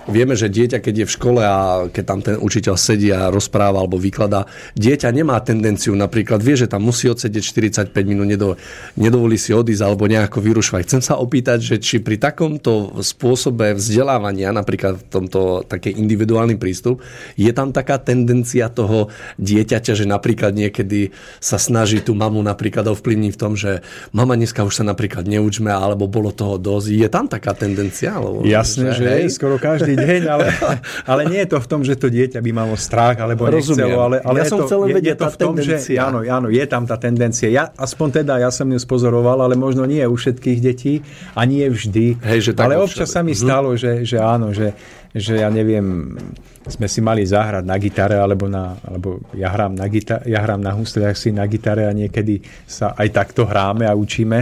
[0.09, 3.77] Vieme, že dieťa, keď je v škole a keď tam ten učiteľ sedí a rozpráva
[3.77, 7.45] alebo vykladá, dieťa nemá tendenciu, napríklad vie, že tam musí odsedieť
[7.93, 8.49] 45 minút, nedo,
[8.97, 10.81] nedovolí si odísť alebo nejako vyrušovať.
[10.89, 17.05] Chcem sa opýtať, že či pri takomto spôsobe vzdelávania, napríklad v tomto taký individuálny prístup,
[17.37, 23.31] je tam taká tendencia toho dieťaťa, že napríklad niekedy sa snaží tú mamu napríklad ovplyvniť
[23.37, 26.87] v tom, že mama dneska už sa napríklad neučme, alebo bolo toho dosť.
[26.89, 28.17] Je tam taká tendencia?
[28.17, 30.45] Alebo, Jasné, že, že skoro každý deň, ale,
[31.11, 33.59] ale nie je to v tom, že to dieťa by malo strach alebo Rozumiem.
[33.85, 35.73] nechcelo, ale, ale Ja je som to, chcel je, vedieť je to v tom, že
[35.77, 35.99] tendencia.
[36.01, 37.47] áno, áno, je tam tá tendencia.
[37.47, 40.93] Ja, aspoň teda, ja som ju spozoroval, ale možno nie u všetkých detí
[41.31, 42.17] a nie vždy.
[42.19, 43.39] Hej, že tak ale občas sa mi Mhm.
[43.39, 44.73] stalo, že, že áno, že,
[45.09, 46.15] že ja neviem,
[46.61, 50.59] sme si mali zahrať na gitare, alebo, na, alebo ja, hrám na gita- ja hrám
[50.59, 54.39] na husliach si na gitare a niekedy sa aj takto hráme a učíme.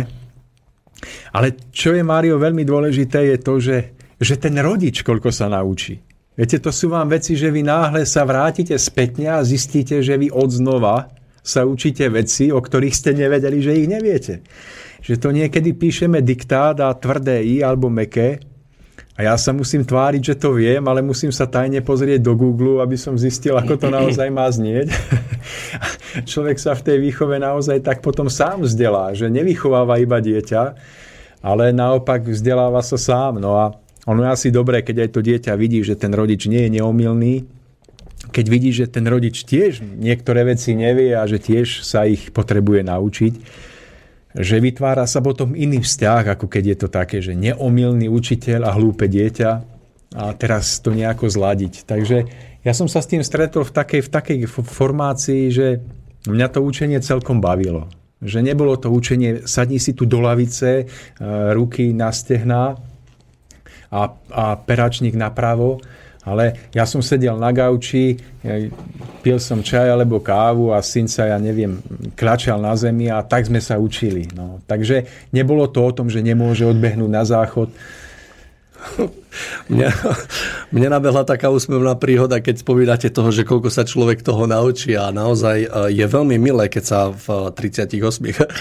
[1.30, 6.02] Ale čo je, Mário, veľmi dôležité, je to, že, že ten rodič, koľko sa naučí.
[6.38, 10.30] Viete, to sú vám veci, že vy náhle sa vrátite spätne a zistíte, že vy
[10.30, 11.10] od znova
[11.42, 14.46] sa učíte veci, o ktorých ste nevedeli, že ich neviete.
[15.02, 18.44] Že to niekedy píšeme diktát a tvrdé i alebo meké
[19.18, 22.86] a ja sa musím tváriť, že to viem, ale musím sa tajne pozrieť do Google,
[22.86, 24.94] aby som zistil, ako to naozaj má znieť.
[26.30, 30.64] Človek sa v tej výchove naozaj tak potom sám vzdelá, že nevychováva iba dieťa,
[31.42, 33.42] ale naopak vzdeláva sa sám.
[33.42, 33.74] No a
[34.08, 37.44] ono je asi dobré, keď aj to dieťa vidí, že ten rodič nie je neomilný,
[38.32, 42.88] keď vidí, že ten rodič tiež niektoré veci nevie a že tiež sa ich potrebuje
[42.88, 43.34] naučiť,
[44.38, 48.76] že vytvára sa potom iný vzťah, ako keď je to také, že neomilný učiteľ a
[48.80, 49.52] hlúpe dieťa
[50.16, 51.84] a teraz to nejako zladiť.
[51.84, 52.18] Takže
[52.64, 55.68] ja som sa s tým stretol v takej, v takej formácii, že
[56.28, 57.92] mňa to učenie celkom bavilo.
[58.24, 60.86] Že nebolo to učenie, sadni si tu do lavice, e,
[61.54, 62.80] ruky na stehná
[63.92, 65.80] a, a peračník napravo,
[66.28, 68.68] ale ja som sedel na gauči, e,
[69.24, 71.80] pil som čaj alebo kávu a syn sa, ja neviem,
[72.20, 74.28] klačal na zemi a tak sme sa učili.
[74.36, 74.60] No.
[74.68, 77.72] Takže nebolo to o tom, že nemôže odbehnúť na záchod.
[79.68, 79.92] Mne,
[80.72, 85.12] mne nabehla taká úsmevná príhoda, keď spomínate toho, že koľko sa človek toho naučí a
[85.12, 87.98] naozaj e, je veľmi milé, keď sa v 38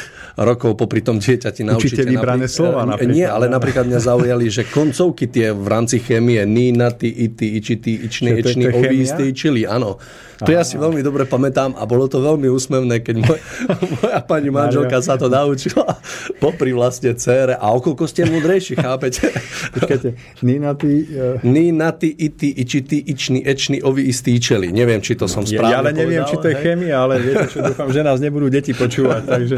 [0.49, 2.03] rokov popri tom dieťati naučíte.
[2.03, 3.15] Učíte vybrané slova e, napríklad.
[3.15, 7.57] Nie, ale napríklad mňa zaujali, že koncovky tie v rámci chémie, ní, na ty, ity,
[7.61, 8.63] ičity, je- ičný,
[8.97, 10.01] istý, čili, áno.
[10.37, 13.39] To ja si veľmi dobre pamätám a bolo to veľmi úsmevné, keď moj,
[14.03, 15.97] moja pani manželka sa to naučila
[16.37, 19.33] popri vlastne cére a okolko ste múdrejší, chápete?
[19.73, 20.13] Počkajte,
[20.45, 21.07] Nina, ty...
[21.07, 24.73] e, Ní, na ty, ity, ičity, ičný, ečný, ovi, istý, čeli.
[24.73, 26.63] Neviem, či to som správne ja ale neviem, povedal, či to je hej?
[26.65, 29.57] chémia, ale viete čo, dúfam, že nás nebudú deti počúvať, takže...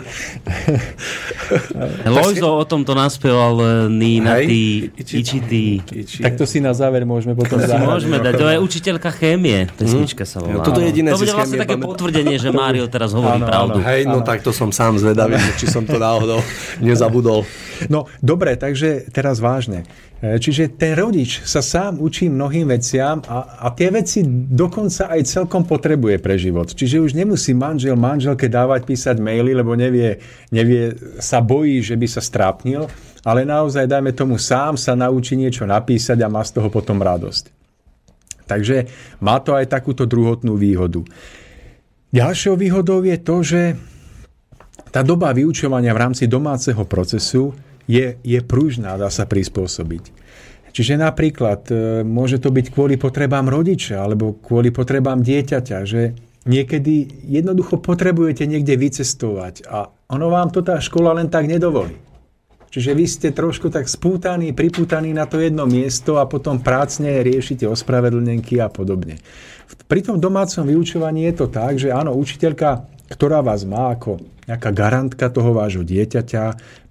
[2.05, 4.47] Lojzo o tomto naspieval e, Nina, Hej.
[4.47, 4.61] ty,
[5.01, 5.65] Iči- Ičity.
[6.05, 8.33] Iči- Tak to si na záver môžeme potom To si môžeme dať.
[8.37, 9.71] To je učiteľka chémie.
[9.77, 10.61] Pesnička sa volá.
[10.61, 13.81] No, toto je jediné To bude vlastne také potvrdenie, že Mário teraz hovorí pravdu.
[13.81, 16.41] Hej, no tak to som sám zvedavý, či som to náhodou
[16.83, 17.45] nezabudol.
[17.87, 19.87] No, dobre, takže teraz vážne.
[20.19, 25.23] E, Čiže ten rodič sa sám učí mnohým veciam a, a tie veci dokonca aj
[25.23, 26.67] celkom potrebuje pre život.
[26.75, 30.19] Čiže už nemusí manžel manželke dávať písať maily, lebo nevie,
[30.51, 32.91] nevie, sa bojí, že by sa strápnil,
[33.23, 37.55] ale naozaj, dajme tomu, sám sa naučí niečo napísať a má z toho potom radosť.
[38.49, 38.89] Takže
[39.21, 41.05] má to aj takúto druhotnú výhodu.
[42.09, 43.63] Ďalšou výhodou je to, že
[44.89, 47.53] tá doba vyučovania v rámci domáceho procesu
[47.89, 50.05] je, je pružná, dá sa prispôsobiť.
[50.71, 51.75] Čiže napríklad e,
[52.05, 56.15] môže to byť kvôli potrebám rodiča alebo kvôli potrebám dieťaťa, že
[56.47, 61.97] niekedy jednoducho potrebujete niekde vycestovať a ono vám to tá škola len tak nedovolí.
[62.69, 67.65] Čiže vy ste trošku tak spútaní, pripútaní na to jedno miesto a potom prácne riešite
[67.65, 69.17] ospravedlnenky a podobne.
[69.89, 74.69] Pri tom domácom vyučovaní je to tak, že áno, učiteľka, ktorá vás má ako nejaká
[74.73, 76.45] garantka toho vášho dieťaťa,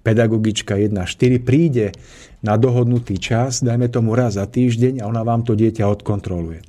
[0.08, 1.04] pedagogička 1.4,
[1.44, 1.92] príde
[2.40, 6.64] na dohodnutý čas, dajme tomu raz za týždeň a ona vám to dieťa odkontroluje.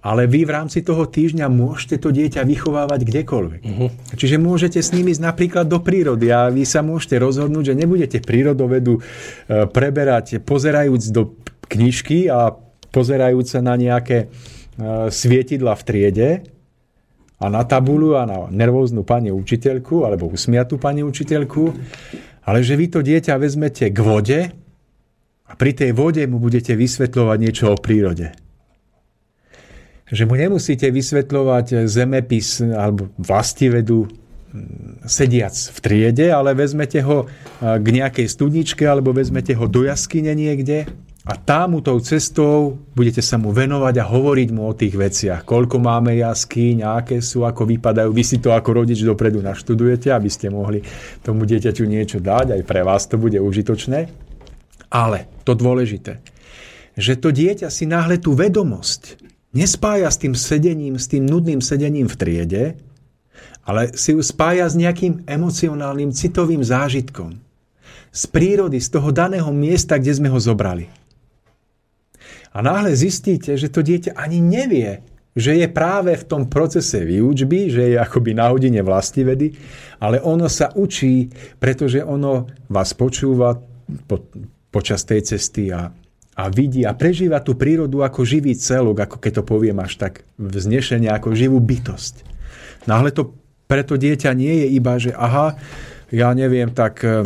[0.00, 3.62] Ale vy v rámci toho týždňa môžete to dieťa vychovávať kdekoľvek.
[3.68, 3.92] Uh-huh.
[4.16, 8.18] Čiže môžete s nimi ísť napríklad do prírody a vy sa môžete rozhodnúť, že nebudete
[8.24, 9.00] prírodovedu e,
[9.68, 11.36] preberať pozerajúc do
[11.68, 12.56] knižky a
[12.88, 14.26] pozerajúc sa na nejaké e,
[15.12, 16.28] svietidla v triede
[17.40, 21.72] a na tabulu a na nervóznu pani učiteľku alebo usmiatú pani učiteľku,
[22.44, 24.40] ale že vy to dieťa vezmete k vode
[25.48, 28.36] a pri tej vode mu budete vysvetľovať niečo o prírode.
[30.10, 34.10] Že mu nemusíte vysvetľovať zemepis alebo vlastivedu
[35.06, 37.26] sediac v triede, ale vezmete ho e,
[37.78, 40.90] k nejakej studničke alebo vezmete ho do jaskyne niekde
[41.30, 45.46] a tam tou cestou budete sa mu venovať a hovoriť mu o tých veciach.
[45.46, 48.10] Koľko máme jaskyň, aké sú, ako vypadajú.
[48.10, 50.82] Vy si to ako rodič dopredu naštudujete, aby ste mohli
[51.22, 52.58] tomu dieťaťu niečo dať.
[52.58, 54.10] Aj pre vás to bude užitočné.
[54.90, 56.18] Ale to dôležité,
[56.98, 59.22] že to dieťa si náhle tú vedomosť
[59.54, 62.64] nespája s tým sedením, s tým nudným sedením v triede,
[63.62, 67.38] ale si ju spája s nejakým emocionálnym, citovým zážitkom.
[68.10, 70.90] Z prírody, z toho daného miesta, kde sme ho zobrali.
[72.50, 75.06] A náhle zistíte, že to dieťa ani nevie,
[75.38, 79.54] že je práve v tom procese výučby, že je akoby na hodine vlastivedy,
[80.02, 81.30] ale ono sa učí,
[81.62, 83.54] pretože ono vás počúva
[84.10, 84.26] po,
[84.74, 85.94] počas tej cesty a,
[86.34, 90.26] a vidí a prežíva tú prírodu ako živý celok, ako keď to poviem až tak
[90.42, 92.26] vznešenie, ako živú bytosť.
[92.90, 93.38] Náhle to
[93.70, 95.54] pre to dieťa nie je iba, že aha,
[96.10, 97.22] ja neviem, tak e,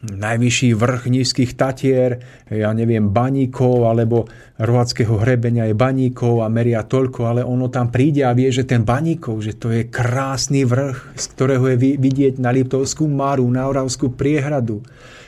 [0.00, 4.24] najvyšší vrch nízkych Tatier, ja neviem, baníkov, alebo
[4.56, 8.80] rohackého hrebenia je baníkov a meria toľko, ale ono tam príde a vie, že ten
[8.80, 13.68] baníkov, že to je krásny vrch, z ktorého je vi- vidieť na Liptovskú Maru, na
[13.68, 14.80] Oravskú priehradu,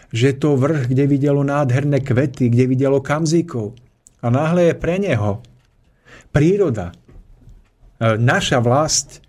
[0.08, 3.76] že to vrch, kde videlo nádherné kvety, kde videlo kamzíkov.
[4.24, 5.44] A náhle je pre neho
[6.32, 6.96] príroda,
[8.00, 9.20] e, naša vlast,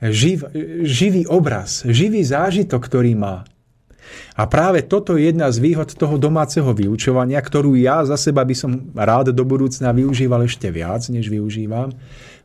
[0.00, 0.48] živ,
[0.88, 3.44] živý obraz, živý zážitok, ktorý má.
[4.38, 8.54] A práve toto je jedna z výhod toho domáceho vyučovania, ktorú ja za seba by
[8.56, 11.92] som rád do budúcna využíval ešte viac, než využívam.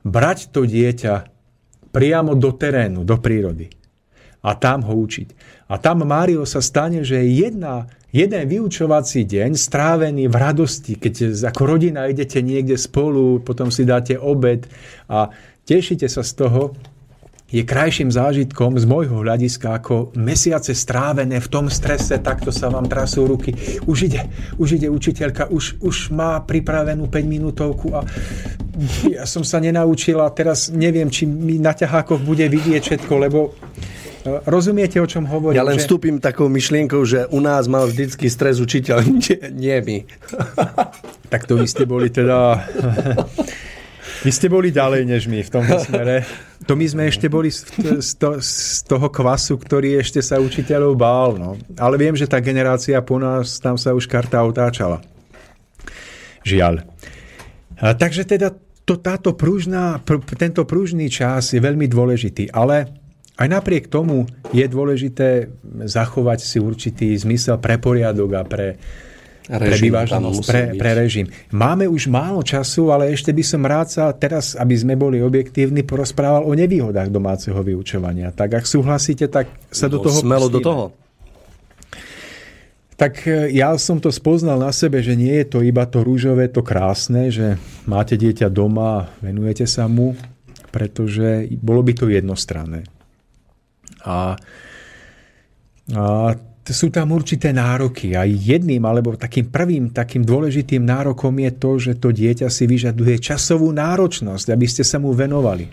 [0.06, 1.30] Brať to dieťa
[1.96, 3.72] priamo do terénu, do prírody.
[4.46, 5.28] A tam ho učiť.
[5.72, 11.62] A tam Mário sa stane, že jedna, jeden vyučovací deň strávený v radosti, keď ako
[11.66, 14.70] rodina idete niekde spolu, potom si dáte obed
[15.10, 15.34] a
[15.66, 16.78] tešíte sa z toho,
[17.56, 22.92] je krajším zážitkom z môjho hľadiska ako mesiace strávené v tom strese, takto sa vám
[22.92, 23.56] trasú ruky.
[23.88, 24.28] Už ide,
[24.60, 28.04] už ide učiteľka, už, už má pripravenú 5 minútovku a
[29.08, 34.44] ja som sa nenaučila, teraz neviem, či mi na ťahákoch bude vidieť všetko, lebo e,
[34.52, 35.56] rozumiete, o čom hovorím?
[35.56, 39.78] Ja len že- vstúpim takou myšlienkou, že u nás mal vždycky stres učiteľ, nie, nie
[39.80, 39.98] my.
[41.32, 42.60] Tak to vy ste boli teda...
[44.26, 46.26] Vy ste boli ďalej než my v tomto smere.
[46.66, 47.62] To my sme ešte boli z,
[48.18, 51.38] to, z toho kvasu, ktorý ešte sa učiteľov bál.
[51.38, 51.62] No.
[51.78, 55.06] Ale viem, že tá generácia po nás, tam sa už karta otáčala.
[56.42, 56.82] Žiaľ.
[57.78, 58.50] A, takže teda
[58.82, 62.90] to, táto pružná, pr, tento pružný čas je veľmi dôležitý, ale
[63.38, 65.54] aj napriek tomu je dôležité
[65.86, 68.82] zachovať si určitý zmysel pre poriadok a pre,
[69.48, 70.80] Režim tam vyváženosť, musí pre, byť.
[70.82, 71.26] pre režim.
[71.54, 75.86] Máme už málo času, ale ešte by som rád sa teraz, aby sme boli objektívni,
[75.86, 78.34] porozprával o nevýhodách domáceho vyučovania.
[78.34, 80.66] Tak ak súhlasíte, tak sa do No, toho Smelo do pustíme.
[80.66, 80.86] toho.
[82.96, 86.48] Tak e, ja som to spoznal na sebe, že nie je to iba to rúžové,
[86.48, 90.16] to krásne, že máte dieťa doma venujete sa mu,
[90.72, 92.88] pretože bolo by to jednostranné.
[94.02, 94.40] A,
[95.92, 96.06] a
[96.74, 101.92] sú tam určité nároky a jedným alebo takým prvým takým dôležitým nárokom je to, že
[102.02, 105.70] to dieťa si vyžaduje časovú náročnosť, aby ste sa mu venovali.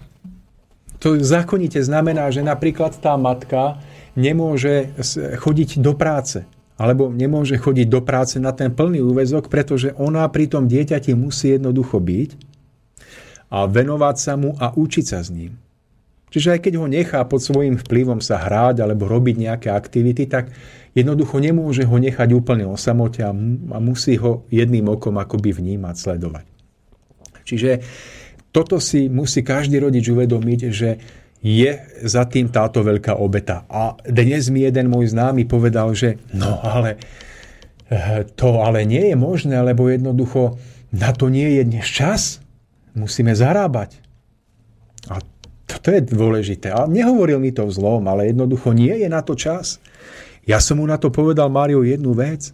[1.01, 3.81] To zákonite znamená, že napríklad tá matka
[4.13, 4.93] nemôže
[5.41, 6.45] chodiť do práce
[6.77, 11.55] alebo nemôže chodiť do práce na ten plný úvezok, pretože ona pri tom dieťati musí
[11.55, 12.31] jednoducho byť
[13.55, 15.62] a venovať sa mu a učiť sa s ním.
[16.33, 20.49] Čiže aj keď ho nechá pod svojím vplyvom sa hráť alebo robiť nejaké aktivity, tak
[20.97, 23.37] jednoducho nemôže ho nechať úplne o samote a
[23.77, 26.47] musí ho jedným okom akoby vnímať, sledovať.
[27.45, 27.71] Čiže
[28.49, 30.91] toto si musí každý rodič uvedomiť, že
[31.43, 31.71] je
[32.07, 33.67] za tým táto veľká obeta.
[33.67, 36.97] A dnes mi jeden môj známy povedal, že no ale
[37.93, 40.57] eh, to ale nie je možné, lebo jednoducho
[40.95, 42.41] na to nie je dnes čas.
[42.95, 43.99] Musíme zarábať.
[45.11, 45.19] A
[45.73, 46.69] toto je dôležité.
[46.69, 49.81] A nehovoril mi to v zlom, ale jednoducho nie je na to čas.
[50.45, 52.53] Ja som mu na to povedal, Mário, jednu vec.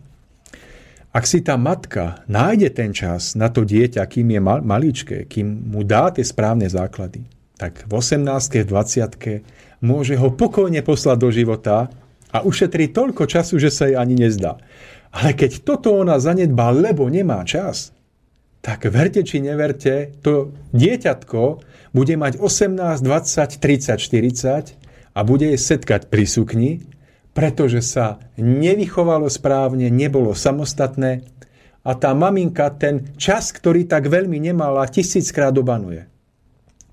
[1.09, 5.73] Ak si tá matka nájde ten čas na to dieťa, kým je mal- maličké, kým
[5.73, 7.25] mu dá tie správne základy,
[7.57, 8.63] tak v 18.
[8.63, 9.43] v 20.
[9.81, 11.89] môže ho pokojne poslať do života
[12.29, 14.61] a ušetrí toľko času, že sa jej ani nezdá.
[15.09, 17.97] Ale keď toto ona zanedbá, lebo nemá čas,
[18.61, 21.43] tak verte či neverte, to dieťatko
[21.93, 24.75] bude mať 18, 20, 30, 40
[25.15, 26.71] a bude jej setkať pri sukni,
[27.33, 31.23] pretože sa nevychovalo správne, nebolo samostatné
[31.87, 36.05] a tá maminka ten čas, ktorý tak veľmi nemala, tisíckrát obanuje.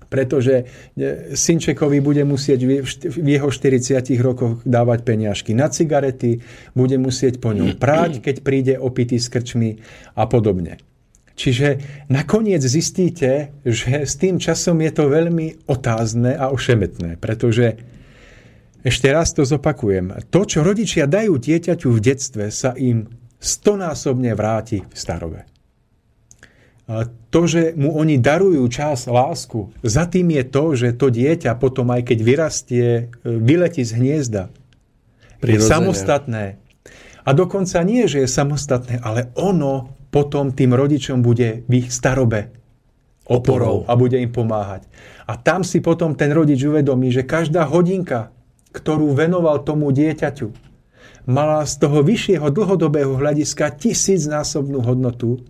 [0.06, 2.62] Pretože e, synčekovi bude musieť
[3.10, 6.38] v jeho 40 rokoch dávať peniažky na cigarety,
[6.78, 9.82] bude musieť po ňom práť, keď príde opitý s krčmi
[10.14, 10.78] a podobne.
[11.36, 11.68] Čiže
[12.08, 17.76] nakoniec zistíte, že s tým časom je to veľmi otázne a ošemetné, pretože
[18.80, 20.16] ešte raz to zopakujem.
[20.32, 23.04] To, čo rodičia dajú dieťaťu v detstve, sa im
[23.36, 25.44] stonásobne vráti v starobe.
[27.34, 31.90] To, že mu oni darujú čas, lásku, za tým je to, že to dieťa potom,
[31.90, 34.54] aj keď vyrastie, e, vyletí z hniezda.
[35.42, 35.66] Je Prirodzene.
[35.66, 36.44] samostatné.
[37.26, 42.54] A dokonca nie, že je samostatné, ale ono potom tým rodičom bude v ich starobe
[43.26, 44.86] oporou a bude im pomáhať.
[45.26, 48.30] A tam si potom ten rodič uvedomí, že každá hodinka,
[48.70, 50.48] ktorú venoval tomu dieťaťu,
[51.26, 55.42] mala z toho vyššieho dlhodobého hľadiska tisícnásobnú hodnotu,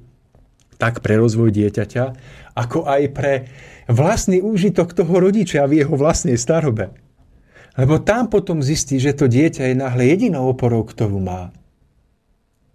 [0.80, 2.04] tak pre rozvoj dieťaťa,
[2.56, 3.32] ako aj pre
[3.88, 6.96] vlastný úžitok toho rodiča v jeho vlastnej starobe.
[7.76, 11.52] Lebo tam potom zistí, že to dieťa je náhle jedinou oporou, ktorú má.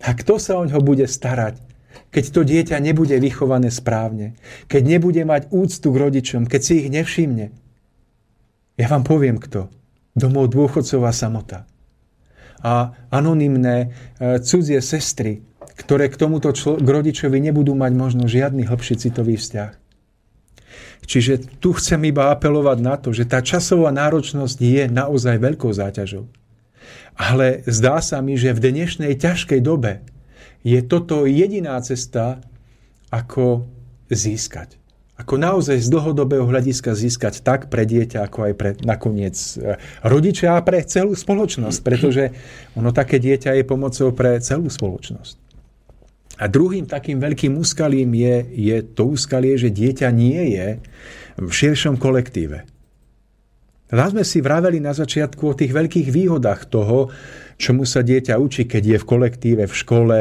[0.01, 1.70] A kto sa o ňo bude starať,
[2.11, 4.35] keď to dieťa nebude vychované správne,
[4.67, 7.51] keď nebude mať úctu k rodičom, keď si ich nevšimne?
[8.75, 9.71] Ja vám poviem kto.
[10.11, 11.63] Domov dôchodcová samota.
[12.61, 13.89] A anonymné
[14.19, 15.41] e, cudzie sestry,
[15.79, 19.71] ktoré k tomuto člo- k rodičovi nebudú mať možno žiadny hlbší citový vzťah.
[21.07, 26.29] Čiže tu chcem iba apelovať na to, že tá časová náročnosť je naozaj veľkou záťažou.
[27.17, 30.05] Ale zdá sa mi, že v dnešnej ťažkej dobe
[30.61, 32.41] je toto jediná cesta,
[33.11, 33.67] ako
[34.07, 34.79] získať.
[35.21, 40.57] Ako naozaj z dlhodobého hľadiska získať tak pre dieťa, ako aj pre nakoniec e, rodičia
[40.57, 42.33] a pre celú spoločnosť, pretože
[42.73, 45.37] ono také dieťa je pomocou pre celú spoločnosť.
[46.41, 50.67] A druhým takým veľkým úskalím je, je to úskalie, že dieťa nie je
[51.37, 52.65] v širšom kolektíve.
[53.93, 57.13] Raz sme si vraveli na začiatku o tých veľkých výhodách toho,
[57.61, 60.17] čomu sa dieťa učí, keď je v kolektíve, v škole,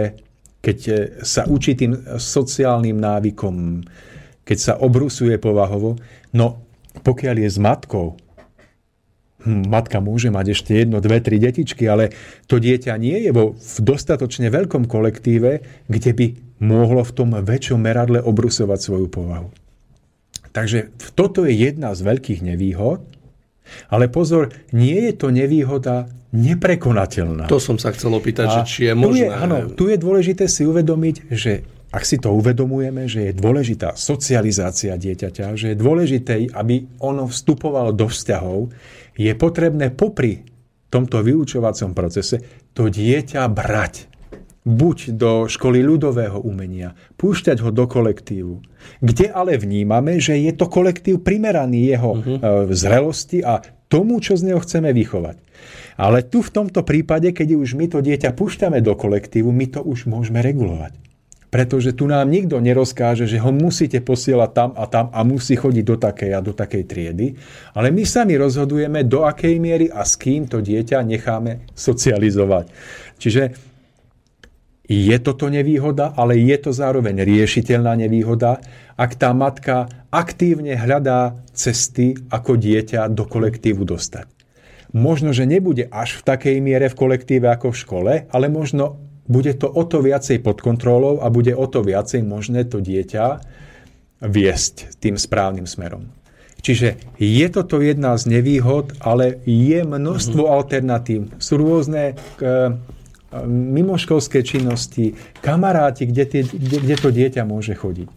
[0.60, 0.78] keď
[1.24, 3.80] sa učí tým sociálnym návykom,
[4.44, 5.96] keď sa obrusuje povahovo.
[6.36, 6.60] No,
[7.00, 8.18] pokiaľ je s matkou,
[9.46, 12.12] hm, matka môže mať ešte jedno, dve, tri detičky, ale
[12.44, 16.26] to dieťa nie je vo v dostatočne veľkom kolektíve, kde by
[16.60, 19.48] mohlo v tom väčšom meradle obrusovať svoju povahu.
[20.50, 23.06] Takže toto je jedna z veľkých nevýhod,
[23.90, 27.50] ale pozor, nie je to nevýhoda neprekonateľná.
[27.50, 29.26] To som sa chcel opýtať, že či je tu možné.
[29.26, 33.98] je, áno, tu je dôležité si uvedomiť, že ak si to uvedomujeme, že je dôležitá
[33.98, 38.70] socializácia dieťaťa, že je dôležité, aby ono vstupovalo do vzťahov,
[39.18, 40.46] je potrebné popri
[40.90, 44.09] tomto vyučovacom procese to dieťa brať.
[44.60, 48.60] Buď do školy ľudového umenia, púšťať ho do kolektívu,
[49.00, 52.68] kde ale vnímame, že je to kolektív primeraný jeho uh-huh.
[52.68, 55.40] zrelosti a tomu, čo z neho chceme vychovať.
[55.96, 59.80] Ale tu v tomto prípade, keď už my to dieťa púšťame do kolektívu, my to
[59.80, 60.96] už môžeme regulovať.
[61.50, 65.84] Pretože tu nám nikto nerozkáže, že ho musíte posielať tam a tam a musí chodiť
[65.84, 67.26] do takej a do takej triedy.
[67.74, 72.70] Ale my sami rozhodujeme, do akej miery a s kým to dieťa necháme socializovať.
[73.18, 73.69] Čiže
[74.90, 78.58] je toto nevýhoda, ale je to zároveň riešiteľná nevýhoda,
[78.98, 84.26] ak tá matka aktívne hľadá cesty, ako dieťa do kolektívu dostať.
[84.90, 88.98] Možno, že nebude až v takej miere v kolektíve ako v škole, ale možno
[89.30, 93.38] bude to o to viacej pod kontrolou a bude o to viacej možné to dieťa
[94.26, 96.10] viesť tým správnym smerom.
[96.60, 100.58] Čiže je toto jedna z nevýhod, ale je množstvo mm-hmm.
[100.60, 101.20] alternatív.
[101.40, 102.74] Sú rôzne k,
[103.46, 108.10] mimoškolské činnosti, kamaráti, kde, tie, kde, kde to dieťa môže chodiť.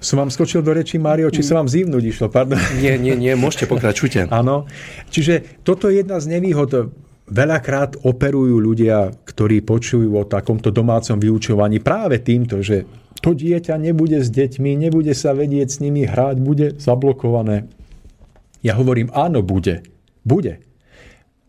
[0.00, 2.26] Som vám skočil do reči, Mário, či sa vám zívnuť išlo?
[2.32, 2.56] Pardon.
[2.80, 4.26] Nie, nie, nie, môžete pokračujte.
[4.32, 4.64] Áno.
[5.12, 6.96] Čiže toto je jedna z nevýhod.
[7.30, 12.88] Veľakrát operujú ľudia, ktorí počujú o takomto domácom vyučovaní práve týmto, že
[13.20, 17.68] to dieťa nebude s deťmi, nebude sa vedieť s nimi hrať, bude zablokované.
[18.64, 19.84] Ja hovorím, áno, bude.
[20.24, 20.64] Bude.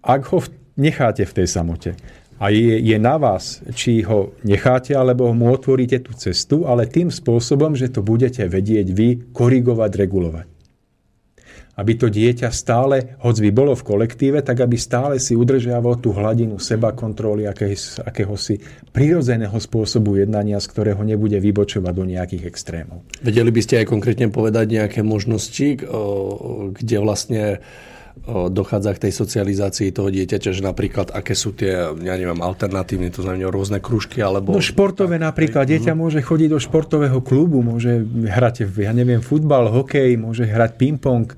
[0.03, 0.43] Ak ho
[0.77, 1.95] necháte v tej samote.
[2.41, 7.13] A je, je na vás, či ho necháte, alebo mu otvoríte tú cestu, ale tým
[7.13, 10.47] spôsobom, že to budete vedieť vy korigovať, regulovať.
[11.71, 16.11] Aby to dieťa stále, hoď by bolo v kolektíve, tak aby stále si udržiavalo tú
[16.17, 18.59] hladinu seba kontroly, akéhosi
[18.91, 23.05] prirodzeného spôsobu jednania, z ktorého nebude vybočovať do nejakých extrémov.
[23.23, 25.79] Vedeli by ste aj konkrétne povedať nejaké možnosti,
[26.75, 27.63] kde vlastne
[28.27, 33.25] dochádza k tej socializácii toho dieťaťa, že napríklad aké sú tie, ja neviem, alternatívne, to
[33.25, 34.53] znamená rôzne kružky, alebo...
[34.53, 40.19] No športové napríklad, dieťa môže chodiť do športového klubu, môže hrať, ja neviem, futbal, hokej,
[40.21, 41.33] môže hrať ping-pong,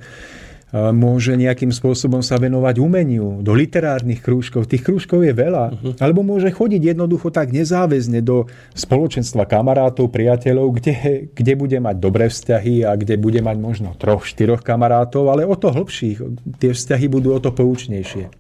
[0.74, 4.66] môže nejakým spôsobom sa venovať umeniu, do literárnych krúžkov.
[4.66, 5.66] Tých krúžkov je veľa.
[5.70, 5.94] Uh-huh.
[6.02, 10.94] Alebo môže chodiť jednoducho tak nezáväzne do spoločenstva kamarátov, priateľov, kde,
[11.30, 15.54] kde bude mať dobré vzťahy a kde bude mať možno troch, štyroch kamarátov, ale o
[15.54, 16.18] to hlbších.
[16.58, 18.34] Tie vzťahy budú o to poučnejšie.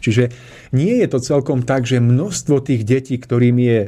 [0.00, 0.32] Čiže
[0.72, 3.80] nie je to celkom tak, že množstvo tých detí, ktorým je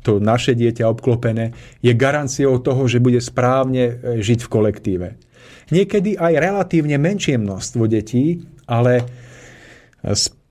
[0.00, 1.52] to naše dieťa obklopené,
[1.84, 5.08] je garanciou toho, že bude správne e, žiť v kolektíve.
[5.70, 9.06] Niekedy aj relatívne menšie množstvo detí, ale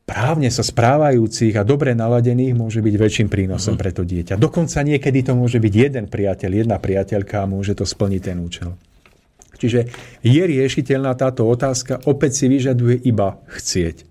[0.10, 4.42] právne sa správajúcich a dobre naladených môže byť väčším prínosom pre to dieťa.
[4.42, 8.74] Dokonca niekedy to môže byť jeden priateľ, jedna priateľka a môže to splniť ten účel.
[9.60, 9.92] Čiže
[10.24, 14.08] je riešiteľná táto otázka, opäť si vyžaduje iba chcieť.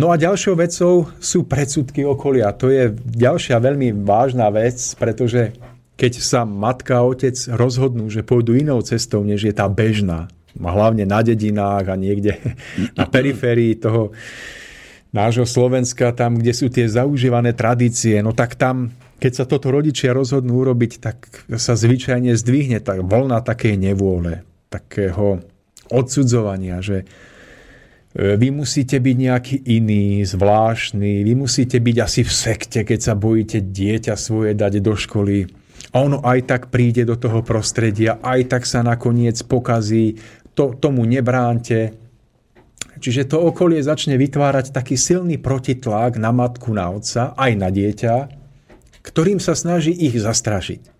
[0.00, 2.48] No a ďalšou vecou sú predsudky okolia.
[2.56, 5.52] To je ďalšia veľmi vážna vec, pretože
[5.96, 11.08] keď sa matka a otec rozhodnú, že pôjdu inou cestou, než je tá bežná, hlavne
[11.08, 12.36] na dedinách a niekde
[12.98, 14.12] na periférii toho
[15.12, 20.16] nášho Slovenska, tam, kde sú tie zaužívané tradície, no tak tam, keď sa toto rodičia
[20.16, 21.16] rozhodnú urobiť, tak
[21.60, 24.42] sa zvyčajne zdvihne tak voľna takej nevôle,
[24.72, 25.44] takého
[25.92, 27.04] odsudzovania, že
[28.16, 33.14] e, vy musíte byť nejaký iný, zvláštny, vy musíte byť asi v sekte, keď sa
[33.14, 35.44] bojíte dieťa svoje dať do školy.
[35.92, 40.16] A ono aj tak príde do toho prostredia, aj tak sa nakoniec pokazí,
[40.56, 41.92] to, tomu nebránte.
[42.96, 48.14] Čiže to okolie začne vytvárať taký silný protitlak na matku, na otca, aj na dieťa,
[49.04, 50.92] ktorým sa snaží ich zastrašiť.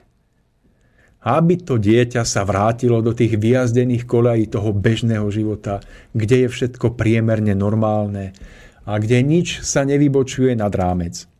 [1.22, 5.78] Aby to dieťa sa vrátilo do tých vyjazdených kolejí toho bežného života,
[6.10, 8.34] kde je všetko priemerne normálne
[8.82, 11.30] a kde nič sa nevybočuje nad rámec.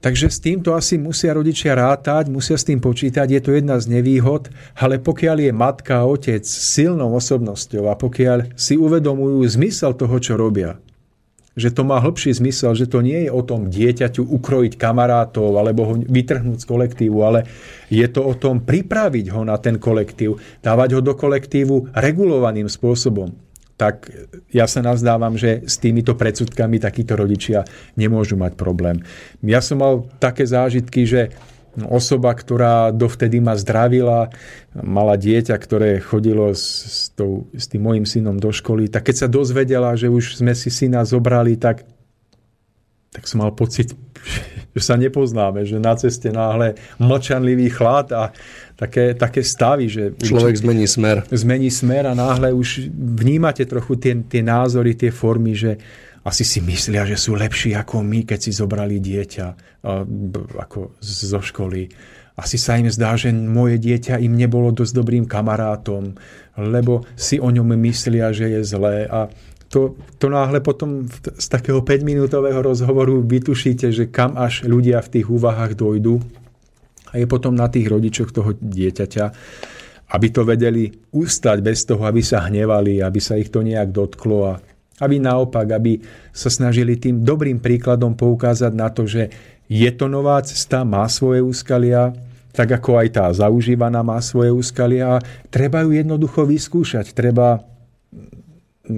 [0.00, 4.00] Takže s týmto asi musia rodičia rátať, musia s tým počítať, je to jedna z
[4.00, 4.48] nevýhod,
[4.80, 10.40] ale pokiaľ je matka a otec silnou osobnosťou a pokiaľ si uvedomujú zmysel toho, čo
[10.40, 10.80] robia,
[11.52, 15.92] že to má hĺbší zmysel, že to nie je o tom dieťaťu ukrojiť kamarátov alebo
[15.92, 17.44] ho vytrhnúť z kolektívu, ale
[17.92, 23.49] je to o tom pripraviť ho na ten kolektív, dávať ho do kolektívu regulovaným spôsobom
[23.80, 24.12] tak
[24.52, 27.64] ja sa nazdávam, že s týmito predsudkami takíto rodičia
[27.96, 29.00] nemôžu mať problém.
[29.40, 31.32] Ja som mal také zážitky, že
[31.88, 34.28] osoba, ktorá dovtedy ma zdravila,
[34.76, 39.16] mala dieťa, ktoré chodilo s, s, tou, s tým mojim synom do školy, tak keď
[39.16, 41.88] sa dozvedela, že už sme si syna zobrali, tak,
[43.16, 43.96] tak som mal pocit,
[44.70, 48.30] že sa nepoznáme, že na ceste náhle mlčanlivý chlad a
[48.78, 50.02] také, také stavy, že...
[50.14, 51.26] Človek zmení smer.
[51.30, 55.76] Zmení smer a náhle už vnímate trochu tie, tie názory, tie formy, že
[56.20, 59.46] asi si myslia, že sú lepší ako my, keď si zobrali dieťa
[60.60, 61.88] ako zo školy.
[62.36, 66.16] Asi sa im zdá, že moje dieťa im nebolo dosť dobrým kamarátom,
[66.56, 69.28] lebo si o ňom myslia, že je zlé a
[69.70, 71.06] to, to náhle potom
[71.38, 76.18] z takého 5-minútového rozhovoru vytušíte, že kam až ľudia v tých úvahách dojdú
[77.14, 79.24] a je potom na tých rodičoch toho dieťaťa,
[80.10, 84.38] aby to vedeli ustať bez toho, aby sa hnevali, aby sa ich to nejak dotklo
[84.50, 84.54] a
[85.00, 86.02] aby naopak, aby
[86.34, 89.30] sa snažili tým dobrým príkladom poukázať na to, že
[89.70, 92.10] je to nová cesta, má svoje úskalia,
[92.50, 97.62] tak ako aj tá zaužívaná má svoje úskalia a treba ju jednoducho vyskúšať, treba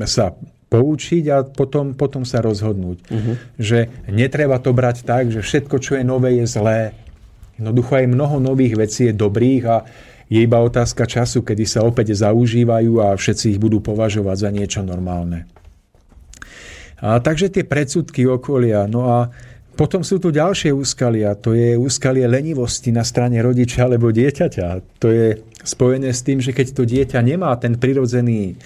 [0.09, 0.33] sa
[0.73, 2.99] poučiť a potom, potom sa rozhodnúť.
[3.13, 3.35] Uh-huh.
[3.61, 6.97] Že netreba to brať tak, že všetko, čo je nové, je zlé.
[7.61, 9.85] Jednoducho aj mnoho nových vecí je dobrých a
[10.33, 14.81] je iba otázka času, kedy sa opäť zaužívajú a všetci ich budú považovať za niečo
[14.81, 15.45] normálne.
[17.05, 18.89] A takže tie predsudky okolia.
[18.89, 19.29] No a
[19.77, 21.37] potom sú tu ďalšie úskalia.
[21.45, 24.67] To je úskalie lenivosti na strane rodiča alebo dieťaťa.
[25.03, 25.27] To je
[25.67, 28.57] spojené s tým, že keď to dieťa nemá ten prirodzený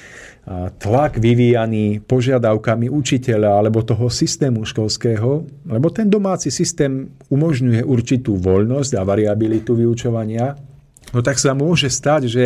[0.79, 8.95] tlak vyvíjaný požiadavkami učiteľa alebo toho systému školského, lebo ten domáci systém umožňuje určitú voľnosť
[8.95, 10.55] a variabilitu vyučovania,
[11.11, 12.45] no tak sa môže stať, že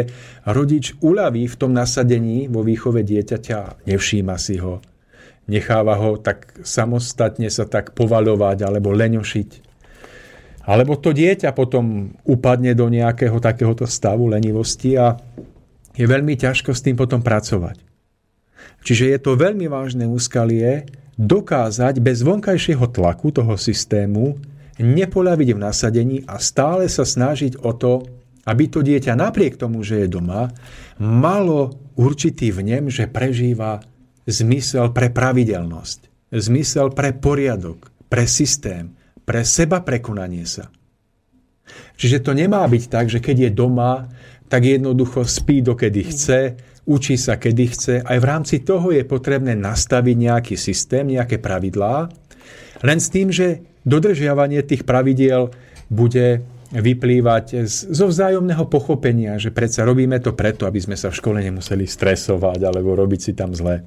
[0.49, 4.81] rodič uľaví v tom nasadení vo výchove dieťaťa, nevšíma si ho,
[5.45, 9.69] necháva ho tak samostatne sa tak povaľovať alebo leňošiť.
[10.65, 15.21] Alebo to dieťa potom upadne do nejakého takéhoto stavu lenivosti a
[15.93, 17.90] je veľmi ťažko s tým potom pracovať.
[18.81, 20.89] Čiže je to veľmi vážne úskalie
[21.21, 24.41] dokázať bez vonkajšieho tlaku toho systému
[24.81, 28.01] nepoľaviť v nasadení a stále sa snažiť o to,
[28.49, 30.49] aby to dieťa napriek tomu, že je doma,
[30.97, 33.85] malo určitý vnem, že prežíva
[34.25, 38.97] zmysel pre pravidelnosť, zmysel pre poriadok, pre systém,
[39.29, 40.73] pre seba prekonanie sa.
[42.01, 44.09] Čiže to nemá byť tak, že keď je doma,
[44.51, 46.59] tak jednoducho spí dokedy chce,
[46.89, 47.95] učí sa kedy chce.
[48.03, 52.09] Aj v rámci toho je potrebné nastaviť nejaký systém, nejaké pravidlá,
[52.81, 55.53] len s tým, že dodržiavanie tých pravidiel
[55.93, 61.39] bude vyplývať zo vzájomného pochopenia, že predsa robíme to preto, aby sme sa v škole
[61.43, 63.83] nemuseli stresovať alebo robiť si tam zle.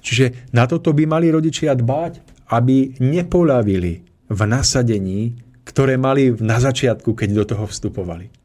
[0.00, 4.00] Čiže na toto by mali rodičia dbať, aby nepolavili
[4.30, 5.36] v nasadení,
[5.68, 8.43] ktoré mali na začiatku, keď do toho vstupovali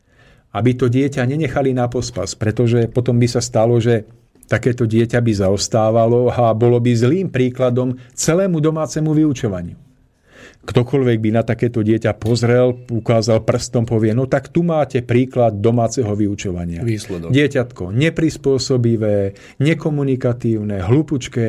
[0.50, 4.10] aby to dieťa nenechali na pospas, pretože potom by sa stalo, že
[4.50, 9.78] takéto dieťa by zaostávalo a bolo by zlým príkladom celému domácemu vyučovaniu.
[10.60, 16.12] Ktokoľvek by na takéto dieťa pozrel, ukázal prstom, povie, no tak tu máte príklad domáceho
[16.12, 16.84] vyučovania.
[16.84, 17.32] Výsledok.
[17.32, 21.48] Dieťatko neprispôsobivé, nekomunikatívne, hlupučké.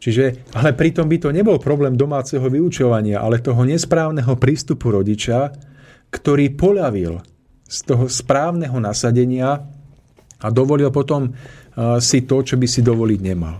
[0.00, 0.24] Čiže,
[0.56, 5.52] ale pritom by to nebol problém domáceho vyučovania, ale toho nesprávneho prístupu rodiča,
[6.14, 7.18] ktorý poľavil
[7.66, 9.66] z toho správneho nasadenia
[10.38, 13.58] a dovolil potom uh, si to, čo by si dovoliť nemal.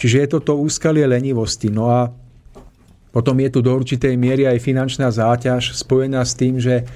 [0.00, 1.68] Čiže je to to úskalie lenivosti.
[1.68, 2.08] No a
[3.12, 6.88] potom je tu do určitej miery aj finančná záťaž spojená s tým, že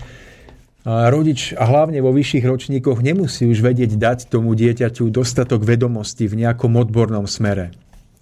[0.87, 6.31] a rodič, a hlavne vo vyšších ročníkoch, nemusí už vedieť dať tomu dieťaťu dostatok vedomostí
[6.31, 7.75] v nejakom odbornom smere.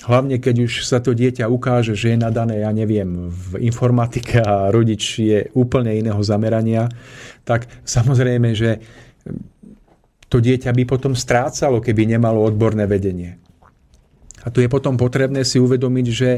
[0.05, 4.69] Hlavne, keď už sa to dieťa ukáže, že je nadané, ja neviem, v informatike a
[4.69, 6.93] rodič je úplne iného zamerania,
[7.49, 8.85] tak samozrejme, že
[10.29, 13.41] to dieťa by potom strácalo, keby nemalo odborné vedenie.
[14.45, 16.31] A tu je potom potrebné si uvedomiť, že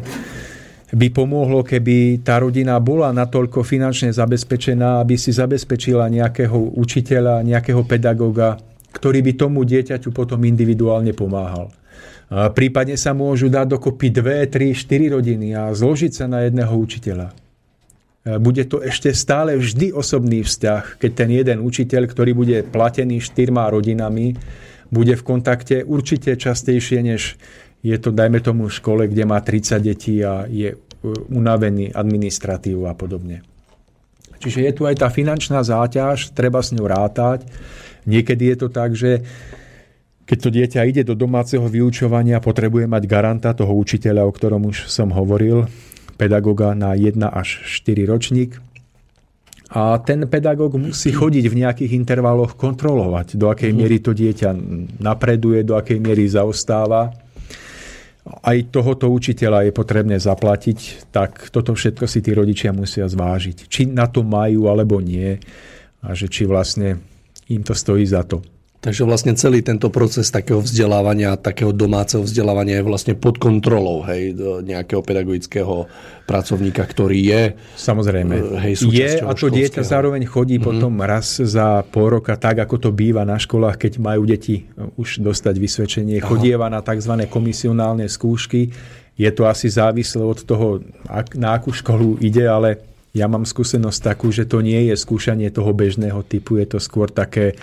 [0.95, 7.83] by pomohlo, keby tá rodina bola natoľko finančne zabezpečená, aby si zabezpečila nejakého učiteľa, nejakého
[7.83, 8.63] pedagóga,
[8.95, 11.75] ktorý by tomu dieťaťu potom individuálne pomáhal.
[12.27, 17.31] Prípadne sa môžu dať dokopy dve, tri, štyri rodiny a zložiť sa na jedného učiteľa.
[18.43, 23.71] Bude to ešte stále vždy osobný vzťah, keď ten jeden učiteľ, ktorý bude platený štyrma
[23.71, 24.35] rodinami,
[24.91, 27.39] bude v kontakte určite častejšie, než
[27.87, 30.75] je to, dajme tomu, v škole, kde má 30 detí a je
[31.31, 33.47] unavený administratívu a podobne.
[34.43, 37.47] Čiže je tu aj tá finančná záťaž, treba s ňou rátať.
[38.11, 39.23] Niekedy je to tak, že
[40.27, 44.91] keď to dieťa ide do domáceho vyučovania, potrebuje mať garanta toho učiteľa, o ktorom už
[44.91, 45.71] som hovoril,
[46.19, 48.59] pedagoga na 1 až 4 ročník.
[49.71, 54.55] A ten pedagóg musí chodiť v nejakých intervaloch kontrolovať, do akej miery to dieťa
[55.03, 57.15] napreduje, do akej miery zaostáva
[58.27, 63.71] aj tohoto učiteľa je potrebné zaplatiť, tak toto všetko si tí rodičia musia zvážiť.
[63.71, 65.39] Či na to majú alebo nie
[66.03, 66.99] a že či vlastne
[67.47, 68.43] im to stojí za to.
[68.77, 74.37] Takže vlastne celý tento proces takého vzdelávania, takého domáceho vzdelávania je vlastne pod kontrolou hej,
[74.63, 75.89] nejakého pedagogického
[76.29, 77.43] pracovníka, ktorý je
[77.75, 78.63] Samozrejme.
[78.63, 80.69] hej, je a to dieťa zároveň chodí mm-hmm.
[80.71, 84.69] potom raz za pol roka, tak ako to býva na školách, keď majú deti
[85.01, 86.17] už dostať vysvedčenie.
[86.21, 86.27] Aha.
[86.29, 87.27] Chodieva na tzv.
[87.27, 88.71] komisionálne skúšky.
[89.17, 90.85] Je to asi závislé od toho,
[91.41, 92.85] na akú školu ide, ale
[93.17, 97.09] ja mám skúsenosť takú, že to nie je skúšanie toho bežného typu, je to skôr
[97.09, 97.57] také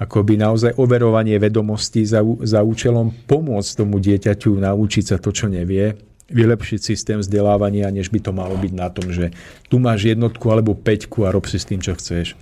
[0.00, 6.00] akoby naozaj overovanie vedomostí za, za účelom pomôcť tomu dieťaťu naučiť sa to, čo nevie,
[6.32, 9.36] vylepšiť systém vzdelávania, než by to malo byť na tom, že
[9.68, 12.32] tu máš jednotku alebo peťku a rob si s tým, čo chceš.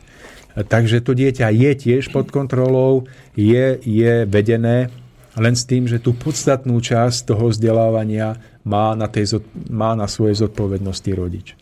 [0.55, 4.94] Takže to dieťa je tiež pod kontrolou, je, je vedené,
[5.35, 10.47] len s tým, že tú podstatnú časť toho vzdelávania má na, tej, má na svojej
[10.47, 11.57] zodpovednosti rodič.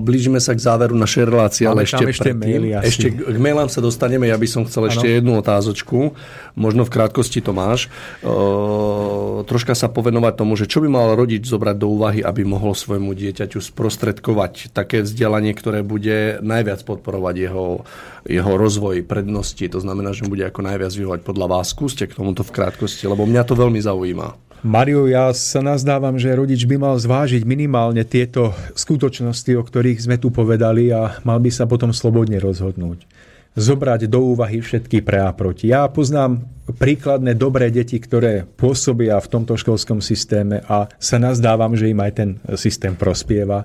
[0.00, 2.86] Blížime sa k záveru našej relácie, ale Máme tam ešte, ešte maily asi.
[2.88, 4.24] ešte k mailám sa dostaneme.
[4.24, 6.16] Ja by som chcel ešte jednu otázočku.
[6.56, 7.92] Možno v krátkosti to máš.
[8.24, 12.72] O, troška sa povenovať tomu, že čo by mal rodič zobrať do úvahy, aby mohol
[12.72, 17.84] svojmu dieťaťu sprostredkovať také vzdelanie, ktoré bude najviac podporovať jeho,
[18.24, 19.68] jeho rozvoj, prednosti.
[19.68, 21.68] To znamená, že mu bude ako najviac vyhovať podľa vás.
[21.68, 24.49] Skúste k tomuto v krátkosti, lebo mňa to veľmi zaujíma.
[24.60, 30.20] Mario, ja sa nazdávam, že rodič by mal zvážiť minimálne tieto skutočnosti, o ktorých sme
[30.20, 33.08] tu povedali a mal by sa potom slobodne rozhodnúť.
[33.56, 35.72] Zobrať do úvahy všetky pre a proti.
[35.72, 36.44] Ja poznám
[36.76, 42.12] príkladné dobré deti, ktoré pôsobia v tomto školskom systéme a sa nazdávam, že im aj
[42.14, 43.64] ten systém prospieva.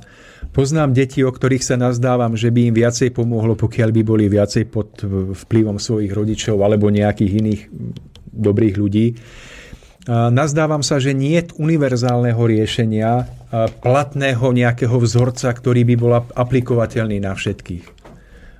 [0.56, 4.64] Poznám deti, o ktorých sa nazdávam, že by im viacej pomohlo, pokiaľ by boli viacej
[4.72, 5.04] pod
[5.44, 7.62] vplyvom svojich rodičov alebo nejakých iných
[8.32, 9.08] dobrých ľudí.
[10.06, 13.26] Nazdávam sa, že nie je univerzálneho riešenia,
[13.82, 17.86] platného nejakého vzorca, ktorý by bol ap- aplikovateľný na všetkých.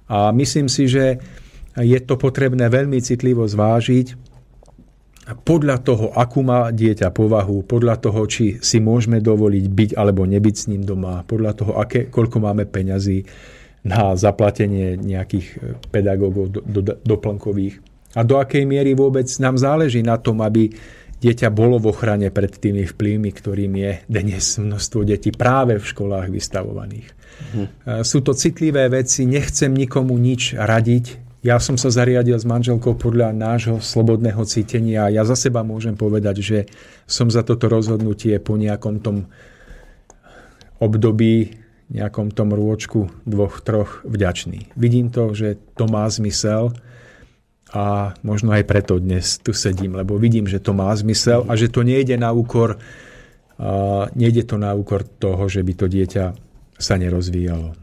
[0.10, 1.22] A myslím si, že
[1.78, 4.18] je to potrebné veľmi citlivo zvážiť
[5.42, 10.56] podľa toho, akú má dieťa povahu, podľa toho, či si môžeme dovoliť byť alebo nebyť
[10.56, 13.26] s ním doma, podľa toho, aké, koľko máme peňazí
[13.86, 15.58] na zaplatenie nejakých e,
[15.90, 17.82] pedagógov do, do, doplnkových
[18.16, 20.72] a do akej miery vôbec nám záleží na tom, aby
[21.22, 26.28] dieťa bolo v ochrane pred tými vplyvmi, ktorým je dnes množstvo detí práve v školách
[26.32, 27.08] vystavovaných.
[27.52, 27.68] Hm.
[28.08, 31.24] Sú to citlivé veci, nechcem nikomu nič radiť.
[31.46, 35.94] Ja som sa zariadil s manželkou podľa nášho slobodného cítenia a ja za seba môžem
[35.94, 36.60] povedať, že
[37.06, 39.30] som za toto rozhodnutie po nejakom tom
[40.82, 41.62] období,
[41.94, 44.74] nejakom tom rôčku dvoch, troch vďačný.
[44.74, 46.74] Vidím to, že to má zmysel
[47.74, 51.72] A možno aj preto dnes tu sedím, lebo vidím, že to má zmysel a že
[51.72, 52.78] to nejde na úkor,
[53.58, 56.26] a nejde to na úkor toho, že by to dieťa
[56.78, 57.74] sa nerozvíjalo.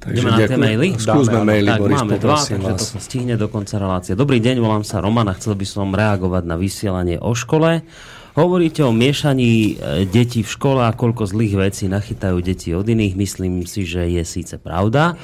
[0.00, 0.88] Ideme na tie maily?
[0.96, 4.16] Skúsme maily, tak Boris, máme dva, takže to sa stihne do konca relácie.
[4.16, 7.84] Dobrý deň, volám sa Roman a chcel by som reagovať na vysielanie o škole.
[8.32, 9.72] Hovoríte o miešaní e,
[10.08, 13.18] detí v škole a koľko zlých vecí nachytajú deti od iných.
[13.18, 15.20] Myslím si, že je síce pravda,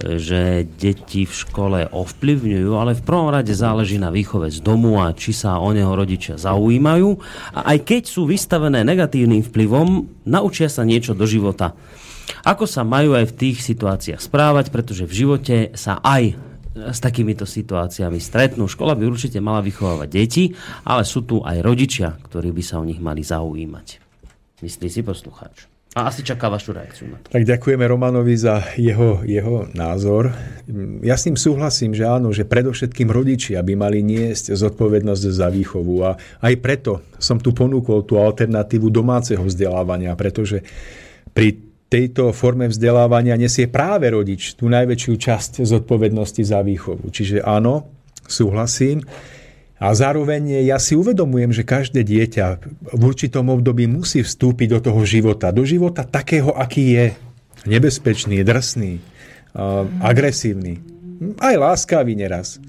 [0.00, 5.12] že deti v škole ovplyvňujú, ale v prvom rade záleží na výchove z domu a
[5.12, 7.08] či sa o neho rodičia zaujímajú.
[7.52, 11.76] A aj keď sú vystavené negatívnym vplyvom, naučia sa niečo do života.
[12.42, 16.34] Ako sa majú aj v tých situáciách správať, pretože v živote sa aj
[16.72, 18.64] s takýmito situáciami stretnú.
[18.64, 20.44] Škola by určite mala vychovávať deti,
[20.88, 24.00] ale sú tu aj rodičia, ktorí by sa o nich mali zaujímať.
[24.64, 25.71] Myslí si poslucháč.
[25.92, 27.28] A asi čaká vašu reakciu na to.
[27.28, 30.32] Tak ďakujeme Romanovi za jeho, jeho názor.
[31.04, 35.94] Ja s ním súhlasím, že áno, že predovšetkým rodičia by mali niesť zodpovednosť za výchovu
[36.00, 40.64] a aj preto som tu ponúkol tú alternatívu domáceho vzdelávania, pretože
[41.36, 41.60] pri
[41.92, 47.12] tejto forme vzdelávania nesie práve rodič tú najväčšiu časť zodpovednosti za výchovu.
[47.12, 47.92] Čiže áno,
[48.24, 49.04] súhlasím.
[49.82, 52.46] A zároveň ja si uvedomujem, že každé dieťa
[52.94, 55.50] v určitom období musí vstúpiť do toho života.
[55.50, 57.06] Do života takého, aký je.
[57.66, 59.02] Nebezpečný, drsný,
[59.58, 60.78] a agresívny.
[61.42, 62.62] Aj láskavý neraz.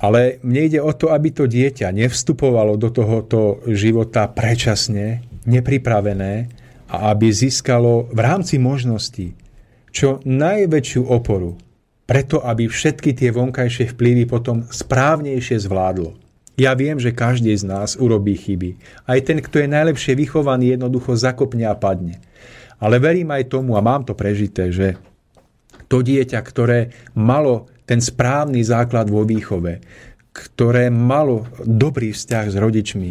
[0.00, 6.48] Ale mne ide o to, aby to dieťa nevstupovalo do tohoto života predčasne, nepripravené
[6.88, 9.36] a aby získalo v rámci možností
[9.92, 11.60] čo najväčšiu oporu,
[12.08, 16.19] preto aby všetky tie vonkajšie vplyvy potom správnejšie zvládlo.
[16.60, 18.76] Ja viem, že každý z nás urobí chyby.
[19.08, 22.20] Aj ten, kto je najlepšie vychovaný, jednoducho zakopne a padne.
[22.76, 25.00] Ale verím aj tomu, a mám to prežité, že
[25.88, 29.80] to dieťa, ktoré malo ten správny základ vo výchove,
[30.36, 33.10] ktoré malo dobrý vzťah s rodičmi,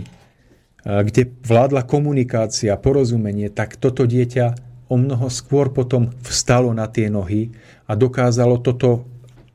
[0.85, 7.49] kde vládla komunikácia, porozumenie, tak toto dieťa o mnoho skôr potom vstalo na tie nohy
[7.89, 9.09] a dokázalo toto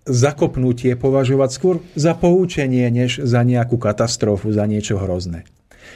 [0.04, 5.48] zakopnutie považovať skôr za poučenie, než za nejakú katastrofu, za niečo hrozné.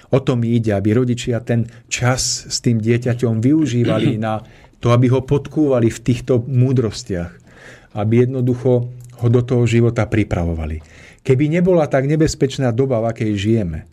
[0.09, 4.41] O tom ide, aby rodičia ten čas s tým dieťaťom využívali na
[4.81, 7.33] to, aby ho podkúvali v týchto múdrostiach,
[7.99, 10.81] aby jednoducho ho do toho života pripravovali.
[11.27, 13.85] Keby nebola tak nebezpečná doba, v akej žijeme,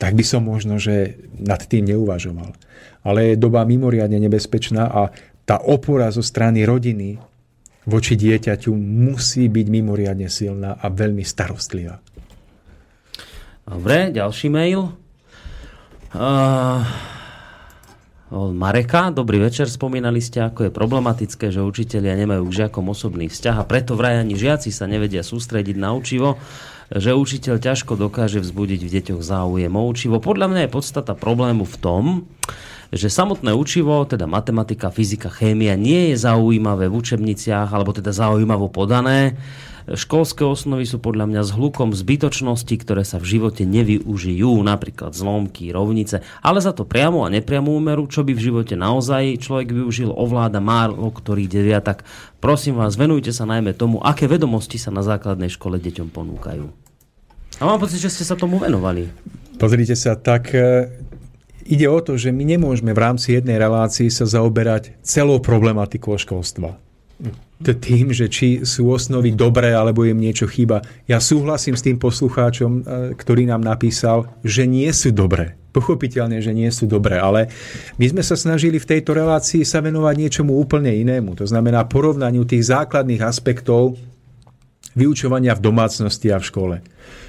[0.00, 2.56] tak by som možno, že nad tým neuvažoval.
[3.06, 5.14] Ale je doba mimoriadne nebezpečná a
[5.46, 7.22] tá opora zo strany rodiny
[7.86, 12.02] voči dieťaťu musí byť mimoriadne silná a veľmi starostlivá.
[13.66, 14.90] Dobre, ďalší mail.
[16.14, 16.82] Uh,
[18.30, 19.10] od Mareka.
[19.10, 19.70] Dobrý večer.
[19.70, 24.22] Spomínali ste, ako je problematické, že učitelia nemajú k žiakom osobný vzťah a preto vraj
[24.22, 26.38] ani žiaci sa nevedia sústrediť na učivo
[26.92, 30.22] že učiteľ ťažko dokáže vzbudiť v deťoch záujem o učivo.
[30.22, 32.04] Podľa mňa je podstata problému v tom,
[32.94, 38.70] že samotné učivo, teda matematika, fyzika, chémia, nie je zaujímavé v učebniciach, alebo teda zaujímavo
[38.70, 39.38] podané.
[39.86, 45.70] Školské osnovy sú podľa mňa s hlukom zbytočnosti, ktoré sa v živote nevyužijú, napríklad zlomky,
[45.70, 50.10] rovnice, ale za to priamo a nepriamú úmeru, čo by v živote naozaj človek využil,
[50.10, 52.02] ovláda málo ktorý deviatak.
[52.42, 56.66] Prosím vás, venujte sa najmä tomu, aké vedomosti sa na základnej škole deťom ponúkajú.
[57.56, 59.06] A mám pocit, že ste sa tomu venovali.
[59.56, 60.90] Pozrite sa, tak e,
[61.66, 66.78] ide o to, že my nemôžeme v rámci jednej relácii sa zaoberať celou problematikou školstva.
[67.56, 70.84] Tým, že či sú osnovy dobré, alebo im niečo chýba.
[71.08, 72.80] Ja súhlasím s tým poslucháčom, e,
[73.16, 75.56] ktorý nám napísal, že nie sú dobré.
[75.72, 77.48] Pochopiteľne, že nie sú dobré, ale
[77.96, 81.32] my sme sa snažili v tejto relácii sa venovať niečomu úplne inému.
[81.40, 83.96] To znamená porovnaniu tých základných aspektov
[84.96, 86.76] vyučovania v domácnosti a v škole.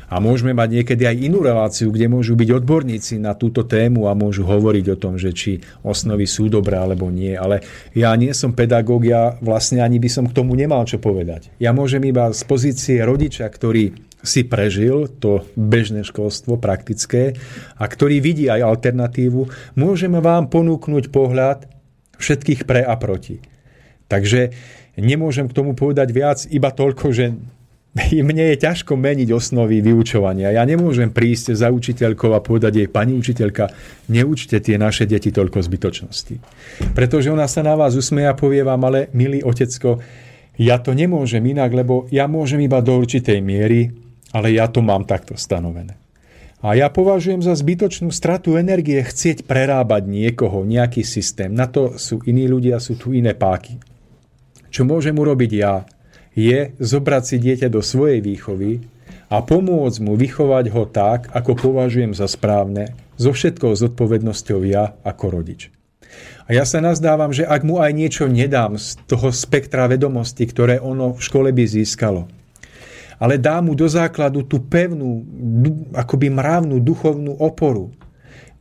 [0.08, 4.16] A môžeme mať niekedy aj inú reláciu, kde môžu byť odborníci na túto tému a
[4.16, 7.36] môžu hovoriť o tom, že či osnovy sú dobré alebo nie.
[7.36, 7.60] Ale
[7.92, 11.52] ja nie som pedagóg, ja vlastne ani by som k tomu nemal čo povedať.
[11.60, 17.38] Ja môžem iba z pozície rodiča, ktorý si prežil to bežné školstvo praktické
[17.76, 21.68] a ktorý vidí aj alternatívu, môžeme vám ponúknuť pohľad
[22.18, 23.44] všetkých pre a proti.
[24.08, 24.56] Takže
[24.98, 27.36] nemôžem k tomu povedať viac, iba toľko, že
[28.28, 30.54] mne je ťažko meniť osnovy vyučovania.
[30.54, 33.72] Ja nemôžem prísť za učiteľkou a povedať jej, pani učiteľka,
[34.12, 36.36] neučte tie naše deti toľko zbytočnosti.
[36.94, 40.02] Pretože ona sa na vás usmeje a povie vám, ale milý otecko,
[40.58, 43.94] ja to nemôžem inak, lebo ja môžem iba do určitej miery,
[44.34, 45.94] ale ja to mám takto stanovené.
[46.58, 51.54] A ja považujem za zbytočnú stratu energie chcieť prerábať niekoho, nejaký systém.
[51.54, 53.78] Na to sú iní ľudia, sú tu iné páky.
[54.74, 55.86] Čo môžem urobiť ja?
[56.38, 58.86] Je zobrať si dieťa do svojej výchovy
[59.34, 65.34] a pomôcť mu vychovať ho tak, ako považujem za správne, so všetkou zodpovednosťou ja ako
[65.34, 65.74] rodič.
[66.48, 70.78] A ja sa nazdávam, že ak mu aj niečo nedám z toho spektra vedomostí, ktoré
[70.80, 72.30] ono v škole by získalo,
[73.18, 75.26] ale dá mu do základu tú pevnú,
[75.98, 77.90] akoby mravnú duchovnú oporu,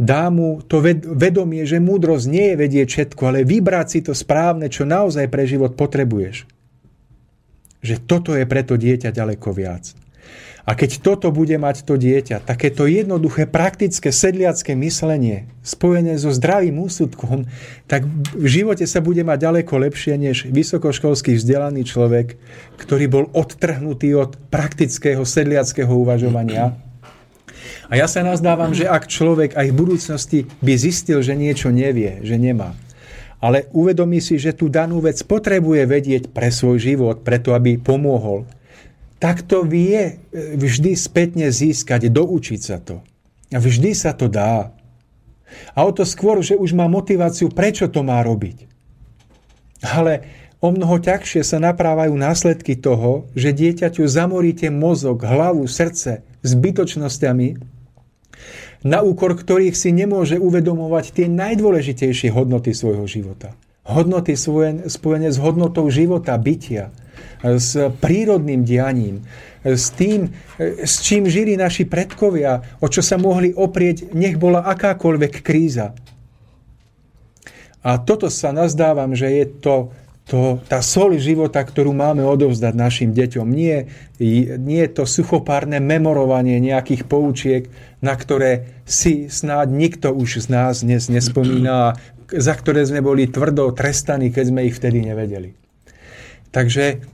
[0.00, 4.16] dá mu to ved- vedomie, že múdrosť nie je vedieť všetko, ale vybrať si to
[4.16, 6.55] správne, čo naozaj pre život potrebuješ.
[7.80, 9.96] Že toto je preto dieťa ďaleko viac.
[10.66, 16.82] A keď toto bude mať to dieťa, takéto jednoduché, praktické, sedliacké myslenie, spojené so zdravým
[16.82, 17.46] úsudkom,
[17.86, 18.02] tak
[18.34, 22.34] v živote sa bude mať ďaleko lepšie než vysokoškolský vzdelaný človek,
[22.82, 26.74] ktorý bol odtrhnutý od praktického, sedliackého uvažovania.
[27.86, 32.18] A ja sa nazdávam, že ak človek aj v budúcnosti by zistil, že niečo nevie,
[32.26, 32.74] že nemá,
[33.40, 38.48] ale uvedomí si, že tú danú vec potrebuje vedieť pre svoj život, preto aby pomohol,
[39.16, 40.12] tak to vie e,
[40.56, 43.00] vždy spätne získať, doučiť sa to.
[43.52, 44.72] A vždy sa to dá.
[45.72, 48.68] A o to skôr, že už má motiváciu, prečo to má robiť.
[49.84, 50.26] Ale
[50.58, 57.75] o mnoho ťažšie sa naprávajú následky toho, že dieťaťu zamoríte mozog, hlavu, srdce zbytočnosťami,
[58.86, 63.58] na úkor ktorých si nemôže uvedomovať tie najdôležitejšie hodnoty svojho života.
[63.82, 66.94] Hodnoty spojené s hodnotou života, bytia,
[67.42, 69.26] s prírodným dianím,
[69.62, 75.42] s tým, s čím žili naši predkovia, o čo sa mohli oprieť, nech bola akákoľvek
[75.42, 75.94] kríza.
[77.86, 79.94] A toto sa nazdávam, že je to,
[80.26, 83.46] to, tá sol života, ktorú máme odovzdať našim deťom.
[83.46, 83.86] Nie,
[84.58, 87.62] nie to suchopárne memorovanie nejakých poučiek,
[88.02, 91.94] na ktoré si snáď nikto už z nás dnes nespomína,
[92.26, 95.54] za ktoré sme boli tvrdo trestaní, keď sme ich vtedy nevedeli.
[96.50, 97.06] Takže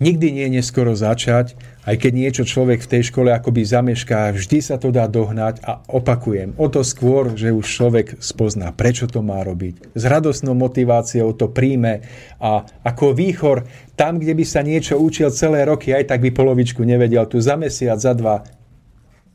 [0.00, 4.58] nikdy nie je neskoro začať, aj keď niečo človek v tej škole akoby zamešká, vždy
[4.60, 9.24] sa to dá dohnať a opakujem, o to skôr, že už človek spozná, prečo to
[9.24, 9.96] má robiť.
[9.96, 12.04] S radosnou motiváciou to príjme
[12.36, 13.64] a ako výchor,
[13.96, 17.56] tam, kde by sa niečo učil celé roky, aj tak by polovičku nevedel, tu za
[17.56, 18.44] mesiac, za dva,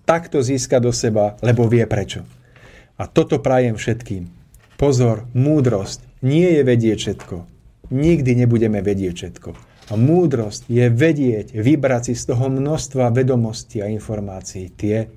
[0.05, 2.21] takto získa do seba, lebo vie prečo.
[3.01, 4.29] A toto prajem všetkým.
[4.77, 7.35] Pozor, múdrosť nie je vedieť všetko.
[7.89, 13.91] Nikdy nebudeme vedieť všetko a múdrosť je vedieť, vybrať si z toho množstva vedomostí a
[13.91, 15.09] informácií tie,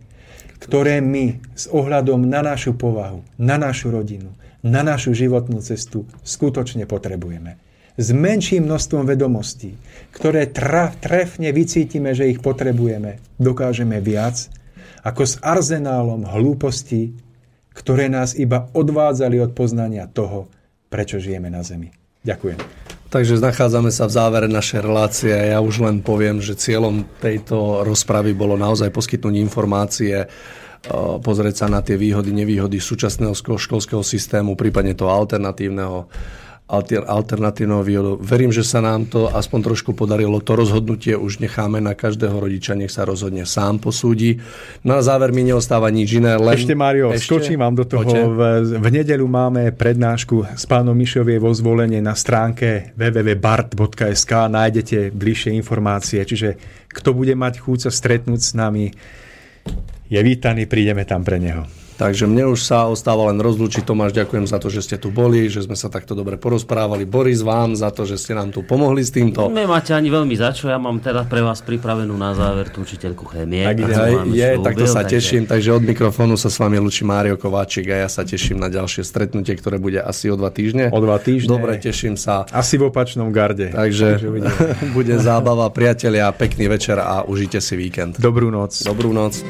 [0.59, 6.85] ktoré my s ohľadom na našu povahu, na našu rodinu, na našu životnú cestu skutočne
[6.85, 7.57] potrebujeme.
[7.99, 9.75] S menším množstvom vedomostí,
[10.15, 14.47] ktoré traf, trefne vycítime, že ich potrebujeme, dokážeme viac,
[15.03, 17.19] ako s arzenálom hlúpostí,
[17.75, 20.47] ktoré nás iba odvádzali od poznania toho,
[20.91, 21.91] prečo žijeme na Zemi.
[22.23, 22.78] Ďakujem.
[23.09, 25.33] Takže nachádzame sa v závere našej relácie.
[25.33, 30.29] Ja už len poviem, že cieľom tejto rozpravy bolo naozaj poskytnúť informácie,
[31.25, 36.05] pozrieť sa na tie výhody, nevýhody súčasného školského systému, prípadne toho alternatívneho
[36.69, 38.13] alternatívneho výhodu.
[38.21, 40.37] Verím, že sa nám to aspoň trošku podarilo.
[40.45, 44.37] To rozhodnutie už necháme na každého rodiča, nech sa rozhodne sám posúdi.
[44.85, 46.37] Na záver mi neostáva nič iné.
[46.37, 46.53] Len...
[46.53, 47.25] Ešte, Mario, Ešte?
[47.25, 48.05] skočím vám do toho.
[48.05, 48.41] V,
[48.77, 54.33] v nedelu máme prednášku s pánom Mišovie vo zvolenie na stránke www.bart.sk.
[54.53, 56.61] Nájdete bližšie informácie, čiže
[56.93, 58.93] kto bude mať chuť sa stretnúť s nami,
[60.09, 61.88] je vítaný, prídeme tam pre neho.
[61.99, 63.83] Takže mne už sa ostáva len rozlúčiť.
[63.83, 67.03] Tomáš, ďakujem za to, že ste tu boli, že sme sa takto dobre porozprávali.
[67.03, 69.51] Boris, vám za to, že ste nám tu pomohli s týmto.
[69.51, 70.71] Nemáte ani veľmi za čo.
[70.71, 73.67] Ja mám teda pre vás pripravenú na záver tú učiteľku chémie.
[73.67, 73.91] Tak je,
[74.31, 75.19] je tak to sa takže...
[75.19, 75.43] teším.
[75.51, 79.03] Takže od mikrofónu sa s vami lučí Mário Kováčik a ja sa teším na ďalšie
[79.03, 80.95] stretnutie, ktoré bude asi o dva týždne.
[80.95, 81.51] O dva týždne.
[81.51, 82.47] Dobre, teším sa.
[82.55, 83.75] Asi v opačnom garde.
[83.75, 84.29] Takže, takže
[84.97, 88.23] bude zábava, priatelia, pekný večer a užite si víkend.
[88.23, 88.87] Dobrú noc.
[88.87, 89.43] Dobrú noc.